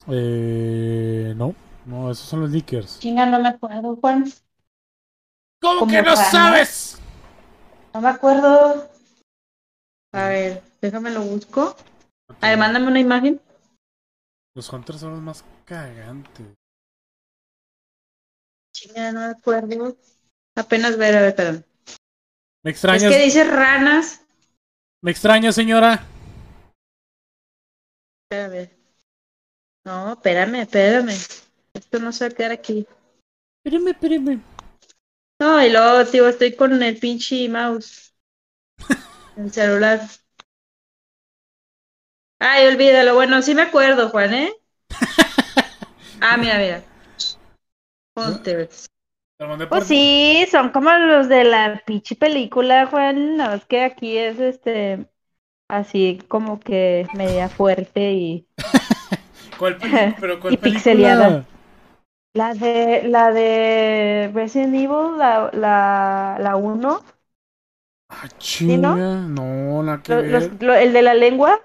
Eh, 0.10 1.34
no, 1.36 1.56
no, 1.86 2.12
esos 2.12 2.28
son 2.28 2.42
los 2.42 2.52
leakers. 2.52 3.00
Chinga, 3.00 3.26
no 3.26 3.40
me 3.40 3.50
acuerdo, 3.50 3.96
Juan. 3.98 4.26
¿Cómo 5.62 5.88
que 5.88 6.02
no 6.02 6.16
sabes? 6.16 7.00
No 7.94 8.02
me 8.02 8.10
acuerdo. 8.10 8.90
A 10.14 10.28
ver, 10.30 10.64
déjame 10.82 11.12
lo 11.12 11.22
busco. 11.22 11.76
A 12.42 12.50
ver, 12.50 12.58
mándame 12.58 12.88
una 12.88 13.00
imagen. 13.00 13.42
Los 14.56 14.72
hunters 14.72 15.00
son 15.00 15.12
los 15.12 15.22
más 15.22 15.44
cagantes. 15.66 16.46
Chinga, 18.74 19.12
no 19.12 19.20
me 19.20 19.26
acuerdo. 19.26 19.98
Apenas 20.56 20.98
ver, 20.98 21.16
a 21.16 21.22
ver, 21.22 21.36
perdón. 21.36 21.66
Me 22.64 22.72
Es 22.72 22.76
extrañas, 22.76 23.12
que 23.12 23.24
dice 23.24 23.44
ranas. 23.44 24.22
Me 25.02 25.12
extraña, 25.12 25.52
señora. 25.52 26.04
Espérame. 28.30 28.70
No, 29.86 30.14
espérame, 30.14 30.62
espérame. 30.62 31.16
Esto 31.74 32.00
no 32.00 32.12
se 32.12 32.26
va 32.26 32.32
a 32.32 32.36
quedar 32.36 32.52
aquí. 32.52 32.86
Espérame, 33.64 33.90
espérame. 33.90 34.42
No, 35.40 35.64
y 35.64 35.70
luego, 35.70 36.06
tío, 36.10 36.28
estoy 36.28 36.56
con 36.56 36.82
el 36.82 36.98
pinche 36.98 37.48
mouse. 37.48 38.14
El 39.38 39.52
celular. 39.54 40.02
Ay, 42.40 42.68
olvídalo. 42.68 43.14
Bueno, 43.14 43.42
sí 43.42 43.54
me 43.54 43.62
acuerdo, 43.64 44.10
Juan, 44.10 44.34
¿eh? 44.34 44.54
Ah, 46.20 46.36
mira, 46.36 46.58
mira. 46.58 46.84
Hunters. 48.16 48.90
Te 49.38 49.44
lo 49.44 49.50
mandé 49.50 49.68
por- 49.68 49.80
Pues 49.80 49.86
sí, 49.86 50.46
son 50.52 50.70
como 50.72 50.92
los 50.94 51.28
de 51.30 51.44
la 51.44 51.82
pinche 51.86 52.16
película, 52.16 52.88
Juan. 52.88 53.38
No, 53.38 53.54
es 53.54 53.66
que 53.66 53.84
aquí 53.84 54.18
es 54.18 54.40
este. 54.40 55.08
Así 55.70 56.20
como 56.30 56.60
que 56.60 57.08
media 57.14 57.50
fuerte 57.50 58.14
y. 58.14 58.48
¿Cuál 59.58 59.78
pero 60.20 60.40
cuál 60.40 60.54
Y 60.54 60.58
película? 60.58 60.74
pixeleada. 60.74 61.46
La 62.34 62.54
de. 62.54 63.04
La 63.10 63.32
de 63.32 64.32
Resident 64.34 64.76
Evil, 64.76 65.18
la, 65.18 65.50
la, 65.54 66.38
la 66.40 66.56
1. 66.56 67.04
Ah, 68.10 68.28
chinga. 68.40 68.94
no? 68.96 69.08
No, 69.28 69.84
nada 69.84 70.02
que 70.04 70.14
los- 70.16 70.52
lo- 70.62 70.74
el 70.76 70.94
de 70.94 71.02
la 71.02 71.14
lengua. 71.14 71.62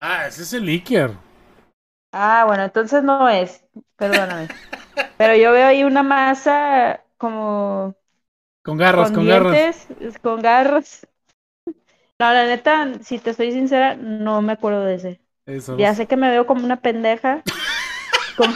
Ah, 0.00 0.26
ese 0.28 0.42
es 0.42 0.52
el 0.52 0.66
leaker. 0.66 1.16
Ah, 2.12 2.44
bueno, 2.46 2.62
entonces 2.64 3.02
no 3.02 3.28
es. 3.28 3.64
Perdóname. 3.96 4.48
Pero 5.16 5.36
yo 5.36 5.52
veo 5.52 5.66
ahí 5.66 5.84
una 5.84 6.02
masa 6.02 7.02
como 7.18 7.94
Con 8.62 8.76
garras, 8.78 9.08
con 9.10 9.16
con, 9.16 9.26
garras. 9.26 9.86
con 10.22 10.42
garras. 10.42 11.06
No, 12.18 12.32
la 12.32 12.46
neta, 12.46 12.92
si 13.02 13.18
te 13.18 13.34
soy 13.34 13.52
sincera, 13.52 13.96
no 13.96 14.40
me 14.40 14.52
acuerdo 14.52 14.84
de 14.84 14.94
ese. 14.94 15.20
Eso. 15.46 15.76
Ya 15.76 15.94
sé 15.94 16.06
que 16.06 16.16
me 16.16 16.30
veo 16.30 16.46
como 16.46 16.64
una 16.64 16.80
pendeja. 16.80 17.42
Como- 18.36 18.54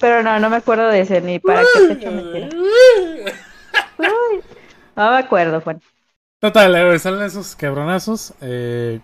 Pero 0.00 0.22
no, 0.22 0.38
no 0.40 0.50
me 0.50 0.56
acuerdo 0.56 0.88
de 0.88 1.00
ese, 1.00 1.20
ni 1.20 1.38
para 1.38 1.62
qué 2.00 2.10
mentira. 2.10 2.48
Uy, 3.98 4.42
No 4.96 5.10
me 5.10 5.18
acuerdo, 5.18 5.60
Juan. 5.60 5.80
Total, 6.40 6.74
eh, 6.76 6.98
salen 6.98 7.22
esos 7.22 7.56
cabronazos. 7.56 8.34
Eh, 8.40 9.00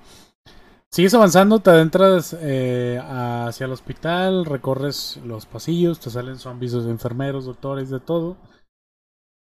sigues 0.93 1.15
avanzando, 1.15 1.59
te 1.61 1.71
adentras 1.71 2.37
eh, 2.41 3.01
hacia 3.03 3.65
el 3.67 3.73
hospital, 3.73 4.45
recorres 4.45 5.19
los 5.25 5.47
pasillos, 5.47 5.99
te 5.99 6.11
salen 6.11 6.39
zombies 6.39 6.73
de 6.73 6.91
enfermeros, 6.91 7.47
doctores, 7.47 7.91
de 7.91 7.99
todo. 8.01 8.37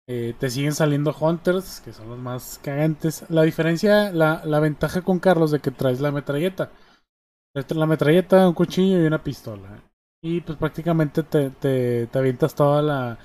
Eh, 0.08 0.34
te 0.40 0.50
siguen 0.50 0.74
saliendo 0.74 1.16
hunters, 1.20 1.82
que 1.82 1.94
son 1.94 2.10
los 2.10 2.18
más 2.18 2.60
cagantes. 2.64 3.26
La 3.30 3.44
diferencia, 3.44 4.12
la, 4.12 4.42
la 4.44 4.60
ventaja 4.60 5.02
con 5.04 5.20
Carlos 5.20 5.52
de 5.52 5.60
que 5.60 5.72
traes 5.72 6.02
la 6.02 6.12
metralleta. 6.12 6.72
Traes 7.54 7.76
la 7.76 7.86
metralleta, 7.86 8.48
un 8.48 8.56
cuchillo 8.56 9.04
y 9.04 9.08
una 9.08 9.24
pistola. 9.24 9.84
Y 10.24 10.42
pues 10.42 10.58
prácticamente 10.58 11.24
te, 11.24 11.52
te, 11.52 12.08
te 12.08 12.20
avientas 12.20 12.56
toda 12.56 12.82
la, 12.82 13.20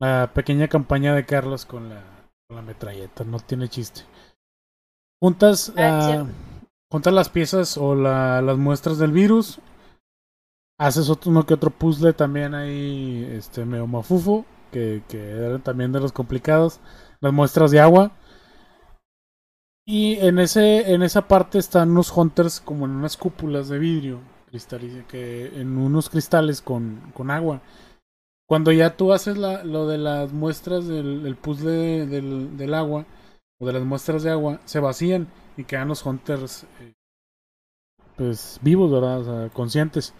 la 0.00 0.32
pequeña 0.34 0.68
campaña 0.68 1.14
de 1.14 1.26
Carlos 1.26 1.66
con 1.66 1.88
la, 1.88 2.02
con 2.48 2.56
la 2.56 2.62
metralleta, 2.62 3.24
no 3.24 3.38
tiene 3.38 3.68
chiste. 3.68 4.02
Juntas, 5.22 5.72
Ah, 5.76 6.00
cierto. 6.06 6.53
Juntas 6.94 7.12
las 7.12 7.28
piezas 7.28 7.76
o 7.76 7.96
la- 7.96 8.40
las 8.40 8.56
muestras 8.56 8.98
del 8.98 9.10
virus. 9.10 9.58
Haces 10.78 11.10
otro, 11.10 11.32
uno 11.32 11.44
que 11.44 11.54
otro 11.54 11.70
puzzle 11.70 12.12
también 12.12 12.54
ahí, 12.54 13.28
este, 13.32 13.64
medio 13.64 13.88
mafufo, 13.88 14.46
que, 14.70 15.02
eran 15.12 15.60
también 15.60 15.90
de 15.90 15.98
los 15.98 16.12
complicados. 16.12 16.78
Las 17.20 17.32
muestras 17.32 17.72
de 17.72 17.80
agua. 17.80 18.12
Y 19.84 20.18
en 20.20 20.38
ese, 20.38 20.92
en 20.94 21.02
esa 21.02 21.26
parte 21.26 21.58
están 21.58 21.90
unos 21.90 22.16
hunters 22.16 22.60
como 22.60 22.84
en 22.84 22.92
unas 22.92 23.16
cúpulas 23.16 23.68
de 23.68 23.80
vidrio, 23.80 24.20
que 25.08 25.46
en 25.60 25.76
unos 25.76 26.08
cristales 26.08 26.62
con, 26.62 27.10
con 27.12 27.32
agua. 27.32 27.60
Cuando 28.48 28.70
ya 28.70 28.96
tú 28.96 29.12
haces 29.12 29.36
la, 29.36 29.64
lo 29.64 29.88
de 29.88 29.98
las 29.98 30.32
muestras 30.32 30.86
del 30.86 31.26
el 31.26 31.34
puzzle 31.34 31.72
de- 31.72 32.06
del, 32.06 32.56
del 32.56 32.72
agua, 32.72 33.04
o 33.58 33.66
de 33.66 33.72
las 33.72 33.84
muestras 33.84 34.22
de 34.22 34.30
agua, 34.30 34.60
se 34.64 34.80
vacían 34.80 35.28
y 35.56 35.64
quedan 35.64 35.88
los 35.88 36.04
hunters 36.06 36.64
eh, 36.80 36.94
pues 38.16 38.58
vivos, 38.62 38.90
¿verdad? 38.92 39.20
O 39.20 39.24
sea, 39.24 39.48
conscientes. 39.50 40.14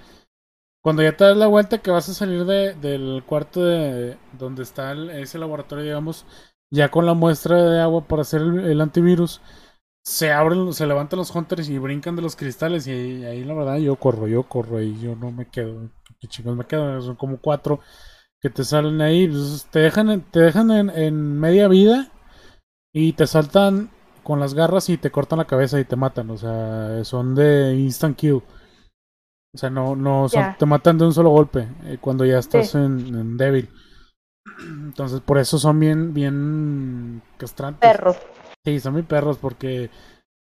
Cuando 0.82 1.02
ya 1.02 1.16
te 1.16 1.24
das 1.24 1.36
la 1.36 1.48
vuelta 1.48 1.78
que 1.82 1.90
vas 1.92 2.08
a 2.08 2.14
salir 2.14 2.44
de, 2.46 2.74
del 2.74 3.24
cuarto 3.26 3.64
de 3.64 4.18
donde 4.38 4.62
está 4.64 4.92
ese 5.14 5.38
laboratorio, 5.38 5.84
digamos, 5.84 6.26
ya 6.70 6.90
con 6.90 7.06
la 7.06 7.14
muestra 7.14 7.62
de 7.70 7.80
agua 7.80 8.06
para 8.08 8.22
hacer 8.22 8.42
el, 8.42 8.80
antivirus, 8.80 9.40
se 10.04 10.32
abren, 10.32 10.72
se 10.74 10.86
levantan 10.86 11.18
los 11.20 11.34
hunters 11.34 11.68
y 11.70 11.78
brincan 11.78 12.16
de 12.16 12.22
los 12.22 12.36
cristales 12.36 12.86
y 12.88 12.92
ahí, 13.24 13.44
la 13.44 13.54
verdad 13.54 13.78
yo 13.78 13.96
corro, 13.96 14.28
yo 14.28 14.44
corro 14.44 14.82
y 14.82 15.00
yo 15.00 15.16
no 15.16 15.32
me 15.32 15.48
quedo. 15.48 15.90
¿Qué 16.20 16.28
chicos 16.28 16.56
me 16.56 16.66
quedo? 16.66 17.00
Son 17.02 17.16
como 17.16 17.38
cuatro 17.38 17.80
que 18.40 18.50
te 18.50 18.64
salen 18.64 19.00
ahí, 19.02 19.28
pues, 19.28 19.66
te 19.72 19.80
dejan, 19.80 20.10
en- 20.10 20.22
te 20.22 20.40
dejan 20.40 20.70
en 20.72 21.40
media 21.40 21.68
vida 21.68 22.10
y 22.94 23.12
te 23.12 23.26
saltan 23.26 23.90
con 24.22 24.40
las 24.40 24.54
garras 24.54 24.88
y 24.88 24.96
te 24.96 25.10
cortan 25.12 25.38
la 25.40 25.46
cabeza 25.46 25.78
y 25.80 25.84
te 25.84 25.96
matan, 25.96 26.30
o 26.30 26.38
sea, 26.38 27.04
son 27.04 27.34
de 27.34 27.76
instant 27.76 28.16
kill. 28.16 28.42
O 29.54 29.58
sea, 29.58 29.70
no, 29.70 29.94
no, 29.96 30.28
son- 30.28 30.56
te 30.58 30.66
matan 30.66 30.98
de 30.98 31.04
un 31.06 31.14
solo 31.14 31.30
golpe 31.30 31.68
eh, 31.84 31.98
cuando 32.00 32.24
ya 32.24 32.38
estás 32.38 32.70
Sí. 32.72 32.78
en, 32.78 33.14
en 33.14 33.36
débil. 33.36 33.68
Entonces, 34.60 35.20
por 35.20 35.38
eso 35.38 35.58
son 35.58 35.80
bien, 35.80 36.14
bien 36.14 37.22
castrantes. 37.38 37.80
Perro. 37.80 38.14
Sí, 38.64 38.80
son 38.80 38.94
muy 38.94 39.02
perros 39.02 39.38
porque 39.38 39.90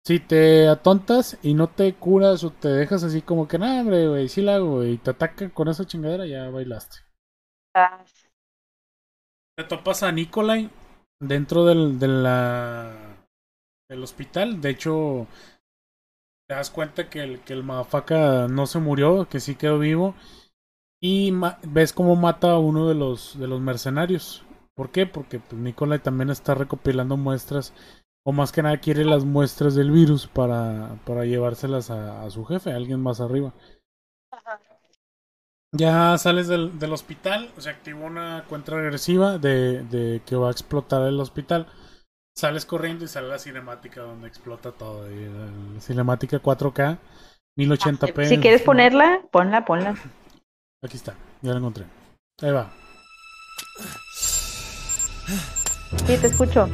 Si 0.07 0.20
te 0.20 0.68
atontas 0.68 1.38
y 1.42 1.55
no 1.55 1.68
te 1.68 1.94
curas 1.94 2.44
o 2.44 2.51
te 2.51 2.68
dejas 2.68 3.05
así 3.05 3.22
como 3.22 3.49
que, 3.49 3.59
no, 3.59 3.81
hombre, 3.81 4.09
güey, 4.09 4.29
sí 4.29 4.42
la 4.42 4.57
hago, 4.57 4.77
güey, 4.77 4.92
y 4.94 4.99
te 4.99 5.11
ataca 5.11 5.51
con 5.51 5.68
esa 5.68 5.87
chingadera, 5.87 6.27
ya 6.27 6.51
bailaste. 6.51 6.99
Ah, 7.75 8.05
Te 9.57 9.64
topas 9.64 10.03
a 10.03 10.12
Nikolai 10.12 10.70
dentro 11.20 11.64
del, 11.64 11.98
de 11.98 12.09
la, 12.09 13.26
del 13.88 14.02
hospital. 14.02 14.61
De 14.61 14.70
hecho, 14.70 15.26
te 16.48 16.55
das 16.55 16.70
cuenta 16.70 17.11
que 17.11 17.22
el, 17.22 17.40
que 17.40 17.52
el 17.52 17.62
motherfucker 17.62 18.50
no 18.50 18.66
se 18.66 18.79
murió, 18.79 19.29
que 19.29 19.40
sí 19.40 19.55
quedó 19.55 19.79
vivo. 19.79 20.14
Y 21.00 21.33
ves 21.68 21.92
cómo 21.92 22.16
mata 22.16 22.52
a 22.52 22.59
uno 22.59 22.88
de 22.88 22.94
los, 22.94 23.38
de 23.38 23.46
los 23.46 23.61
mercenarios. 23.61 24.44
¿Por 24.74 24.90
qué? 24.90 25.07
Porque 25.07 25.40
pues, 25.40 25.61
Nikolai 25.61 25.98
también 25.98 26.31
está 26.31 26.55
recopilando 26.55 27.16
muestras, 27.16 27.72
o 28.24 28.33
más 28.33 28.52
que 28.52 28.62
nada 28.62 28.79
quiere 28.79 29.05
las 29.05 29.24
muestras 29.24 29.74
del 29.74 29.90
virus 29.90 30.26
para, 30.26 30.98
para 31.05 31.24
llevárselas 31.24 31.90
a, 31.90 32.22
a 32.22 32.31
su 32.31 32.44
jefe, 32.44 32.72
a 32.72 32.76
alguien 32.76 33.00
más 33.00 33.20
arriba. 33.20 33.55
Ya 35.76 36.16
sales 36.18 36.48
del, 36.48 36.78
del 36.78 36.92
hospital, 36.92 37.50
se 37.58 37.70
activó 37.70 38.06
una 38.06 38.44
cuenta 38.48 38.72
regresiva 38.72 39.38
de, 39.38 39.82
de 39.84 40.22
que 40.24 40.36
va 40.36 40.48
a 40.48 40.52
explotar 40.52 41.02
el 41.02 41.20
hospital. 41.20 41.66
Sales 42.34 42.66
corriendo 42.66 43.04
y 43.04 43.08
sale 43.08 43.28
la 43.28 43.38
cinemática 43.38 44.02
donde 44.02 44.28
explota 44.28 44.72
todo. 44.72 45.10
y 45.10 45.26
la 45.26 45.80
cinemática 45.80 46.40
4K, 46.40 46.98
1080p. 47.58 48.26
Si 48.26 48.38
quieres 48.38 48.62
ponerla, 48.62 49.22
ponla, 49.30 49.64
ponla. 49.64 49.96
Aquí 50.82 50.96
está, 50.96 51.14
ya 51.42 51.52
la 51.52 51.58
encontré. 51.58 51.84
Ahí 52.42 52.52
va. 52.52 52.70
Sí, 56.06 56.16
te 56.18 56.26
escucho. 56.26 56.68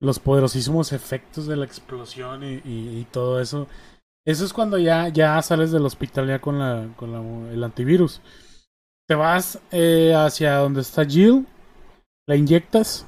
Los 0.00 0.18
poderosísimos 0.18 0.92
efectos 0.92 1.46
de 1.46 1.56
la 1.56 1.64
explosión 1.66 2.42
y, 2.42 2.60
y- 2.64 2.98
y 3.00 3.06
todo 3.10 3.40
eso. 3.40 3.66
Eso 4.26 4.44
es 4.44 4.52
cuando 4.52 4.78
ya, 4.78 5.08
ya 5.08 5.40
sales 5.42 5.72
del 5.72 5.84
hospital 5.86 6.28
ya 6.28 6.40
con, 6.40 6.58
la, 6.58 6.88
con 6.96 7.12
la- 7.12 7.52
el 7.52 7.62
antivirus. 7.64 8.20
Te 9.08 9.14
vas 9.14 9.58
eh, 9.72 10.14
hacia 10.14 10.56
donde 10.56 10.82
está 10.82 11.04
Jill, 11.04 11.46
la 12.28 12.36
inyectas 12.36 13.06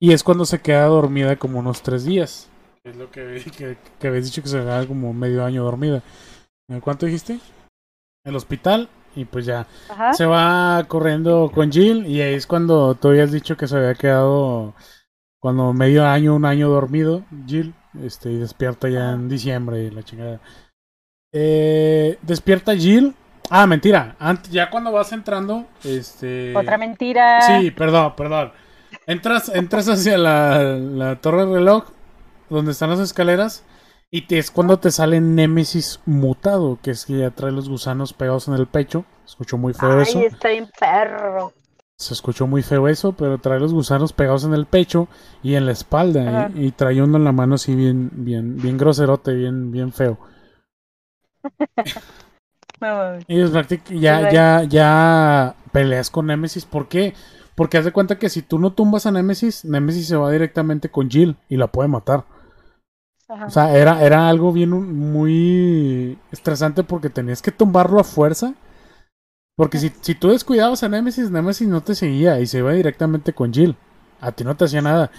y 0.00 0.12
es 0.12 0.22
cuando 0.22 0.44
se 0.44 0.60
queda 0.60 0.84
dormida 0.86 1.36
como 1.36 1.58
unos 1.58 1.82
tres 1.82 2.04
días. 2.04 2.48
Es 2.84 2.96
lo 2.96 3.10
que, 3.10 3.42
que, 3.56 3.78
que 3.98 4.08
habías 4.08 4.26
dicho 4.26 4.42
que 4.42 4.48
se 4.48 4.58
quedaba 4.58 4.86
como 4.86 5.12
medio 5.12 5.44
año 5.44 5.64
dormida. 5.64 6.02
¿En 6.68 6.80
¿Cuánto 6.80 7.06
dijiste? 7.06 7.40
El 8.24 8.36
hospital 8.36 8.88
y 9.16 9.24
pues 9.24 9.46
ya 9.46 9.66
Ajá. 9.88 10.12
se 10.12 10.26
va 10.26 10.84
corriendo 10.86 11.50
con 11.52 11.72
Jill 11.72 12.06
y 12.06 12.20
ahí 12.20 12.34
es 12.34 12.46
cuando 12.46 12.94
tú 12.94 13.08
habías 13.08 13.32
dicho 13.32 13.56
que 13.56 13.66
se 13.66 13.76
había 13.76 13.94
quedado 13.94 14.74
cuando 15.40 15.72
medio 15.72 16.06
año, 16.06 16.34
un 16.34 16.44
año 16.44 16.68
dormido, 16.68 17.24
Jill, 17.46 17.74
este, 18.02 18.30
y 18.30 18.38
despierta 18.38 18.88
ya 18.88 19.12
en 19.12 19.28
diciembre 19.28 19.84
y 19.84 19.90
la 19.90 20.02
chingada. 20.02 20.40
Eh, 21.32 22.18
despierta 22.22 22.74
Jill. 22.74 23.14
Ah, 23.50 23.66
mentira. 23.66 24.16
Ya 24.50 24.68
cuando 24.70 24.92
vas 24.92 25.12
entrando, 25.12 25.66
este. 25.84 26.56
Otra 26.56 26.76
mentira. 26.76 27.40
Sí, 27.42 27.70
perdón, 27.70 28.14
perdón. 28.16 28.52
Entras, 29.06 29.48
entras 29.54 29.88
hacia 29.88 30.18
la, 30.18 30.62
la 30.62 31.16
torre 31.16 31.46
de 31.46 31.54
reloj, 31.54 31.84
donde 32.50 32.72
están 32.72 32.90
las 32.90 33.00
escaleras, 33.00 33.64
y 34.10 34.22
te, 34.22 34.38
es 34.38 34.50
cuando 34.50 34.78
te 34.78 34.90
sale 34.90 35.20
Némesis 35.20 36.00
mutado, 36.06 36.78
que 36.82 36.90
es 36.90 37.06
que 37.06 37.18
ya 37.18 37.30
trae 37.30 37.52
los 37.52 37.68
gusanos 37.68 38.12
pegados 38.12 38.48
en 38.48 38.54
el 38.54 38.66
pecho. 38.66 39.04
Escuchó 39.26 39.58
muy 39.58 39.74
feo 39.74 40.00
eso. 40.00 40.18
Ay, 40.18 40.26
está 40.26 40.48
bien 40.48 40.70
perro. 40.78 41.52
Se 41.98 42.14
escuchó 42.14 42.46
muy 42.46 42.62
feo 42.62 42.86
eso, 42.86 43.12
pero 43.12 43.38
trae 43.38 43.58
los 43.58 43.74
gusanos 43.74 44.12
pegados 44.12 44.44
en 44.44 44.54
el 44.54 44.66
pecho 44.66 45.08
y 45.42 45.56
en 45.56 45.66
la 45.66 45.72
espalda. 45.72 46.50
Y, 46.54 46.66
y 46.66 46.70
trae 46.70 47.02
uno 47.02 47.16
en 47.18 47.24
la 47.24 47.32
mano 47.32 47.56
así 47.56 47.74
bien, 47.74 48.10
bien, 48.12 48.56
bien 48.56 48.78
groserote, 48.78 49.34
bien, 49.34 49.72
bien 49.72 49.92
feo. 49.92 50.18
No. 52.80 53.18
Y 53.26 53.40
es 53.40 53.50
ya, 53.90 54.30
ya, 54.30 54.62
ya 54.62 55.56
peleas 55.72 56.10
con 56.10 56.26
Nemesis. 56.26 56.64
¿Por 56.64 56.86
qué? 56.88 57.14
Porque 57.56 57.76
haz 57.76 57.84
de 57.84 57.92
cuenta 57.92 58.18
que 58.18 58.28
si 58.28 58.42
tú 58.42 58.58
no 58.58 58.72
tumbas 58.72 59.06
a 59.06 59.10
Nemesis, 59.10 59.64
Nemesis 59.64 60.06
se 60.06 60.16
va 60.16 60.30
directamente 60.30 60.88
con 60.88 61.10
Jill 61.10 61.36
y 61.48 61.56
la 61.56 61.66
puede 61.66 61.88
matar. 61.88 62.24
Ajá. 63.28 63.46
O 63.46 63.50
sea, 63.50 63.76
era, 63.76 64.04
era 64.04 64.28
algo 64.28 64.52
bien 64.52 64.70
muy 64.70 66.18
estresante 66.30 66.84
porque 66.84 67.10
tenías 67.10 67.42
que 67.42 67.50
tumbarlo 67.50 67.98
a 67.98 68.04
fuerza. 68.04 68.54
Porque 69.58 69.78
si, 69.78 69.90
si 70.02 70.14
tú 70.14 70.28
descuidabas 70.28 70.84
a 70.84 70.88
Nemesis, 70.88 71.32
Nemesis 71.32 71.66
no 71.66 71.80
te 71.82 71.96
seguía 71.96 72.38
y 72.38 72.46
se 72.46 72.58
iba 72.58 72.72
directamente 72.72 73.32
con 73.32 73.52
Jill. 73.52 73.74
A 74.20 74.30
ti 74.30 74.44
no 74.44 74.56
te 74.56 74.66
hacía 74.66 74.82
nada. 74.82 75.10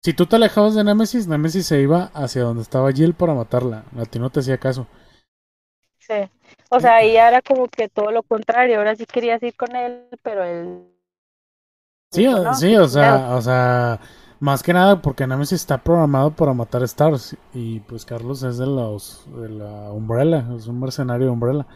Si 0.00 0.12
tú 0.14 0.26
te 0.26 0.36
alejabas 0.36 0.76
de 0.76 0.84
Nemesis, 0.84 1.26
Nemesis 1.26 1.66
se 1.66 1.80
iba 1.80 2.12
hacia 2.14 2.42
donde 2.44 2.62
estaba 2.62 2.92
Jill 2.92 3.14
para 3.14 3.34
matarla. 3.34 3.84
A 3.98 4.04
ti 4.04 4.20
no 4.20 4.30
te 4.30 4.38
hacía 4.38 4.58
caso. 4.58 4.86
Sí. 5.98 6.14
O 6.70 6.78
sea, 6.78 6.96
ahí 6.98 7.16
era 7.16 7.42
como 7.42 7.66
que 7.66 7.88
todo 7.88 8.12
lo 8.12 8.22
contrario. 8.22 8.78
Ahora 8.78 8.94
sí 8.94 9.06
querías 9.06 9.42
ir 9.42 9.56
con 9.56 9.74
él, 9.74 10.06
pero 10.22 10.44
él. 10.44 10.86
Sí, 12.12 12.22
dijo, 12.26 12.40
o- 12.40 12.44
"No, 12.44 12.54
sí, 12.54 12.76
o 12.76 12.86
sea, 12.86 13.16
claro". 13.16 13.36
o 13.38 13.42
sea, 13.42 14.00
más 14.38 14.62
que 14.62 14.72
nada 14.72 15.02
porque 15.02 15.26
Nemesis 15.26 15.60
está 15.60 15.78
programado 15.82 16.30
para 16.30 16.54
matar 16.54 16.84
Stars 16.84 17.36
y 17.54 17.80
pues 17.80 18.04
Carlos 18.04 18.42
es 18.44 18.58
de 18.58 18.66
los 18.66 19.24
de 19.40 19.48
la 19.48 19.90
Umbrella, 19.92 20.46
es 20.56 20.66
un 20.68 20.78
mercenario 20.80 21.26
de 21.26 21.32
Umbrella. 21.32 21.66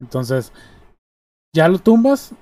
Entonces, 0.00 0.52
ya 1.54 1.68
lo 1.68 1.78
tumbas, 1.78 2.32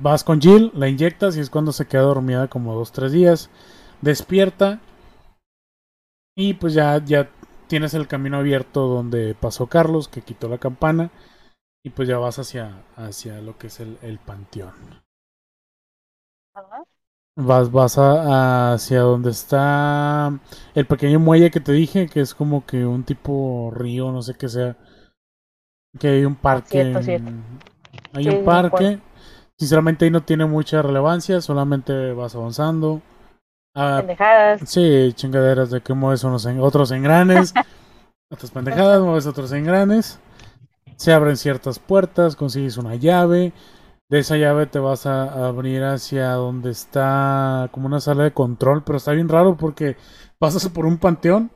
vas 0.00 0.24
con 0.24 0.40
Jill, 0.40 0.70
la 0.74 0.88
inyectas 0.88 1.36
y 1.36 1.40
es 1.40 1.50
cuando 1.50 1.72
se 1.72 1.86
queda 1.86 2.00
dormida 2.00 2.48
como 2.48 2.74
dos, 2.74 2.90
tres 2.90 3.12
días, 3.12 3.50
despierta 4.00 4.80
y 6.34 6.54
pues 6.54 6.72
ya, 6.74 7.04
ya 7.04 7.30
tienes 7.66 7.92
el 7.94 8.08
camino 8.08 8.38
abierto 8.38 8.86
donde 8.86 9.34
pasó 9.34 9.66
Carlos, 9.66 10.08
que 10.08 10.22
quitó 10.22 10.48
la 10.48 10.56
campana 10.58 11.10
y 11.84 11.90
pues 11.90 12.08
ya 12.08 12.18
vas 12.18 12.38
hacia, 12.38 12.84
hacia 12.96 13.40
lo 13.42 13.58
que 13.58 13.68
es 13.68 13.80
el, 13.80 13.98
el 14.02 14.18
panteón. 14.18 14.74
Vas, 17.36 17.70
vas 17.72 17.96
a- 17.98 18.72
hacia 18.74 19.00
donde 19.00 19.30
está 19.30 20.38
el 20.74 20.86
pequeño 20.86 21.20
muelle 21.20 21.50
que 21.50 21.60
te 21.60 21.72
dije, 21.72 22.06
que 22.08 22.20
es 22.20 22.34
como 22.34 22.66
que 22.66 22.84
un 22.84 23.04
tipo 23.04 23.70
río, 23.74 24.10
no 24.12 24.20
sé 24.22 24.34
qué 24.34 24.48
sea. 24.48 24.76
Que 25.98 26.08
hay 26.08 26.24
un 26.24 26.34
parque. 26.36 26.68
Cierto, 26.70 26.98
en- 26.98 27.04
cierto. 27.04 27.30
Hay 28.14 28.24
Sí, 28.24 28.30
un 28.30 28.44
parque. 28.44 28.98
Sinceramente 29.58 30.04
ahí 30.04 30.10
no 30.10 30.22
tiene 30.22 30.46
mucha 30.46 30.82
relevancia, 30.82 31.40
solamente 31.40 32.12
vas 32.12 32.34
avanzando. 32.34 33.02
Ah, 33.74 33.96
Pendejadas. 33.98 34.60
sí, 34.68 35.12
chingaderas 35.14 35.70
de 35.70 35.80
que 35.80 35.94
mueves 35.94 36.24
unos 36.24 36.46
en- 36.46 36.60
otros 36.60 36.90
engranes. 36.92 37.52
otras 38.30 38.50
pendejadas, 38.50 39.00
mueves 39.02 39.26
otros 39.26 39.52
engranes. 39.52 40.18
Se 40.96 41.12
abren 41.12 41.36
ciertas 41.36 41.78
puertas, 41.78 42.34
consigues 42.36 42.76
una 42.76 42.94
llave. 42.94 43.52
De 44.10 44.20
esa 44.20 44.36
llave 44.36 44.66
te 44.66 44.78
vas 44.78 45.04
a 45.06 45.46
abrir 45.46 45.84
hacia 45.84 46.30
donde 46.32 46.70
está 46.70 47.68
como 47.72 47.86
una 47.86 48.00
sala 48.00 48.24
de 48.24 48.32
control, 48.32 48.82
pero 48.82 48.96
está 48.96 49.12
bien 49.12 49.28
raro 49.28 49.56
porque 49.56 49.96
pasas 50.38 50.66
por 50.70 50.86
un 50.86 50.96
panteón 50.98 51.50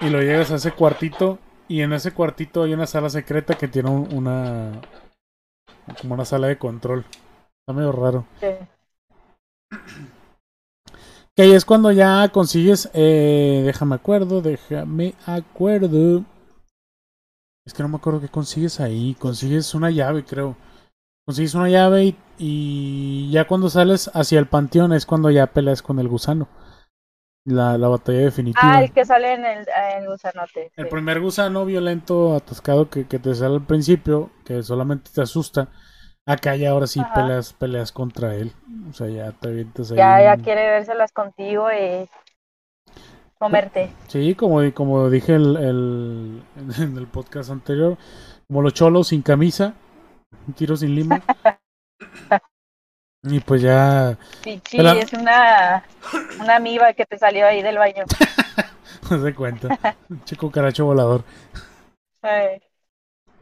y 0.00 0.08
lo 0.10 0.20
llegas 0.20 0.50
a 0.50 0.56
ese 0.56 0.72
cuartito 0.72 1.38
y 1.70 1.82
en 1.82 1.92
ese 1.92 2.12
cuartito 2.12 2.64
hay 2.64 2.74
una 2.74 2.86
sala 2.86 3.08
secreta 3.08 3.56
que 3.56 3.68
tiene 3.68 3.90
un- 3.90 4.12
una 4.12 4.80
como 6.00 6.14
una 6.14 6.24
sala 6.24 6.48
de 6.48 6.58
control. 6.58 7.04
Está 7.60 7.72
medio 7.72 7.92
raro. 7.92 8.24
Sí. 8.40 8.46
Que 11.36 11.42
ahí 11.42 11.52
es 11.52 11.64
cuando 11.64 11.92
ya 11.92 12.28
consigues, 12.32 12.90
eh, 12.92 13.62
déjame 13.64 13.94
acuerdo, 13.94 14.42
déjame 14.42 15.14
acuerdo. 15.26 16.24
Es 17.66 17.72
que 17.72 17.82
no 17.82 17.88
me 17.88 17.96
acuerdo 17.96 18.20
qué 18.20 18.28
consigues 18.28 18.80
ahí. 18.80 19.14
Consigues 19.18 19.74
una 19.74 19.90
llave, 19.90 20.24
creo. 20.24 20.56
Consigues 21.26 21.54
una 21.54 21.68
llave 21.68 22.04
y, 22.04 22.16
y 22.38 23.30
ya 23.30 23.46
cuando 23.46 23.70
sales 23.70 24.10
hacia 24.14 24.40
el 24.40 24.46
panteón 24.46 24.92
es 24.92 25.06
cuando 25.06 25.30
ya 25.30 25.46
peleas 25.46 25.82
con 25.82 25.98
el 26.00 26.08
gusano. 26.08 26.48
La, 27.44 27.78
la 27.78 27.88
batalla 27.88 28.18
definitiva. 28.20 28.62
Ah, 28.62 28.82
el 28.84 28.92
que 28.92 29.04
sale 29.04 29.32
en 29.32 29.44
el, 29.44 29.60
en 29.60 30.02
el 30.02 30.08
gusanote. 30.08 30.70
El 30.76 30.84
sí. 30.84 30.90
primer 30.90 31.20
gusano 31.20 31.64
violento 31.64 32.34
atascado 32.36 32.90
que, 32.90 33.06
que 33.06 33.18
te 33.18 33.34
sale 33.34 33.54
al 33.56 33.66
principio, 33.66 34.30
que 34.44 34.62
solamente 34.62 35.10
te 35.14 35.22
asusta. 35.22 35.68
Acá 36.26 36.54
ya 36.54 36.70
ahora 36.70 36.86
sí 36.86 37.00
Ajá. 37.00 37.14
peleas, 37.14 37.52
peleas 37.54 37.92
contra 37.92 38.34
él. 38.34 38.52
O 38.90 38.92
sea, 38.92 39.08
ya 39.08 39.32
te 39.32 39.48
avientas 39.48 39.90
ahí. 39.90 39.96
Ya, 39.96 40.22
ya 40.22 40.36
quiere 40.36 40.68
vérselas 40.70 41.12
contigo 41.12 41.66
y 41.72 42.08
comerte. 43.38 43.90
Sí, 44.08 44.34
como, 44.34 44.60
como 44.74 45.08
dije 45.08 45.34
el, 45.34 45.56
el- 45.56 46.42
en 46.78 46.96
el 46.98 47.06
podcast 47.06 47.50
anterior, 47.50 47.96
como 48.46 48.62
los 48.62 48.74
cholos 48.74 49.08
sin 49.08 49.22
camisa, 49.22 49.74
un 50.46 50.52
tiro 50.54 50.76
sin 50.76 50.94
lima. 50.94 51.22
Y 53.22 53.40
pues 53.40 53.60
ya 53.62 54.16
Sí, 54.42 54.60
sí, 54.68 54.76
Pero- 54.78 54.92
es 54.92 55.12
una, 55.12 55.84
una 56.40 56.56
amiba 56.56 56.92
que 56.94 57.04
te 57.04 57.18
salió 57.18 57.46
ahí 57.46 57.62
del 57.62 57.76
baño. 57.78 58.04
no 59.10 59.22
se 59.22 59.34
cuenta. 59.34 59.78
Chico 60.24 60.50
caracho 60.50 60.86
volador. 60.86 61.22
Ay, 62.22 62.60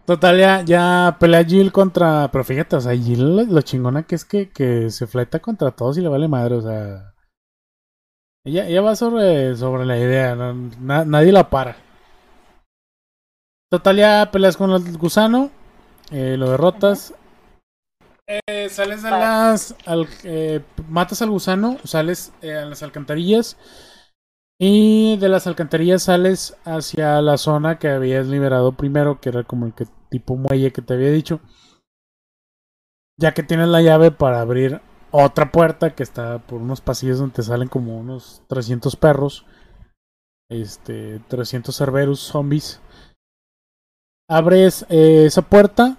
Total, 0.05 0.39
ya, 0.39 0.63
ya 0.63 1.17
pelea 1.21 1.45
Jill 1.45 1.71
contra. 1.71 2.29
Pero 2.33 2.43
fíjate, 2.43 2.77
o 2.77 2.81
sea, 2.81 2.97
Jill 2.97 3.37
lo, 3.37 3.43
lo 3.45 3.61
chingona 3.63 4.03
que 4.05 4.15
es 4.15 4.25
que, 4.25 4.51
que 4.51 4.91
se 4.91 5.07
fleta 5.07 5.39
contra 5.41 5.71
todos 5.71 5.99
y 5.99 6.01
le 6.01 6.09
vale 6.09 6.27
madre, 6.29 6.55
o 6.57 6.63
sea. 6.63 7.13
Ella, 8.45 8.67
ella 8.67 8.81
va 8.81 8.97
sobre, 8.97 9.55
sobre 9.57 9.85
la 9.85 9.99
idea, 9.99 10.35
no- 10.35 10.55
na- 10.81 11.05
nadie 11.05 11.31
la 11.33 11.51
para. 11.51 11.77
Total, 13.71 13.97
ya 13.97 14.31
peleas 14.33 14.57
con 14.57 14.71
el 14.71 14.97
gusano, 14.97 15.51
eh, 16.11 16.37
lo 16.39 16.51
derrotas. 16.51 17.13
Eh, 18.29 18.69
sales 18.69 19.03
de 19.03 19.11
Vale. 19.11 19.25
las. 19.25 19.75
al- 19.87 20.07
eh, 20.25 20.61
matas 20.89 21.23
al 21.23 21.31
gusano, 21.31 21.79
sales 21.85 22.33
eh, 22.43 22.55
a 22.55 22.67
las 22.67 22.83
alcantarillas. 22.83 23.57
Y 24.61 25.17
de 25.19 25.29
las 25.29 25.47
alcantarillas 25.47 26.03
sales 26.03 26.57
hacia 26.65 27.23
la 27.23 27.39
zona 27.39 27.79
que 27.79 27.89
habías 27.89 28.27
liberado 28.27 28.73
primero, 28.73 29.21
que 29.21 29.29
era 29.29 29.45
como 29.45 29.67
el 29.67 29.73
que 29.73 29.87
tipo 30.11 30.37
muelle 30.37 30.73
que 30.73 30.83
te 30.83 30.95
había 30.95 31.11
dicho. 31.11 31.41
Ya 33.19 33.35
que 33.35 33.43
tienes 33.43 33.69
la 33.69 33.83
llave 33.83 34.11
para 34.11 34.41
abrir 34.41 34.81
otra 35.11 35.51
puerta 35.53 35.95
que 35.95 36.03
está 36.03 36.39
por 36.41 36.61
unos 36.61 36.81
pasillos 36.81 37.19
donde 37.19 37.37
te 37.37 37.43
salen 37.43 37.69
como 37.69 37.99
unos 37.99 38.43
300 38.49 38.97
perros. 38.97 39.47
Este, 40.51 41.21
300 41.29 41.75
cerberus 41.77 42.21
zombies. 42.21 42.81
Abres 44.29 44.85
eh, 44.89 45.25
esa 45.27 45.43
puerta. 45.43 45.97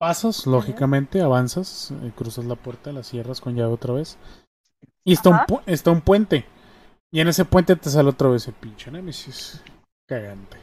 Pasas, 0.00 0.46
lógicamente, 0.46 1.20
avanzas, 1.20 1.90
eh, 1.90 2.12
cruzas 2.16 2.46
la 2.46 2.54
puerta, 2.56 2.90
la 2.90 3.02
cierras 3.02 3.40
con 3.42 3.54
llave 3.54 3.74
otra 3.74 3.92
vez. 3.92 4.16
Y 5.04 5.12
está 5.12 5.30
un, 5.30 5.36
pu- 5.38 5.62
está 5.66 5.90
un 5.90 6.00
puente. 6.00 6.46
Y 7.12 7.20
en 7.20 7.28
ese 7.28 7.44
puente 7.44 7.76
te 7.76 7.90
sale 7.90 8.10
otra 8.10 8.28
vez 8.28 8.48
el 8.48 8.54
pinche 8.54 8.90
Nemesis. 8.90 9.62
Cagante. 10.08 10.58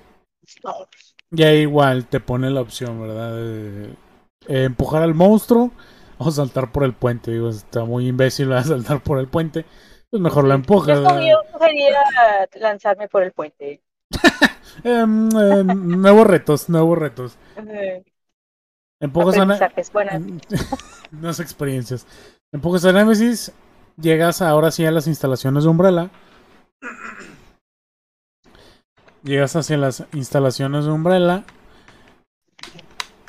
Y 1.31 1.43
ahí 1.43 1.59
igual 1.59 2.07
te 2.07 2.19
pone 2.19 2.49
la 2.49 2.61
opción, 2.61 3.01
¿verdad? 3.01 3.35
De 3.35 3.85
eh, 4.47 4.63
empujar 4.65 5.03
al 5.03 5.13
monstruo 5.13 5.71
o 6.17 6.31
saltar 6.31 6.71
por 6.71 6.83
el 6.83 6.93
puente. 6.93 7.31
Digo, 7.31 7.49
está 7.49 7.85
muy 7.85 8.07
imbécil 8.07 8.47
¿verdad? 8.47 8.65
saltar 8.69 9.03
por 9.03 9.19
el 9.19 9.27
puente. 9.27 9.65
Pues 10.09 10.21
mejor 10.21 10.45
lo 10.45 10.53
empujas. 10.53 10.99
Yo, 10.99 11.41
sugería 11.51 11.99
lanzarme 12.55 13.07
por 13.07 13.23
el 13.23 13.33
puente. 13.33 13.81
Em, 14.83 15.29
eh, 15.29 15.63
nuevos 15.63 16.27
retos, 16.27 16.69
nuevos 16.69 16.97
retos. 16.97 17.37
Eh, 19.01 19.05
Empujas 19.05 19.37
a, 19.37 19.45
Ne- 19.45 19.53
aprendizajes, 19.53 19.91
bueno, 19.91 20.11
Nuevas 21.11 21.39
experiencias. 21.39 22.07
Empujas 22.53 22.85
a 22.85 22.91
Nemesis. 22.93 23.51
Llegas 23.97 24.41
ahora 24.41 24.71
sí 24.71 24.85
a 24.85 24.91
las 24.91 25.07
instalaciones 25.07 25.63
de 25.63 25.69
Umbrella. 25.69 26.11
Llegas 29.23 29.55
hacia 29.55 29.77
las 29.77 30.05
instalaciones 30.13 30.85
de 30.85 30.91
Umbrella. 30.91 31.43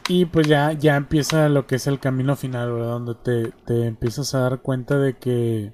Y 0.09 0.25
pues 0.25 0.47
ya, 0.47 0.73
ya 0.73 0.97
empieza 0.97 1.49
lo 1.49 1.67
que 1.67 1.77
es 1.77 1.87
el 1.87 2.01
camino 2.01 2.35
final, 2.37 2.73
¿verdad? 2.73 3.01
Donde 3.01 3.15
te, 3.15 3.51
te 3.67 3.87
empiezas 3.87 4.35
a 4.35 4.41
dar 4.41 4.61
cuenta 4.63 4.99
de 4.99 5.17
que. 5.17 5.73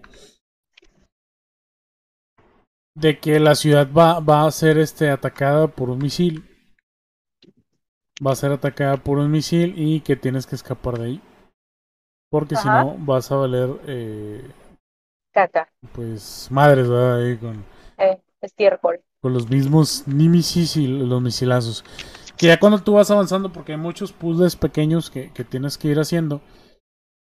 De 2.97 3.19
que 3.19 3.41
la 3.41 3.55
ciudad 3.55 3.89
va, 3.93 4.21
va 4.21 4.47
a 4.47 4.51
ser 4.51 4.79
este, 4.79 5.11
atacada 5.11 5.69
por 5.69 5.91
un 5.91 5.99
misil. 5.99 6.49
Va 8.27 8.33
a 8.33 8.37
ser 8.37 8.53
atacada 8.53 8.97
por 8.97 9.19
un 9.19 9.31
misil 9.31 9.75
y 9.77 10.01
que 10.01 10.17
tienes 10.17 10.47
que 10.47 10.57
escapar 10.57 10.99
de 10.99 11.05
ahí. 11.07 11.21
Porque 12.31 12.57
si 12.57 12.69
no, 12.69 12.97
vas 12.99 13.31
a 13.33 13.37
valer, 13.37 13.71
eh, 13.87 14.51
caca, 15.33 15.69
pues, 15.93 16.49
madres, 16.51 16.89
¿verdad? 16.89 17.23
Ahí 17.23 17.37
con, 17.37 17.65
eh, 17.99 18.21
estiércol. 18.41 19.03
con 19.21 19.33
los 19.33 19.49
mismos 19.49 20.05
Nemesis 20.07 20.77
y 20.77 20.87
los 20.87 21.21
misilazos. 21.23 21.85
Que 22.37 22.49
ya 22.49 22.59
cuando 22.59 22.81
tú 22.81 22.95
vas 22.95 23.11
avanzando, 23.11 23.53
porque 23.53 23.73
hay 23.73 23.79
muchos 23.79 24.13
puzzles 24.13 24.57
pequeños 24.57 25.11
que, 25.11 25.33
que 25.33 25.45
tienes 25.45 25.79
que 25.79 25.89
ir 25.89 25.99
haciendo, 26.01 26.41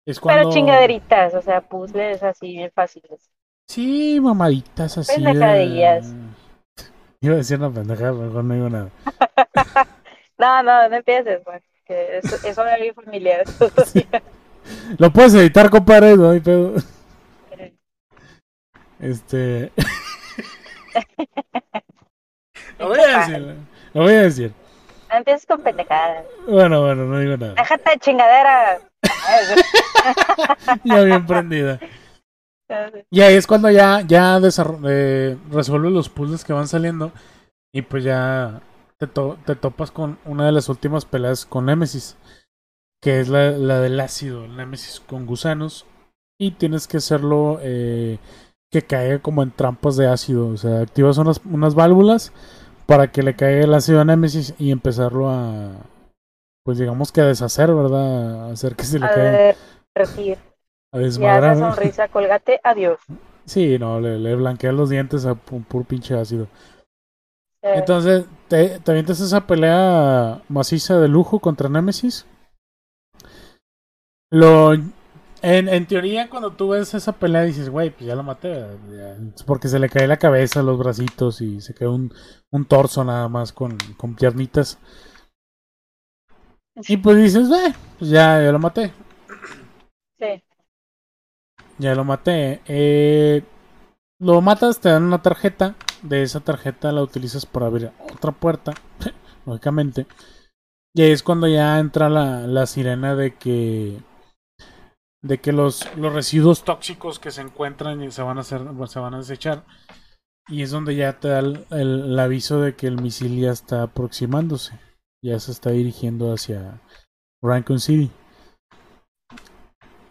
es 0.06 0.20
cuando... 0.20 0.42
Pero 0.42 0.54
chingaderitas, 0.54 1.34
o 1.34 1.42
sea, 1.42 1.62
puzzles 1.62 2.24
así 2.24 2.48
bien 2.54 2.72
fáciles. 2.72 3.32
Sí, 3.68 4.20
mamaditas 4.22 4.98
así. 4.98 5.22
de- 5.22 5.26
Pendejadillas. 5.26 6.16
Iba 7.22 7.34
a 7.34 7.38
decir 7.38 7.58
una 7.58 7.72
pendejada, 7.72 8.14
mejor 8.14 8.44
no 8.44 8.54
digo 8.54 8.70
nada. 8.70 8.90
No, 10.40 10.64
no, 10.64 10.90
no 10.90 10.96
empieces, 10.96 11.44
güey. 11.44 11.60
Eso, 11.86 12.48
eso 12.48 12.64
bien 12.64 12.96
familiar. 12.96 13.44
Lo 14.98 15.12
puedes 15.12 15.34
editar, 15.34 15.70
compadre, 15.70 16.16
no 16.16 16.30
hay 16.30 16.40
pedo. 16.40 16.76
Este... 19.00 19.72
lo 22.80 22.88
voy 22.90 23.00
a 23.00 23.20
decir, 23.20 23.56
lo 23.94 24.04
voy 24.04 24.14
a 24.14 24.22
decir. 24.22 24.54
No 25.10 25.18
empieces 25.18 25.46
con 25.46 25.62
pendejadas. 25.62 26.26
Bueno, 26.48 26.84
bueno, 26.84 27.04
no 27.06 27.20
digo 27.20 27.38
nada. 27.38 27.56
Déjate 27.56 27.92
de 27.92 28.00
chingadera. 28.00 28.80
Ya 30.84 31.02
bien 31.02 31.26
prendida. 31.26 31.80
Y 33.10 33.22
ahí 33.22 33.36
es 33.36 33.48
cuando 33.48 33.72
ya, 33.72 34.02
ya 34.02 34.40
eh, 34.88 35.38
resuelves 35.52 35.92
los 35.92 36.10
puzzles 36.10 36.46
que 36.46 36.54
van 36.54 36.68
saliendo. 36.68 37.12
Y 37.74 37.82
pues 37.82 38.04
ya 38.04 38.62
te, 39.00 39.08
to- 39.08 39.38
te 39.46 39.56
topas 39.56 39.92
con 39.92 40.20
una 40.26 40.46
de 40.46 40.52
las 40.52 40.70
últimas 40.70 41.06
peleas 41.06 41.46
con 41.46 41.66
Nemesis. 41.66 42.18
Que 43.02 43.20
es 43.22 43.30
la, 43.30 43.52
la 43.52 43.80
del 43.80 44.00
ácido, 44.00 44.48
Nemesis 44.48 45.00
con 45.00 45.26
gusanos. 45.26 45.86
Y 46.40 46.52
tienes 46.52 46.88
que 46.88 46.98
hacerlo 46.98 47.60
eh, 47.62 48.20
que 48.72 48.82
caiga 48.82 49.20
como 49.20 49.44
en 49.44 49.52
trampas 49.52 49.98
de 49.98 50.08
ácido. 50.08 50.48
O 50.48 50.58
sea, 50.58 50.82
activas 50.82 51.18
unas, 51.18 51.42
unas 51.46 51.76
válvulas 51.76 52.34
para 52.88 53.12
que 53.12 53.24
le 53.24 53.36
caiga 53.36 53.64
el 53.64 53.74
ácido 53.74 54.02
a 54.02 54.06
Nemesis 54.06 54.54
y 54.58 54.72
empezarlo 54.72 55.30
a. 55.30 55.72
Pues 56.64 56.78
digamos 56.78 57.12
que 57.12 57.22
a 57.22 57.26
deshacer, 57.26 57.74
¿verdad? 57.74 58.50
A 58.50 58.52
hacer 58.52 58.76
que 58.76 58.84
se 58.84 59.00
le 59.00 59.08
caiga. 59.08 59.56
A 60.92 60.98
desmadrar. 61.00 61.58
sonrisa, 61.58 62.08
colgate, 62.10 62.60
adiós. 62.64 63.00
Sí, 63.46 63.80
no, 63.80 64.00
le, 64.00 64.20
le 64.20 64.36
blanquea 64.36 64.72
los 64.72 64.90
dientes 64.90 65.26
a 65.26 65.34
pu- 65.34 65.64
puro 65.66 65.84
pinche 65.86 66.16
ácido. 66.16 66.48
Eh, 67.62 67.74
Entonces, 67.76 68.26
te, 68.48 68.80
te 68.80 68.92
avientas 68.92 69.20
esa 69.20 69.46
pelea 69.48 70.42
maciza 70.50 71.00
de 71.00 71.08
lujo 71.08 71.40
contra 71.40 71.70
Nemesis. 71.70 72.26
Lo. 74.32 74.74
En, 75.42 75.70
en 75.70 75.88
teoría, 75.88 76.30
cuando 76.30 76.52
tú 76.52 76.70
ves 76.70 76.94
esa 76.94 77.14
pelea, 77.14 77.44
dices, 77.44 77.70
güey, 77.70 77.92
pues 77.92 78.06
ya 78.06 78.16
lo 78.16 78.24
maté. 78.24 78.54
ya". 78.92 79.16
Es 79.36 79.44
porque 79.44 79.70
se 79.70 79.80
le 79.80 79.90
cae 79.90 80.08
la 80.08 80.18
cabeza, 80.18 80.62
los 80.64 80.78
bracitos 80.78 81.40
y 81.42 81.62
se 81.62 81.74
queda 81.74 81.92
un, 81.92 82.14
un 82.52 82.66
torso 82.66 83.04
nada 83.06 83.30
más 83.30 83.54
con, 83.54 83.78
con 83.98 84.16
piernitas. 84.16 84.78
Y 86.88 86.98
pues 86.98 87.18
dices, 87.18 87.48
güey, 87.48 87.74
pues 87.98 88.12
ya, 88.12 88.42
ya 88.42 88.52
lo 88.52 88.60
maté. 88.60 88.92
sí. 90.20 90.44
Ya 91.80 91.96
lo 91.96 92.04
maté. 92.04 92.62
Eh, 92.68 93.44
lo 94.20 94.42
matas, 94.42 94.80
te 94.80 94.90
dan 94.90 95.04
una 95.04 95.22
tarjeta. 95.22 95.76
De 96.04 96.24
esa 96.24 96.40
tarjeta 96.40 96.92
la 96.92 97.02
utilizas 97.04 97.46
para 97.46 97.68
abrir 97.68 97.92
otra 98.14 98.32
puerta. 98.32 98.74
lógicamente. 99.46 100.06
Y 100.94 101.02
ahí 101.04 101.12
es 101.12 101.24
cuando 101.24 101.48
ya 101.48 101.80
entra 101.80 102.10
la, 102.10 102.48
la 102.48 102.66
sirena 102.66 103.16
de 103.16 103.36
que. 103.36 104.00
De 105.22 105.40
que 105.40 105.52
los, 105.52 105.86
los 105.98 106.14
residuos 106.14 106.64
tóxicos 106.64 107.20
que 107.20 107.32
se 107.32 107.42
encuentran 107.42 108.10
se 108.12 108.22
van 108.22 108.38
a 108.40 108.44
se 108.44 108.58
van 108.58 109.14
a 109.14 109.18
desechar. 109.18 109.66
Y 110.48 110.64
es 110.64 110.72
donde 110.72 110.96
ya 110.96 111.20
te 111.20 111.28
da 111.28 111.40
el, 111.40 111.66
el- 111.72 112.04
el 112.12 112.20
aviso 112.20 112.62
de 112.62 112.76
que 112.76 112.88
el 112.88 113.02
misil 113.02 113.40
ya 113.40 113.52
está 113.52 113.84
aproximándose. 113.84 114.80
Ya 115.22 115.38
se 115.40 115.52
está 115.52 115.72
dirigiendo 115.72 116.34
hacia 116.34 116.82
Raccoon 117.44 117.80
City. 117.80 118.10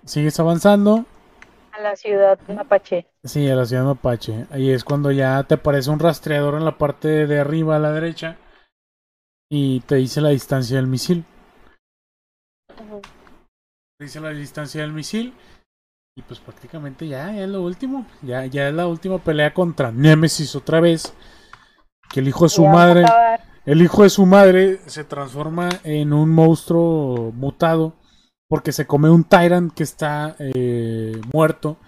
Sigues 0.04 0.38
avanzando. 0.40 1.06
A 1.78 1.80
la 1.80 1.94
ciudad 1.94 2.40
mapache. 2.48 3.06
Sí, 3.22 3.48
a 3.48 3.54
la 3.54 3.64
ciudad 3.64 3.84
mapache. 3.84 4.46
Ahí 4.50 4.70
es 4.70 4.82
cuando 4.82 5.12
ya 5.12 5.44
te 5.44 5.54
aparece 5.54 5.90
un 5.90 6.00
rastreador 6.00 6.54
en 6.54 6.64
la 6.64 6.76
parte 6.76 7.28
de 7.28 7.38
arriba 7.38 7.76
a 7.76 7.78
la 7.78 7.92
derecha 7.92 8.36
y 9.48 9.78
te 9.80 9.94
dice 9.94 10.20
la 10.20 10.30
distancia 10.30 10.76
del 10.76 10.88
misil. 10.88 11.24
Te 13.96 14.04
dice 14.04 14.20
la 14.20 14.30
distancia 14.30 14.80
del 14.80 14.92
misil 14.92 15.32
y 16.16 16.22
pues 16.22 16.40
prácticamente 16.40 17.06
ya, 17.06 17.32
ya 17.32 17.44
es 17.44 17.48
lo 17.48 17.62
último. 17.62 18.06
Ya, 18.22 18.44
ya 18.46 18.68
es 18.68 18.74
la 18.74 18.88
última 18.88 19.18
pelea 19.18 19.54
contra 19.54 19.92
Nemesis 19.92 20.56
otra 20.56 20.80
vez. 20.80 21.14
Que 22.10 22.18
el 22.18 22.26
hijo 22.26 22.46
de 22.46 22.50
su 22.50 22.64
Ya 22.64 22.72
madre, 22.72 23.04
el 23.66 23.82
hijo 23.82 24.02
de 24.02 24.10
su 24.10 24.26
madre 24.26 24.80
se 24.86 25.04
transforma 25.04 25.68
en 25.84 26.12
un 26.12 26.30
monstruo 26.30 27.30
mutado 27.36 27.97
porque 28.48 28.72
se 28.72 28.86
come 28.86 29.10
un 29.10 29.24
Tyrant 29.24 29.72
que 29.72 29.82
está 29.82 30.36
eh, 30.38 31.20
muerto. 31.32 31.78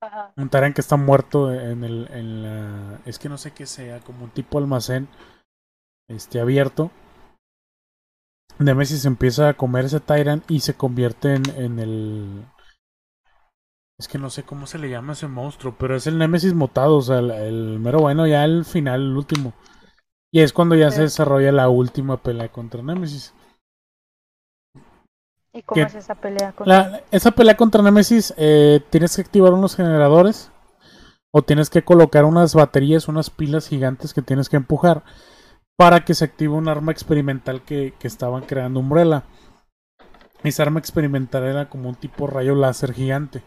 Ajá. 0.00 0.32
Un 0.36 0.48
Tyrant 0.48 0.74
que 0.74 0.80
está 0.80 0.96
muerto 0.96 1.52
en 1.52 1.84
el 1.84 2.08
en 2.10 2.42
la 2.42 3.00
es 3.04 3.18
que 3.18 3.28
no 3.28 3.38
sé 3.38 3.52
qué 3.52 3.66
sea, 3.66 4.00
como 4.00 4.24
un 4.24 4.30
tipo 4.30 4.58
almacén 4.58 5.08
este 6.08 6.40
abierto. 6.40 6.90
Nemesis 8.58 9.04
empieza 9.04 9.48
a 9.48 9.54
comer 9.54 9.86
ese 9.86 10.00
Tyrant 10.00 10.48
y 10.50 10.60
se 10.60 10.74
convierte 10.74 11.34
en, 11.34 11.42
en 11.56 11.78
el. 11.78 12.46
Es 13.98 14.08
que 14.08 14.18
no 14.18 14.30
sé 14.30 14.44
cómo 14.44 14.66
se 14.66 14.78
le 14.78 14.90
llama 14.90 15.12
ese 15.12 15.28
monstruo, 15.28 15.76
pero 15.78 15.96
es 15.96 16.06
el 16.06 16.18
Nemesis 16.18 16.54
mutado, 16.54 16.96
o 16.96 17.02
sea, 17.02 17.18
el, 17.18 17.30
el 17.30 17.80
mero 17.80 18.00
bueno, 18.00 18.26
ya 18.26 18.44
el 18.44 18.64
final, 18.64 19.02
el 19.02 19.16
último. 19.16 19.54
Y 20.32 20.40
es 20.40 20.52
cuando 20.52 20.74
ya 20.74 20.90
se 20.90 21.02
desarrolla 21.02 21.52
la 21.52 21.68
última 21.68 22.16
pelea 22.16 22.50
contra 22.50 22.82
Nemesis. 22.82 23.34
¿Y 25.54 25.62
cómo 25.62 25.86
es 25.86 25.94
esa 25.94 26.14
pelea 26.16 26.52
con 26.52 26.68
La- 26.68 27.02
esa 27.10 27.30
pelea 27.30 27.56
contra 27.56 27.80
Nemesis, 27.82 28.34
eh, 28.36 28.80
tienes 28.90 29.14
que 29.16 29.22
activar 29.22 29.52
unos 29.52 29.76
generadores 29.76 30.50
o 31.32 31.42
tienes 31.42 31.70
que 31.70 31.82
colocar 31.82 32.24
unas 32.24 32.54
baterías, 32.54 33.08
unas 33.08 33.30
pilas 33.30 33.68
gigantes 33.68 34.12
que 34.12 34.20
tienes 34.22 34.48
que 34.48 34.56
empujar 34.56 35.04
para 35.76 36.04
que 36.04 36.14
se 36.14 36.24
active 36.24 36.52
un 36.54 36.68
arma 36.68 36.92
experimental 36.92 37.62
que, 37.62 37.94
que 37.98 38.06
estaban 38.08 38.42
creando 38.42 38.80
Umbrella. 38.80 39.24
Esa 40.42 40.64
arma 40.64 40.78
experimental 40.80 41.44
era 41.44 41.68
como 41.68 41.88
un 41.88 41.94
tipo 41.94 42.26
rayo 42.26 42.54
láser 42.54 42.92
gigante. 42.92 43.42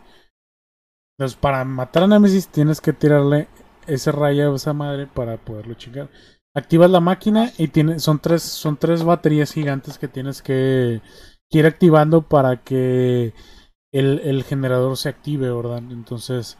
Entonces, 1.17 1.37
para 1.37 1.63
matar 1.65 2.03
a 2.03 2.07
Nemesis 2.07 2.47
tienes 2.47 2.81
que 2.81 2.93
tirarle 2.93 3.47
ese 3.85 4.11
rayo 4.11 4.51
a 4.51 4.55
esa 4.55 4.73
madre 4.73 5.07
para 5.07 5.37
poderlo 5.37 5.73
chingar. 5.73 6.09
Activas 6.55 6.89
la 6.89 6.99
máquina 6.99 7.51
y 7.57 7.67
tiene, 7.67 7.99
son 7.99 8.19
tres, 8.19 8.43
son 8.43 8.77
tres 8.77 9.03
baterías 9.03 9.51
gigantes 9.53 9.97
que 9.97 10.07
tienes 10.07 10.41
que, 10.41 11.01
que 11.49 11.59
ir 11.59 11.65
activando 11.65 12.21
para 12.23 12.63
que 12.63 13.33
el, 13.91 14.19
el 14.19 14.43
generador 14.43 14.97
se 14.97 15.09
active, 15.09 15.51
¿verdad? 15.51 15.79
Entonces, 15.89 16.57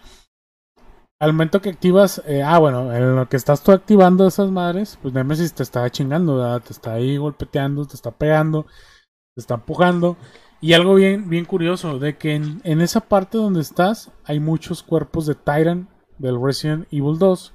al 1.19 1.33
momento 1.33 1.61
que 1.61 1.69
activas, 1.69 2.21
eh, 2.27 2.43
ah, 2.43 2.59
bueno, 2.59 2.93
en 2.93 3.15
lo 3.15 3.27
que 3.27 3.37
estás 3.37 3.63
tú 3.63 3.71
activando 3.71 4.27
esas 4.27 4.51
madres, 4.51 4.99
pues 5.01 5.13
Nemesis 5.13 5.53
te 5.53 5.63
está 5.63 5.89
chingando, 5.89 6.37
¿verdad? 6.37 6.61
Te 6.61 6.73
está 6.73 6.93
ahí 6.93 7.17
golpeteando, 7.17 7.85
te 7.85 7.95
está 7.95 8.11
pegando, 8.11 8.65
te 9.35 9.41
está 9.41 9.55
empujando. 9.55 10.17
Y 10.61 10.73
algo 10.73 10.95
bien, 10.95 11.29
bien 11.29 11.45
curioso, 11.45 11.99
de 11.99 12.17
que 12.17 12.35
en, 12.35 12.61
en 12.63 12.81
esa 12.81 13.01
parte 13.01 13.37
donde 13.37 13.61
estás 13.61 14.11
hay 14.25 14.39
muchos 14.39 14.83
cuerpos 14.83 15.25
de 15.25 15.35
Tyrant 15.35 15.89
del 16.17 16.41
Resident 16.41 16.87
Evil 16.91 17.17
2 17.19 17.53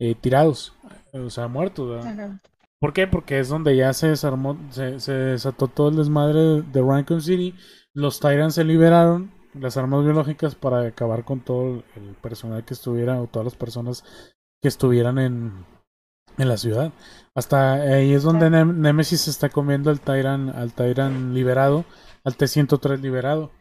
eh, 0.00 0.14
tirados, 0.20 0.74
o 1.12 1.30
sea, 1.30 1.46
muertos, 1.48 1.88
¿verdad? 1.88 2.40
¿Por 2.82 2.92
qué? 2.92 3.06
Porque 3.06 3.38
es 3.38 3.48
donde 3.48 3.76
ya 3.76 3.92
se 3.92 4.08
desarmó, 4.08 4.58
se, 4.70 4.98
se 4.98 5.12
desató 5.12 5.68
todo 5.68 5.88
el 5.90 5.96
desmadre 5.96 6.62
de 6.62 6.82
Raccoon 6.82 7.22
City. 7.22 7.54
Los 7.94 8.18
Tyrants 8.18 8.56
se 8.56 8.64
liberaron, 8.64 9.30
las 9.54 9.76
armas 9.76 10.02
biológicas, 10.04 10.56
para 10.56 10.80
acabar 10.88 11.24
con 11.24 11.38
todo 11.38 11.84
el 11.94 12.16
personal 12.20 12.64
que 12.64 12.74
estuviera, 12.74 13.22
o 13.22 13.28
todas 13.28 13.44
las 13.44 13.54
personas 13.54 14.02
que 14.60 14.66
estuvieran 14.66 15.18
en, 15.20 15.64
en 16.38 16.48
la 16.48 16.56
ciudad. 16.56 16.92
Hasta 17.36 17.74
ahí 17.74 18.14
es 18.14 18.24
donde 18.24 18.50
Nem- 18.50 18.74
Nemesis 18.74 19.20
se 19.22 19.30
está 19.30 19.48
comiendo 19.48 19.88
al 19.90 20.00
Tyrant, 20.00 20.52
al 20.52 20.72
Tyrant 20.72 21.32
liberado, 21.32 21.84
al 22.24 22.36
T-103 22.36 23.00
liberado, 23.00 23.52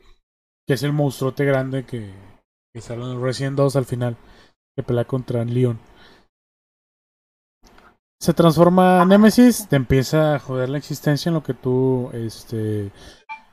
que 0.67 0.74
es 0.74 0.82
el 0.82 0.93
monstruote 0.93 1.45
grande 1.45 1.86
que, 1.86 2.11
que 2.74 2.82
sale 2.82 3.03
en 3.03 3.22
Resident 3.22 3.55
2 3.55 3.76
al 3.76 3.86
final, 3.86 4.17
que 4.76 4.82
pelea 4.82 5.05
contra 5.05 5.45
Leon. 5.45 5.80
Se 8.22 8.36
transforma 8.36 9.03
Nemesis, 9.03 9.67
te 9.67 9.76
empieza 9.76 10.36
a 10.36 10.39
joder 10.39 10.69
la 10.69 10.78
existencia 10.78 11.30
en 11.30 11.34
lo 11.34 11.41
que 11.41 11.55
tú, 11.55 12.11
este, 12.13 12.91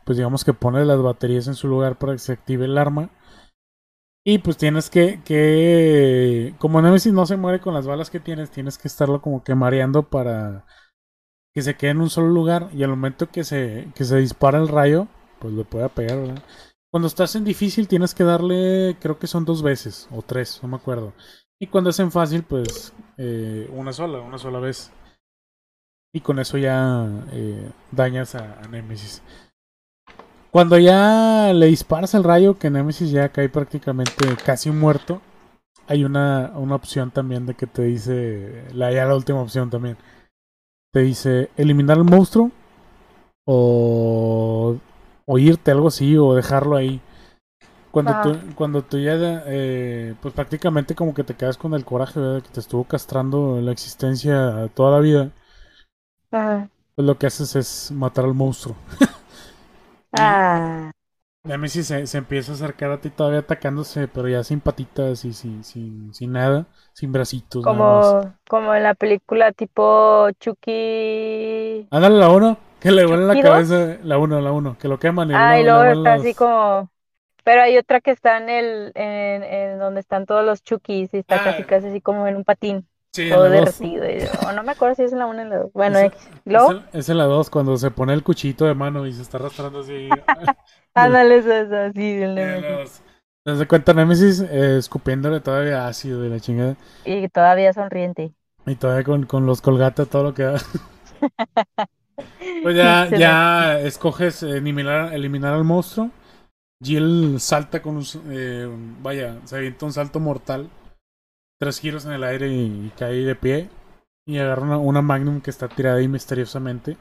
pues 0.05 0.19
digamos 0.19 0.45
que 0.45 0.53
pones 0.53 0.87
las 0.87 1.01
baterías 1.01 1.49
en 1.49 1.55
su 1.55 1.69
lugar 1.69 1.97
para 1.99 2.13
que 2.13 2.19
se 2.19 2.33
active 2.33 2.67
el 2.67 2.77
arma. 2.77 3.09
Y 4.27 4.41
pues 4.41 4.59
tienes 4.59 4.91
que, 4.91 5.23
que, 5.25 6.55
como 6.59 6.83
Nemesis 6.83 7.15
no 7.15 7.25
se 7.25 7.39
muere 7.39 7.61
con 7.61 7.73
las 7.73 7.87
balas 7.87 8.11
que 8.11 8.21
tienes, 8.21 8.51
tienes 8.51 8.77
que 8.77 8.89
estarlo 8.89 9.23
como 9.23 9.43
que 9.43 9.55
mareando 9.55 10.03
para 10.03 10.67
que 11.55 11.63
se 11.63 11.79
quede 11.79 11.93
en 11.93 12.03
un 12.03 12.11
solo 12.11 12.29
lugar. 12.29 12.69
Y 12.75 12.83
al 12.83 12.91
momento 12.91 13.31
que 13.31 13.45
se, 13.45 13.91
que 13.95 14.05
se 14.05 14.19
dispara 14.19 14.59
el 14.59 14.69
rayo, 14.69 15.09
pues 15.39 15.55
lo 15.55 15.65
pueda 15.65 15.89
pegar, 15.89 16.19
¿verdad? 16.19 16.43
Cuando 16.91 17.07
estás 17.07 17.35
en 17.37 17.45
difícil 17.45 17.89
tienes 17.89 18.15
que 18.15 18.25
darle, 18.25 18.99
creo 19.01 19.19
que 19.19 19.29
son 19.29 19.47
dos 19.47 19.63
veces, 19.63 20.09
o 20.11 20.21
tres, 20.21 20.61
no 20.63 20.69
me 20.69 20.77
acuerdo. 20.77 21.15
Y 21.59 21.69
cuando 21.69 21.89
es 21.89 21.99
en 22.01 22.13
fácil, 22.13 22.43
pues 22.43 22.93
eh, 23.19 23.69
una 23.73 23.93
sola, 23.93 24.21
una 24.21 24.39
sola 24.39 24.61
vez. 24.61 24.91
Y 26.15 26.21
con 26.21 26.39
eso 26.39 26.57
ya 26.57 27.07
eh, 27.33 27.71
dañas 27.91 28.35
a, 28.35 28.63
Nemesis. 28.71 29.23
Cuando 30.51 30.79
ya 30.79 31.53
le 31.53 31.67
disparas 31.67 32.15
el 32.15 32.25
rayo, 32.25 32.59
que 32.59 32.71
Nemesis 32.71 33.11
ya 33.11 33.29
cae 33.29 33.49
prácticamente 33.51 34.25
casi 34.45 34.71
muerto, 34.71 35.21
hay 35.87 36.05
una, 36.05 36.53
una 36.55 36.77
opción 36.77 37.11
también 37.11 37.45
de 37.45 37.55
que 37.55 37.67
te 37.67 37.83
dice, 37.83 38.65
la, 38.73 38.91
ya 38.93 39.05
la 39.05 39.17
última 39.17 39.43
opción 39.43 39.69
también, 39.69 39.99
te 40.93 41.01
dice 41.01 41.51
eliminar 41.57 41.99
al 41.99 42.05
monstruo 42.05 42.51
o, 43.45 44.77
o 45.27 45.39
irte, 45.39 45.71
algo 45.71 45.89
así, 45.89 46.17
o 46.17 46.35
dejarlo 46.35 46.77
ahí. 46.77 47.03
Cuando 47.91 48.15
Ajá. 48.15 48.33
tú, 48.33 48.39
cuando 48.55 48.83
tú 48.83 48.99
ya, 48.99 49.15
eh, 49.47 50.15
pues 50.21 50.35
prácticamente 50.35 50.95
como 50.95 51.15
que 51.15 51.25
te 51.25 51.35
quedas 51.35 51.57
con 51.57 51.75
el 51.75 51.85
coraje, 51.85 52.21
¿verdad? 52.21 52.43
Que 52.43 52.51
te 52.51 52.61
estuvo 52.61 52.85
castrando 52.85 53.61
la 53.63 53.73
existencia 53.73 54.69
toda 54.75 54.93
la 54.93 55.01
vida, 55.01 55.33
Ajá. 56.31 56.69
pues 56.95 57.07
lo 57.07 57.19
que 57.19 57.27
haces 57.27 57.57
es 57.57 57.91
matar 57.93 58.25
al 58.25 58.35
monstruo. 58.35 58.77
Ah, 60.13 60.91
Nemesis 61.43 61.89
se, 61.89 62.07
se 62.07 62.17
empieza 62.19 62.53
a 62.53 62.55
acercar 62.55 62.93
a 62.93 63.01
ti 63.01 63.11
todavía 63.11 63.41
atacándose, 63.41 64.07
pero 64.07 64.29
ya 64.29 64.45
sin 64.45 64.61
patitas 64.61 65.25
y 65.25 65.33
sin, 65.33 65.65
sin, 65.65 66.15
sin 66.15 66.31
nada, 66.31 66.69
sin 66.93 67.11
bracitos, 67.11 67.67
nada 67.67 67.83
más. 67.83 68.17
como, 68.17 68.37
como 68.49 68.75
en 68.75 68.83
la 68.85 68.95
película 68.95 69.53
tipo 69.53 70.31
Chucky. 70.41 71.91
Ándale 71.91 72.17
la 72.19 72.31
uno, 72.31 72.59
que 72.81 72.91
le 72.91 73.05
vuela 73.05 73.27
la 73.27 73.39
cabeza, 73.39 73.99
la 74.03 74.17
uno, 74.19 74.41
la 74.41 74.53
uno, 74.53 74.79
que 74.79 74.89
lo 74.89 74.99
queman 74.99 75.31
y 75.31 75.39
Ah, 75.39 75.59
y 75.59 75.65
luego 75.65 75.85
está 75.85 76.15
así 76.15 76.35
como. 76.35 76.91
Pero 77.49 77.63
hay 77.63 77.79
otra 77.79 78.03
que 78.03 78.11
está 78.11 78.37
en 78.37 78.51
el, 78.51 78.93
en, 78.95 79.43
en 79.43 79.79
donde 79.79 80.01
están 80.01 80.27
todos 80.27 80.45
los 80.45 80.63
Chuckys 80.63 81.15
y 81.15 81.19
está 81.21 81.37
Ah. 81.37 81.45
casi 81.45 81.63
casi 81.65 81.87
así 81.87 82.03
como 82.03 82.27
en 82.27 82.37
un 82.37 82.45
patín, 82.45 82.87
Sí, 83.15 83.23
en 83.23 83.31
todo 83.31 83.45
la 83.45 83.51
derretido. 83.61 84.05
y- 84.05 84.29
o 84.47 84.53
no 84.53 84.63
me 84.63 84.73
acuerdo 84.73 84.97
si 84.97 85.05
es 85.05 85.15
en 85.15 85.19
la 85.21 85.25
una 85.25 85.39
o 85.39 85.45
en 85.45 85.49
la 85.49 85.57
dos. 85.61 85.73
Bueno, 85.73 85.99
Es-. 85.99 86.13
¿Y? 86.45 86.55
Es, 86.55 86.69
el- 86.69 86.83
es 86.93 87.09
en 87.09 87.17
la 87.17 87.25
2 87.25 87.49
cuando 87.49 87.79
se 87.79 87.91
pone 87.91 88.13
el 88.13 88.23
cuchito 88.23 88.67
de 88.67 88.75
mano 88.75 89.07
y 89.07 89.15
se 89.15 89.23
está 89.23 89.39
arrastrando 89.39 89.81
así. 89.81 90.11
Ándale, 90.95 91.37
eso 91.39 91.51
es 91.51 91.73
así, 91.73 92.17
del 92.17 92.37
En 92.39 92.63
¿Te 93.45 93.55
das 93.55 93.67
cuenta 93.67 93.95
Nemesis 93.95 94.41
eh, 94.43 94.77
escupiéndole 94.77 95.41
todavía 95.41 95.87
ácido 95.87 96.21
de 96.21 96.29
la 96.29 96.41
chingada? 96.41 96.77
Y 97.07 97.29
todavía 97.31 97.73
sonriente. 97.73 98.33
Y 98.67 98.75
todavía 98.75 99.05
con, 99.05 99.25
con 99.25 99.47
los 99.47 99.63
colgates, 99.63 100.07
todo 100.11 100.23
lo 100.25 100.35
que 100.35 100.43
da. 100.43 100.59
Pues 102.63 102.77
ya, 102.77 103.09
ya 103.17 103.79
escoges 103.81 104.43
eliminar, 104.43 105.15
eliminar 105.15 105.55
al 105.55 105.63
monstruo. 105.65 106.11
Jill 106.83 107.41
salta 107.41 107.83
con 107.83 107.97
un. 107.97 108.05
eh, 108.31 108.69
vaya, 109.03 109.41
se 109.45 109.57
avienta 109.57 109.87
un 109.87 109.93
salto 109.93 110.21
mortal. 110.21 110.71
Tres 111.61 111.81
giros 111.81 112.05
en 112.05 112.13
el 112.13 112.25
aire 112.25 112.49
y, 112.49 112.87
y 112.87 112.93
cae 112.97 113.25
de 113.25 113.35
pie. 113.35 113.69
Y 114.27 114.39
agarra 114.39 114.63
una, 114.63 114.79
una 114.79 115.03
Magnum 115.03 115.41
que 115.41 115.51
está 115.51 115.69
tirada 115.69 115.99
ahí 115.99 116.09
misteriosamente. 116.09 116.97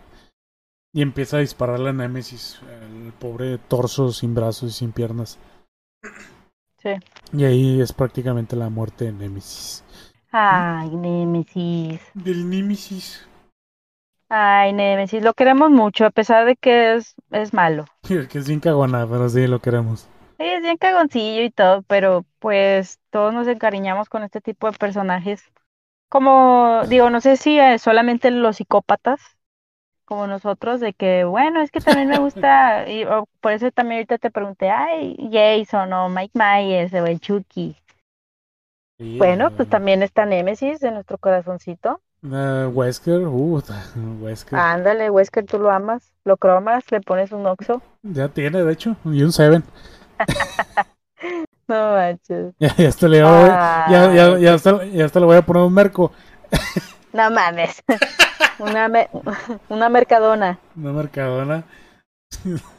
Y 0.94 1.02
empieza 1.02 1.38
a 1.38 1.42
dispararle 1.42 1.90
a 1.90 1.94
Nemesis. 1.94 2.60
El 2.82 3.14
pobre 3.14 3.58
torso 3.58 4.12
sin 4.12 4.34
brazos 4.34 4.72
y 4.72 4.74
sin 4.74 4.92
piernas. 4.92 5.38
Sí. 6.82 6.90
Y 7.34 7.44
ahí 7.44 7.82
es 7.82 7.92
prácticamente 7.94 8.56
la 8.56 8.70
muerte 8.70 9.06
de 9.06 9.12
Nemesis. 9.12 9.84
Ay, 10.32 10.90
Nemesis. 10.90 12.00
Del 12.14 12.50
Nemesis. 12.50 13.28
Ay, 14.30 14.74
Nemesis, 14.74 15.24
lo 15.24 15.34
queremos 15.34 15.72
mucho, 15.72 16.06
a 16.06 16.12
pesar 16.12 16.46
de 16.46 16.56
que 16.56 16.96
es, 16.96 17.16
es 17.32 17.54
malo. 17.54 17.86
Que 18.02 18.38
es 18.38 18.48
bien 18.48 18.60
cagona, 18.60 19.08
pero 19.08 19.30
sí 19.30 19.48
lo 19.48 19.60
queremos. 19.62 20.08
Sí, 20.40 20.46
es 20.46 20.62
bien 20.62 20.78
cagoncillo 20.78 21.44
y 21.44 21.50
todo, 21.50 21.82
pero 21.84 22.26
pues 22.40 23.00
todos 23.10 23.34
nos 23.34 23.48
encariñamos 23.48 24.08
con 24.10 24.24
este 24.24 24.42
tipo 24.42 24.70
de 24.72 24.78
personajes. 24.78 25.44
Como, 26.10 26.84
digo, 26.88 27.10
no 27.10 27.22
sé 27.22 27.38
si 27.38 27.60
eh, 27.60 27.80
solamente 27.80 28.30
los 28.32 28.58
psicópatas, 28.58 29.20
como 30.06 30.28
nosotros, 30.28 30.80
de 30.80 30.94
que, 30.94 31.24
bueno, 31.24 31.62
es 31.62 31.72
que 31.72 31.82
también 31.82 32.10
me 32.10 32.20
gusta, 32.20 32.88
y 32.90 33.06
por 33.42 33.52
eso 33.52 33.72
también 33.72 34.00
ahorita 34.00 34.20
te 34.20 34.32
pregunté, 34.32 34.70
ay, 34.70 35.18
Jason 35.32 35.92
o 35.94 36.10
Mike 36.10 36.38
Myers 36.38 36.94
o 36.94 37.06
el 37.06 37.20
Chucky. 37.20 37.76
Sí, 39.00 39.18
Bueno, 39.18 39.52
pues 39.52 39.70
también 39.70 40.04
está 40.04 40.26
Nemesis 40.26 40.82
en 40.84 40.94
nuestro 40.96 41.18
corazoncito. 41.18 42.02
Eh, 42.24 42.70
Wesker, 42.74 43.28
uh, 43.28 43.62
Wesker. 44.22 44.58
Ándale, 44.58 45.10
Wesker, 45.10 45.46
tú 45.46 45.60
lo 45.60 45.72
amas, 45.72 46.12
lo 46.26 46.38
cromas, 46.38 46.84
le 46.92 47.02
pones 47.02 47.32
un 47.32 47.46
oxo. 47.46 47.82
Ya 48.04 48.30
tiene, 48.30 48.64
de 48.64 48.74
hecho, 48.74 48.96
y 49.06 49.24
un 49.24 49.32
Seven. 49.32 49.64
No 51.68 51.92
manches. 51.92 52.54
Ya, 52.60 52.74
ya 52.78 52.88
hasta 52.88 53.08
le 53.10 53.22
voy, 53.24 53.50
ya, 53.50 53.88
ya, 53.90 54.26
Ay, 54.26 54.42
ya 54.42 54.54
hasta, 54.54 54.86
ya 54.86 55.06
hasta 55.06 55.20
le 55.20 55.26
voy 55.26 55.36
a 55.36 55.42
poner 55.42 55.64
un 55.64 55.74
merco. 55.74 56.14
No 57.12 57.30
mames. 57.30 57.84
Una, 58.60 58.88
me- 58.88 59.10
una 59.68 59.90
mercadona. 59.90 60.60
Una 60.78 60.92
mercadona. 60.94 61.64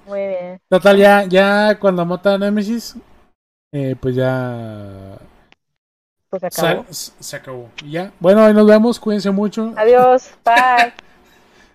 Muy 0.06 0.26
bien. 0.26 0.60
Total, 0.70 0.96
ya, 0.96 1.24
ya 1.24 1.78
cuando 1.78 2.04
mata 2.06 2.34
a 2.34 2.38
Nemesis, 2.38 2.96
eh, 3.72 3.94
pues 4.00 4.14
ya 4.14 5.18
Pues 6.30 6.44
acabó. 6.44 6.84
sal- 6.84 6.86
se 6.90 7.36
acabó. 7.36 7.70
Ya. 7.86 8.12
Bueno, 8.20 8.42
ahí 8.42 8.54
nos 8.54 8.66
vemos, 8.66 9.00
cuídense 9.00 9.30
mucho. 9.30 9.72
Adiós. 9.76 10.30
Bye. 10.44 10.92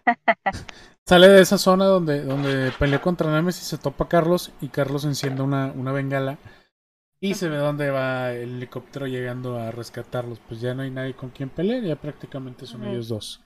Sale 1.06 1.28
de 1.28 1.42
esa 1.42 1.58
zona 1.58 1.86
donde, 1.86 2.24
donde 2.24 2.72
peleó 2.80 3.02
contra 3.02 3.30
Nemesis, 3.32 3.66
se 3.66 3.78
topa 3.78 4.06
a 4.06 4.08
Carlos 4.08 4.52
y 4.62 4.70
Carlos 4.70 5.04
enciende 5.06 5.42
una, 5.42 5.72
una 5.76 5.92
bengala. 5.92 6.38
Y 7.20 7.36
se 7.36 7.48
ve 7.50 7.58
dónde 7.58 7.90
va 7.90 8.32
el 8.32 8.56
helicóptero 8.58 9.08
llegando 9.08 9.58
a 9.58 9.72
rescatarlos. 9.72 10.40
Pues 10.48 10.60
ya 10.62 10.74
no 10.74 10.82
hay 10.84 10.92
nadie 10.92 11.14
con 11.14 11.30
quien 11.30 11.50
pelear, 11.50 11.82
ya 11.84 11.96
prácticamente 11.96 12.66
son 12.66 12.84
ellos 12.86 13.08
dos. 13.08 13.42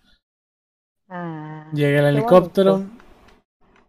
Ah, 1.10 1.70
Llega 1.74 2.00
el 2.00 2.16
helicóptero. 2.18 2.84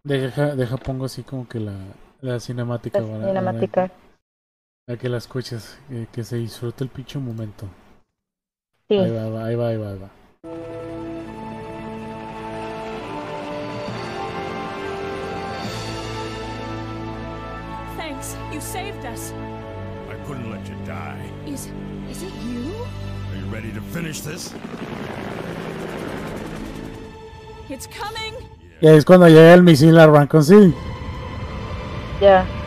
Deja, 0.03 0.55
deja, 0.55 0.77
pongo 0.77 1.05
así 1.05 1.23
como 1.23 1.47
que 1.47 1.59
la, 1.59 1.73
la 2.21 2.39
cinemática. 2.39 3.01
La 3.01 3.27
cinemática. 3.27 3.91
Para 4.89 4.97
que 4.97 5.07
la 5.07 5.17
escuches, 5.17 5.77
que, 5.87 6.07
que 6.11 6.23
se 6.23 6.37
disfrute 6.37 6.83
el 6.83 6.89
pinche 6.89 7.19
momento. 7.19 7.67
Sí. 8.87 8.97
Ahí 8.97 9.11
va, 9.11 9.29
va, 9.29 9.45
ahí 9.45 9.55
va, 9.55 9.67
ahí 9.67 9.77
va, 9.77 9.89
ahí 9.91 9.99
va. 9.99 10.09
Thanks. 17.97 18.35
You 18.51 18.59
saved 18.59 19.05
us. 19.05 19.31
I 20.09 20.15
couldn't 20.25 20.49
let 20.49 20.67
you 20.67 20.75
die. 20.87 21.21
Is 21.45 21.67
is 22.09 22.23
it 22.23 22.33
you? 22.41 22.73
Are 23.29 23.37
you 23.37 23.45
ready 23.53 23.71
to 23.71 23.81
finish 23.93 24.21
this? 24.21 24.55
It's 27.69 27.85
coming. 27.85 28.33
Y 28.81 28.87
ahí 28.87 28.97
es 28.97 29.05
cuando 29.05 29.27
llega 29.27 29.53
el 29.53 29.61
misil 29.61 29.99
a 29.99 30.07
Rancon 30.07 30.43
City. 30.43 30.73
Ya. 32.19 32.39
End. 32.41 32.58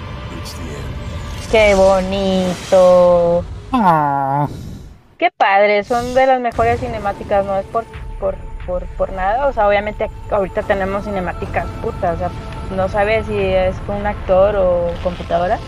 Qué 1.52 1.74
bonito. 1.76 3.52
Ah. 3.72 4.48
Qué 5.18 5.30
padre, 5.36 5.84
son 5.84 6.14
de 6.14 6.26
las 6.26 6.40
mejores 6.40 6.80
cinemáticas, 6.80 7.44
no 7.44 7.56
es 7.58 7.66
por, 7.66 7.88
por, 8.18 8.44
por, 8.64 8.90
por 8.96 9.12
nada, 9.12 9.46
o 9.48 9.52
sea, 9.52 9.68
obviamente 9.68 10.12
ahorita 10.28 10.64
tenemos 10.64 11.04
cinemáticas 11.04 11.72
putas, 11.80 12.14
o 12.16 12.18
sea, 12.18 12.34
no 12.68 12.88
sabes 12.88 13.26
si 13.26 13.38
es 13.38 13.80
con 13.82 13.96
un 13.96 14.06
actor 14.06 14.56
o 14.56 15.00
computadora, 15.00 15.64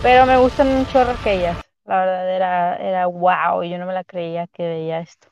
pero 0.00 0.26
me 0.26 0.38
gustan 0.38 0.68
un 0.68 0.86
chorro 0.86 1.12
aquellas, 1.12 1.60
la 1.84 1.98
verdad 2.00 2.30
era, 2.36 2.76
era 2.78 3.06
wow, 3.06 3.62
yo 3.64 3.78
no 3.78 3.86
me 3.86 3.94
la 3.94 4.04
creía 4.04 4.46
que 4.48 4.64
veía 4.68 5.00
esto. 5.00 5.28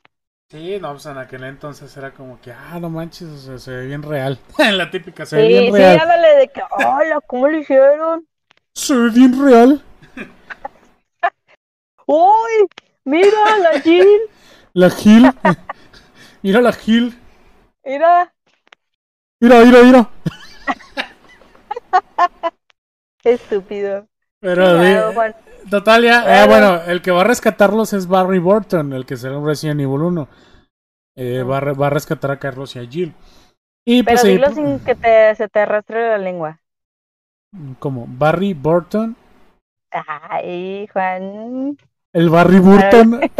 Sí, 0.51 0.79
no, 0.81 0.93
pues 0.93 1.07
en 1.07 1.19
aquel 1.19 1.45
entonces 1.45 1.95
era 1.97 2.13
como 2.15 2.41
que, 2.41 2.53
ah, 2.53 2.79
no 2.81 2.89
manches, 2.89 3.29
o 3.29 3.39
sea, 3.39 3.59
se 3.59 3.71
ve 3.73 3.87
bien 3.87 4.03
real. 4.03 4.39
la 4.73 4.91
típica, 4.91 5.27
se 5.27 5.37
ve 5.37 5.43
Sí, 5.43 5.49
bien 5.49 5.67
sí, 5.67 5.73
real. 5.73 5.99
ándale 6.01 6.37
de 6.37 6.49
que, 6.49 6.63
hola, 6.71 7.21
¿cómo 7.27 7.49
lo 7.49 7.59
hicieron? 7.59 8.27
Se 8.75 8.95
ve 8.95 9.11
bien 9.11 9.41
real. 9.41 9.83
¡Uy! 12.07 12.69
Mira 13.05 13.59
la 13.59 13.81
Jill, 13.81 14.21
La 14.75 14.91
Gil. 14.91 15.31
mira 16.43 16.61
la 16.61 16.73
Gil. 16.73 17.15
mira, 17.85 18.33
Mira, 19.41 19.65
mira, 19.65 19.83
mira. 19.83 20.11
estúpido. 23.25 24.09
Pero, 24.41 24.65
Claro, 24.71 25.09
di- 25.11 25.15
Juan. 25.15 25.35
total, 25.71 26.03
ya. 26.05 26.45
eh, 26.45 26.49
bueno, 26.49 26.83
el 26.87 27.01
que 27.03 27.11
va 27.11 27.23
a 27.23 27.25
rescatarlos 27.25 27.93
es 27.93 28.07
Barry 28.07 28.39
Burton, 28.39 28.93
el 28.93 29.07
que 29.07 29.17
será 29.17 29.39
un 29.39 29.47
Resident 29.47 29.81
Evil 29.81 30.03
1. 30.03 30.29
Eh, 31.17 31.43
va, 31.43 31.59
a, 31.59 31.73
va 31.73 31.87
a 31.87 31.91
rescatar 31.91 32.31
a 32.31 32.39
Carlos 32.39 32.75
y 32.77 32.81
a 32.81 32.87
Jill. 32.87 33.15
Y 33.87 34.03
Pero 34.03 34.15
pues 34.15 34.25
ahí, 34.25 34.33
dilo 34.35 34.51
sin 34.51 34.81
que 34.81 34.95
te, 34.95 35.35
se 35.37 35.49
te 35.49 35.61
arrastre 35.61 36.09
la 36.09 36.19
lengua. 36.19 36.61
Como 37.79 38.07
Barry 38.09 38.55
Burton. 38.55 39.17
Ay, 39.91 40.89
Juan. 40.93 41.77
El 42.13 42.31
Barry 42.31 42.59
Burton. 42.59 43.21
Ay, 43.23 43.31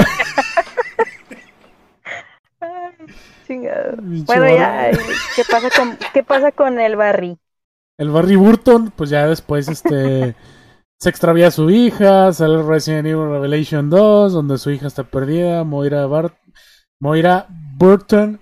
chingado. 3.47 3.97
Bueno, 3.99 4.49
ya, 4.49 4.91
¿qué 5.37 5.43
pasa 5.51 5.69
con, 5.71 5.99
qué 6.13 6.23
pasa 6.23 6.53
con 6.53 6.81
el 6.81 6.97
Barry? 6.97 7.39
El 7.99 8.11
Barry 8.11 8.37
Burton, 8.37 8.93
pues 8.95 9.11
ya 9.11 9.27
después 9.27 9.69
este 9.69 10.35
se 10.99 11.09
extravía 11.09 11.51
su 11.51 11.71
hija, 11.71 12.33
sale 12.33 12.63
Resident 12.63 13.07
Evil 13.07 13.31
Revelation 13.31 13.91
2, 13.91 14.33
donde 14.33 14.59
su 14.59 14.71
hija 14.71 14.87
está 14.87 15.05
perdida, 15.05 15.65
Moira 15.65 16.07
Bart 16.07 16.35
Moira 17.01 17.47
Burton, 17.77 18.41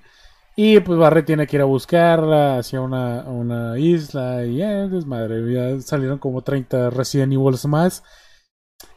y 0.56 0.80
pues 0.80 0.98
Barry 0.98 1.24
tiene 1.24 1.46
que 1.46 1.56
ir 1.56 1.62
a 1.62 1.66
buscarla 1.66 2.58
hacia 2.58 2.80
una, 2.80 3.22
una 3.22 3.78
isla, 3.78 4.44
y 4.44 4.58
ya, 4.58 4.86
desmadre, 4.86 5.52
ya 5.52 5.80
salieron 5.80 6.18
como 6.18 6.42
30 6.42 6.90
Resident 6.90 7.32
Evils 7.32 7.64
más, 7.66 8.02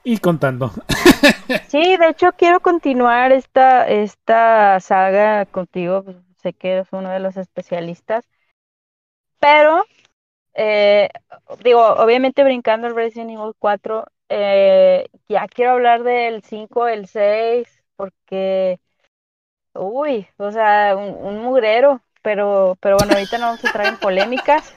y 0.03 0.18
contando. 0.18 0.72
Sí, 1.68 1.97
de 1.97 2.10
hecho 2.10 2.32
quiero 2.38 2.60
continuar 2.60 3.32
esta, 3.32 3.88
esta 3.88 4.80
saga 4.80 5.45
contigo, 5.45 6.03
sé 6.41 6.53
que 6.53 6.72
eres 6.72 6.88
uno 6.91 7.10
de 7.10 7.20
los 7.20 7.38
especialistas, 7.38 8.26
pero, 9.39 9.86
eh, 10.56 11.10
digo, 11.64 11.82
obviamente 11.86 12.43
brincando 12.43 12.88
el 12.88 12.95
Resident 12.95 13.32
Evil 13.32 13.53
4, 13.60 14.06
eh, 14.30 15.08
ya 15.28 15.47
quiero 15.47 15.72
hablar 15.74 16.03
del 16.03 16.41
5, 16.43 16.88
el 16.88 17.08
6, 17.08 17.68
porque, 17.95 18.80
uy, 19.76 20.28
o 20.38 20.51
sea, 20.51 20.95
un, 20.97 21.15
un 21.26 21.43
mugrero, 21.43 22.01
pero, 22.21 22.78
pero 22.80 22.97
bueno, 22.97 23.13
ahorita 23.13 23.38
no 23.38 23.45
vamos 23.47 23.63
a 23.63 23.67
entrar 23.67 23.88
en 23.88 23.97
polémicas. 23.97 24.73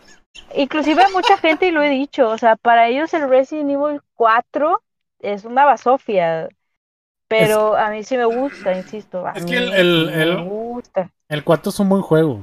Inclusive 0.55 1.03
mucha 1.13 1.37
gente, 1.39 1.67
y 1.69 1.71
lo 1.71 1.83
he 1.83 1.89
dicho, 1.91 2.29
o 2.29 2.39
sea, 2.39 2.57
para 2.57 2.89
ellos 2.89 3.13
el 3.15 3.29
Resident 3.29 3.71
Evil 3.71 4.01
4 4.15 4.83
es 5.21 5.45
una 5.45 5.65
basofia, 5.65 6.49
pero 7.29 7.77
a 7.77 7.91
mí 7.91 8.03
sí 8.05 8.17
me 8.17 8.25
gusta, 8.25 8.77
insisto, 8.77 9.27
a 9.27 9.33
Es 9.33 9.45
mí 9.45 9.51
que 9.51 9.57
el- 9.59 10.09
el- 10.11 10.37
me 10.37 10.45
gusta. 10.45 11.11
El 11.29 11.45
4 11.45 11.71
es 11.71 11.81
un 11.81 11.89
buen 11.89 12.03
juego. 12.03 12.41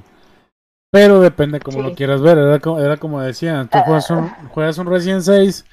Pero 0.92 1.20
depende 1.20 1.60
como 1.60 1.80
Sí. 1.80 1.84
lo 1.84 1.94
quieras 1.96 2.22
ver. 2.22 2.38
Era 2.38 2.60
como, 2.60 2.80
era 2.80 2.98
como 2.98 3.20
decía, 3.22 3.68
tú 3.70 3.78
Ah. 3.80 3.84
juegas 3.86 4.10
un, 4.12 4.30
juegas 4.54 4.78
un 4.78 4.88
Resident 4.88 5.22
6. 5.24 5.66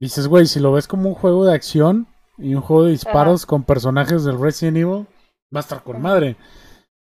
Dices, 0.00 0.28
güey, 0.28 0.46
si 0.46 0.60
lo 0.60 0.72
ves 0.72 0.86
como 0.86 1.08
un 1.08 1.14
juego 1.14 1.44
de 1.44 1.54
acción 1.54 2.06
y 2.38 2.54
un 2.54 2.60
juego 2.62 2.84
de 2.84 2.90
disparos 2.92 3.46
con 3.46 3.64
personajes 3.64 4.24
del 4.24 4.38
Resident 4.40 4.76
Evil, 4.76 5.06
va 5.54 5.60
a 5.60 5.62
estar 5.62 5.82
con 5.82 6.00
madre. 6.02 6.36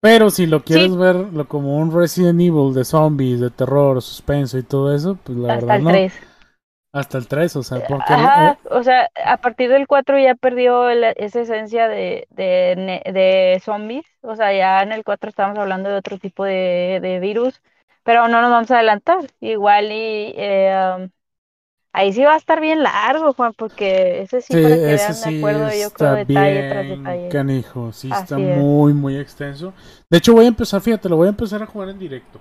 Pero 0.01 0.31
si 0.31 0.47
lo 0.47 0.65
quieres 0.65 0.95
Sí. 0.95 0.97
verlo 0.97 1.49
como 1.49 1.79
un 1.79 1.93
Resident 1.95 2.41
Evil 2.41 2.75
de 2.75 2.85
zombies, 2.85 3.41
de 3.41 3.51
terror, 3.51 4.03
suspenso 4.03 4.59
y 4.59 4.63
todo 4.63 4.95
eso, 4.95 5.19
pues 5.25 5.39
la 5.39 5.49
Hasta 5.49 5.57
verdad 5.57 5.77
el 5.77 5.85
no. 5.85 5.91
3. 5.91 6.15
Hasta 6.93 7.19
el 7.19 7.29
3, 7.29 7.57
o 7.57 7.63
sea, 7.63 7.81
porque... 7.87 8.15
Ajá, 8.15 8.53
eh, 8.53 8.59
o 8.71 8.83
sea, 8.83 9.09
a 9.25 9.37
partir 9.39 9.71
del 9.71 9.87
4 9.87 10.19
ya 10.19 10.35
perdió 10.35 10.91
la- 10.95 11.11
esa 11.13 11.41
esencia 11.43 11.89
de, 11.89 12.27
de, 12.31 13.03
de 13.13 13.61
zombies. 13.65 14.05
O 14.23 14.35
sea, 14.37 14.53
ya 14.53 14.83
en 14.83 14.93
el 14.93 15.05
4 15.05 15.29
estamos 15.31 15.59
hablando 15.59 15.89
de 15.91 15.97
otro 15.97 16.19
tipo 16.19 16.45
de, 16.45 16.99
de 17.03 17.21
virus, 17.21 17.63
pero 18.03 18.27
no 18.29 18.41
nos 18.43 18.51
vamos 18.51 18.71
a 18.71 18.77
adelantar. 18.77 19.19
Igual 19.41 19.87
y 19.93 20.35
eh, 20.37 20.97
um, 20.99 21.11
ahí 21.93 22.13
sí 22.13 22.23
va 22.25 22.35
a 22.35 22.37
estar 22.37 22.61
bien 22.61 22.83
largo, 22.83 23.33
Juan, 23.35 23.53
porque 23.57 24.23
ese 24.23 24.41
sí, 24.41 24.55
Sí, 24.55 24.63
para 24.63 24.75
que 24.77 24.83
vean, 24.83 25.15
sí 25.15 25.31
me 25.31 25.39
acuerdo 25.39 25.61
yo 25.83 25.91
creo 25.91 26.15
detalle 26.17 26.69
tras 26.69 26.87
bien 26.87 27.03
detalle. 27.05 27.29
canijo, 27.31 27.93
sí 27.93 28.11
está 28.11 28.37
es. 28.39 28.41
muy, 28.57 28.93
muy 28.95 29.17
extenso. 29.17 29.73
De 30.09 30.19
hecho, 30.19 30.33
voy 30.35 30.45
a 30.45 30.49
empezar, 30.49 30.81
fíjate, 30.81 31.09
lo 31.09 31.17
voy 31.17 31.27
a 31.27 31.31
empezar 31.31 31.63
a 31.63 31.67
jugar 31.67 31.89
en 31.91 31.99
directo. 31.99 32.41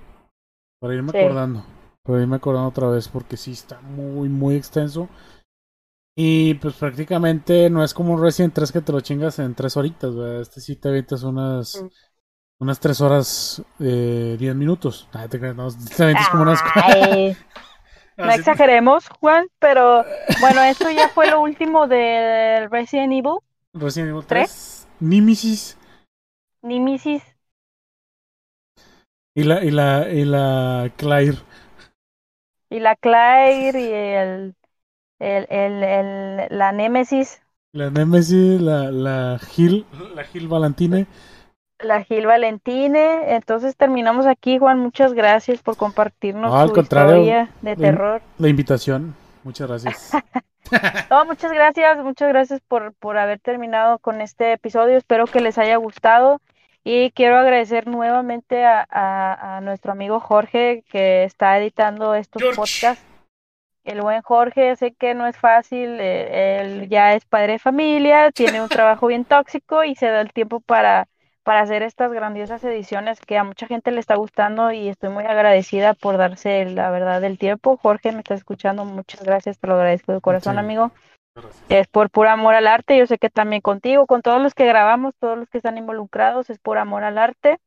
Para 0.79 0.93
irme 0.95 1.11
Sí. 1.11 1.17
acordando. 1.17 1.63
Para 2.03 2.21
irme 2.21 2.35
acordando 2.37 2.69
otra 2.69 2.89
vez, 2.89 3.07
porque 3.07 3.37
sí 3.37 3.51
está 3.51 3.79
muy, 3.81 4.29
muy 4.29 4.55
extenso. 4.55 5.09
Y 6.17 6.55
pues 6.55 6.75
prácticamente 6.75 7.69
no 7.69 7.83
es 7.83 7.93
como 7.93 8.13
un 8.13 8.21
Resident 8.21 8.53
3 8.53 8.71
que 8.71 8.81
te 8.81 8.91
lo 8.91 8.99
chingas 9.01 9.39
en 9.39 9.55
tres 9.55 9.77
horitas, 9.77 10.13
¿verdad? 10.15 10.41
Este 10.41 10.59
sí 10.59 10.75
te 10.75 10.89
avientas 10.89 11.23
unas, 11.23 11.81
Mm. 11.81 11.87
unas 12.61 12.79
tres 12.79 12.99
horas, 13.01 13.61
eh, 13.79 14.35
10 14.37 14.55
minutos. 14.55 15.07
Ah, 15.13 15.27
te 15.29 15.39
creas, 15.39 15.55
no, 15.55 15.69
te 15.97 16.03
avientas 16.03 16.29
como 16.29 16.43
unas... 16.43 16.59
Ay, 18.19 18.25
no 18.25 18.31
Así- 18.31 18.39
exageremos, 18.41 19.07
Juan, 19.19 19.47
pero 19.59 20.03
bueno, 20.41 20.61
esto 20.63 20.89
ya 20.91 21.07
fue 21.09 21.27
lo 21.29 21.41
último 21.41 21.87
del 21.87 22.69
Resident 22.69 23.13
Evil, 23.13 23.39
Resident 23.73 24.09
Evil 24.09 24.25
3. 24.25 24.87
Nemesis. 24.99 25.77
Nemesis. 26.61 27.23
Y 29.35 29.43
la, 29.43 29.63
y 29.63 29.71
la, 29.71 30.09
y 30.09 30.25
la 30.25 30.91
Claire. 30.97 31.37
Y 32.69 32.79
la 32.79 32.95
Claire 32.97 33.79
y 33.79 33.93
el, 33.93 34.55
el, 35.19 35.47
el, 35.49 35.83
el- 35.83 36.47
la 36.57 36.71
Némesis, 36.73 37.41
La 37.71 37.89
Nemesis, 37.89 38.59
la, 38.61 38.91
la 38.91 39.39
Gil, 39.39 39.85
la 40.15 40.23
Gil 40.23 40.47
Valentine. 40.47 41.07
La 41.79 42.03
Gil 42.03 42.25
Valentine. 42.27 43.35
Entonces 43.35 43.75
terminamos 43.75 44.25
aquí, 44.25 44.57
Juan. 44.59 44.79
Muchas 44.79 45.13
gracias 45.13 45.61
por 45.61 45.77
compartirnos 45.77 46.51
No, 46.51 46.59
al 46.59 46.69
tu 46.69 46.75
contrario. 46.75 47.15
historia 47.17 47.49
de 47.61 47.75
terror. 47.75 48.21
La 48.37 48.47
invitación. 48.49 49.15
Muchas 49.43 49.67
gracias. 49.67 50.11
No, 51.09 51.25
muchas 51.25 51.51
gracias, 51.51 51.97
muchas 52.03 52.29
gracias 52.29 52.61
por, 52.67 52.93
por 52.93 53.17
haber 53.17 53.39
terminado 53.39 53.97
con 53.97 54.21
este 54.21 54.51
episodio. 54.51 54.97
Espero 54.97 55.25
que 55.25 55.39
les 55.39 55.57
haya 55.57 55.77
gustado. 55.77 56.41
Y 56.83 57.09
quiero 57.11 57.37
agradecer 57.37 57.87
nuevamente 57.87 58.63
a, 58.65 58.85
a- 58.87 59.57
a 59.57 59.61
nuestro 59.61 59.91
amigo 59.93 60.19
Jorge 60.19 60.83
que 60.91 61.23
está 61.23 61.57
editando 61.57 62.13
estos 62.13 62.41
George. 62.43 62.55
podcasts. 62.57 63.03
El 63.83 64.01
buen 64.01 64.21
Jorge, 64.21 64.75
sé 64.75 64.93
que 64.93 65.15
no 65.15 65.25
es 65.25 65.37
fácil, 65.37 65.97
eh, 65.99 66.59
él 66.61 66.87
ya 66.89 67.15
es 67.15 67.25
padre 67.25 67.53
de 67.53 67.59
familia, 67.59 68.29
tiene 68.31 68.61
un 68.61 68.69
trabajo 68.69 69.07
bien 69.07 69.25
tóxico 69.25 69.83
y 69.83 69.95
se 69.95 70.05
da 70.07 70.21
el 70.21 70.31
tiempo 70.33 70.59
para, 70.59 71.07
para 71.43 71.61
hacer 71.61 71.83
estas 71.83 72.11
grandiosas 72.11 72.63
ediciones 72.63 73.19
que 73.21 73.37
a 73.37 73.43
mucha 73.43 73.67
gente 73.67 73.91
le 73.91 73.99
está 73.99 74.15
gustando 74.15 74.71
y 74.71 74.89
estoy 74.89 75.09
muy 75.09 75.25
agradecida 75.25 75.93
por 75.93 76.17
darse 76.17 76.65
la 76.65 76.91
verdad 76.91 77.21
del 77.21 77.37
tiempo. 77.37 77.77
Jorge, 77.77 78.11
me 78.11 78.19
está 78.19 78.35
escuchando, 78.35 78.85
muchas 78.85 79.23
gracias, 79.23 79.59
te 79.59 79.67
lo 79.67 79.75
agradezco 79.75 80.13
de 80.13 80.21
corazón, 80.21 80.55
Sí. 80.55 80.59
amigo. 80.59 80.91
Es 81.69 81.87
por 81.87 82.09
puro 82.09 82.29
amor 82.29 82.55
al 82.55 82.67
arte, 82.67 82.97
yo 82.97 83.07
sé 83.07 83.17
que 83.17 83.29
también 83.29 83.61
contigo, 83.61 84.05
con 84.05 84.21
todos 84.21 84.41
los 84.41 84.53
que 84.53 84.65
grabamos, 84.65 85.13
todos 85.19 85.37
los 85.37 85.49
que 85.49 85.57
están 85.57 85.77
involucrados, 85.77 86.49
es 86.49 86.59
por 86.59 86.77
amor 86.77 87.03
al 87.03 87.17
arte. 87.17 87.59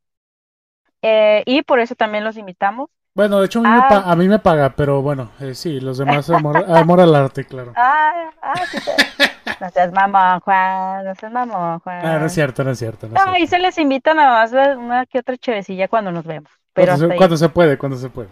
Eh, 1.03 1.43
y 1.47 1.63
por 1.63 1.81
eso 1.81 1.95
también 1.95 2.25
los 2.25 2.37
invitamos. 2.37 2.91
Bueno, 3.15 3.41
de 3.41 3.47
hecho 3.47 3.59
a 3.59 3.63
mí, 3.63 3.69
me, 3.69 3.77
Ah. 3.79 3.89
pa- 3.89 4.11
a 4.11 4.17
mí 4.17 4.27
me 4.29 4.39
paga, 4.39 4.71
pero 4.75 5.03
bueno, 5.03 5.31
eh, 5.41 5.55
sí, 5.55 5.81
los 5.81 5.99
demás 5.99 6.29
amor, 6.31 6.57
amor 6.69 7.01
al 7.01 7.15
arte, 7.15 7.45
claro. 7.45 7.73
Ah, 7.77 8.31
ah, 8.41 8.55
sí 8.71 8.79
te- 8.79 9.55
No 9.61 9.71
seas 9.71 9.93
mamón, 9.93 10.41
Juan, 10.41 11.05
no 11.05 11.15
seas 11.15 11.31
mamón, 11.33 11.79
Juan. 11.81 12.07
Ah, 12.07 12.19
no 12.19 12.27
es 12.27 12.33
cierto, 12.33 12.65
no 12.65 12.71
es 12.71 12.79
cierto. 12.79 13.07
No 13.09 13.15
es 13.17 13.23
cierto. 13.23 13.47
se 13.47 13.59
les 13.59 13.79
invita 13.79 14.15
nada 14.15 14.31
más 14.43 14.53
una 14.79 15.05
que 15.07 15.19
otra 15.19 15.37
chevecilla 15.37 15.89
cuando 15.89 16.11
nos 16.11 16.25
vemos. 16.25 16.51
Pero 16.73 16.93
Cuando, 16.93 17.07
se, 17.07 17.13
ahí, 17.13 17.19
cuando 17.19 17.37
se 17.37 17.49
puede, 17.51 17.79
cuando 17.79 17.99
se 17.99 18.09
puede. 18.09 18.29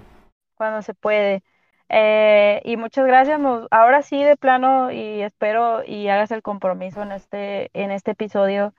cuando 0.55 0.83
se 0.83 0.95
puede. 0.95 1.43
Eh, 1.91 2.62
y 2.64 2.76
muchas 2.76 3.05
gracias. 3.07 3.39
ahora 3.70 4.03
sí, 4.03 4.22
de 4.22 4.37
plano, 4.37 4.91
y 4.91 5.20
espero 5.22 5.83
y 5.85 6.09
hagas 6.09 6.31
el 6.31 6.41
compromiso 6.43 7.03
en 7.03 7.12
este, 7.12 7.70
en 7.74 7.91
este 7.91 8.12
episodio 8.12 8.72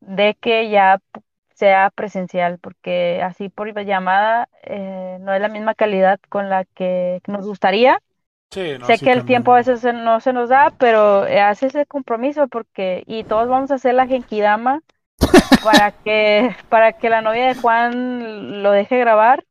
de 0.00 0.34
que 0.40 0.68
ya 0.70 0.98
sea 1.54 1.90
presencial, 1.90 2.58
porque 2.58 3.22
así 3.22 3.48
por 3.48 3.72
llamada 3.84 4.48
eh, 4.62 5.18
no 5.20 5.32
es 5.32 5.40
la 5.40 5.48
misma 5.48 5.74
calidad 5.74 6.20
con 6.28 6.50
la 6.50 6.64
que 6.64 7.20
nos 7.26 7.46
gustaría. 7.46 8.00
Sí, 8.50 8.76
no, 8.78 8.86
Sé 8.86 8.98
sí 8.98 9.04
que 9.04 9.12
el 9.12 9.24
tiempo 9.24 9.52
a 9.52 9.56
veces 9.56 9.82
no 9.82 10.20
se 10.20 10.32
nos 10.32 10.48
da, 10.48 10.72
pero 10.78 11.26
eh, 11.26 11.40
haz 11.40 11.62
ese 11.62 11.86
compromiso 11.86 12.46
porque 12.48 13.02
y 13.06 13.24
todos 13.24 13.48
vamos 13.48 13.70
a 13.70 13.76
hacer 13.76 13.94
la 13.94 14.06
genkidama 14.06 14.80
para 15.64 15.92
que 15.92 16.54
para 16.68 16.92
que 16.92 17.08
la 17.08 17.20
novia 17.20 17.46
de 17.46 17.54
Juan 17.54 18.62
lo 18.62 18.70
deje 18.70 18.98
grabar. 18.98 19.44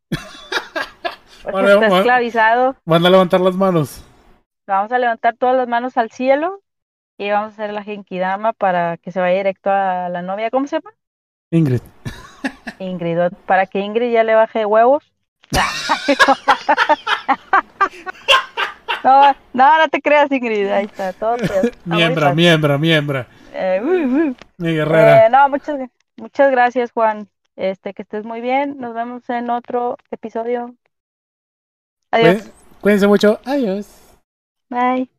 Porque 1.43 1.57
Vale, 1.57 1.73
está 1.73 1.97
esclavizado. 1.97 2.75
Van 2.85 3.05
a 3.05 3.09
levantar 3.09 3.41
las 3.41 3.55
manos. 3.55 4.01
Vamos 4.65 4.91
a 4.93 4.97
levantar 4.97 5.35
todas 5.35 5.57
las 5.57 5.67
manos 5.67 5.97
al 5.97 6.09
cielo 6.09 6.61
y 7.17 7.29
vamos 7.29 7.51
a 7.51 7.53
hacer 7.53 7.73
la 7.73 7.83
genkidama 7.83 8.53
para 8.53 8.95
que 8.97 9.11
se 9.11 9.19
vaya 9.19 9.37
directo 9.37 9.69
a 9.69 10.07
la 10.07 10.21
novia. 10.21 10.49
¿Cómo 10.49 10.67
se 10.67 10.77
llama? 10.77 10.91
Ingrid. 11.53 11.81
Ingrid. 12.79 13.31
Para 13.45 13.67
que 13.67 13.79
Ingrid 13.79 14.11
ya 14.11 14.23
le 14.23 14.33
baje 14.33 14.65
huevos. 14.65 15.03
No, 19.03 19.35
no, 19.53 19.77
no 19.77 19.87
te 19.89 20.01
creas, 20.01 20.31
Ingrid. 20.31 20.67
Ahí 20.71 20.85
está, 20.85 21.13
todo 21.13 21.37
Miembra, 21.85 22.33
miembra, 22.33 22.77
miembra. 22.79 23.27
Eh, 23.53 23.79
uh, 23.83 23.87
uh. 24.31 24.35
Mi 24.57 24.73
guerrera. 24.73 25.27
Eh, 25.27 25.29
no, 25.29 25.47
muchas, 25.49 25.79
muchas 26.17 26.49
gracias, 26.49 26.91
Juan. 26.91 27.27
Este, 27.55 27.93
que 27.93 28.01
estés 28.01 28.25
muy 28.25 28.41
bien. 28.41 28.77
Nos 28.79 28.95
vemos 28.95 29.29
en 29.29 29.51
otro 29.51 29.97
episodio. 30.09 30.73
Adiós. 32.09 32.41
Cuí- 32.41 32.51
Cuídense 32.81 33.07
mucho. 33.07 33.39
Adiós. 33.45 33.87
Bye. 34.69 35.12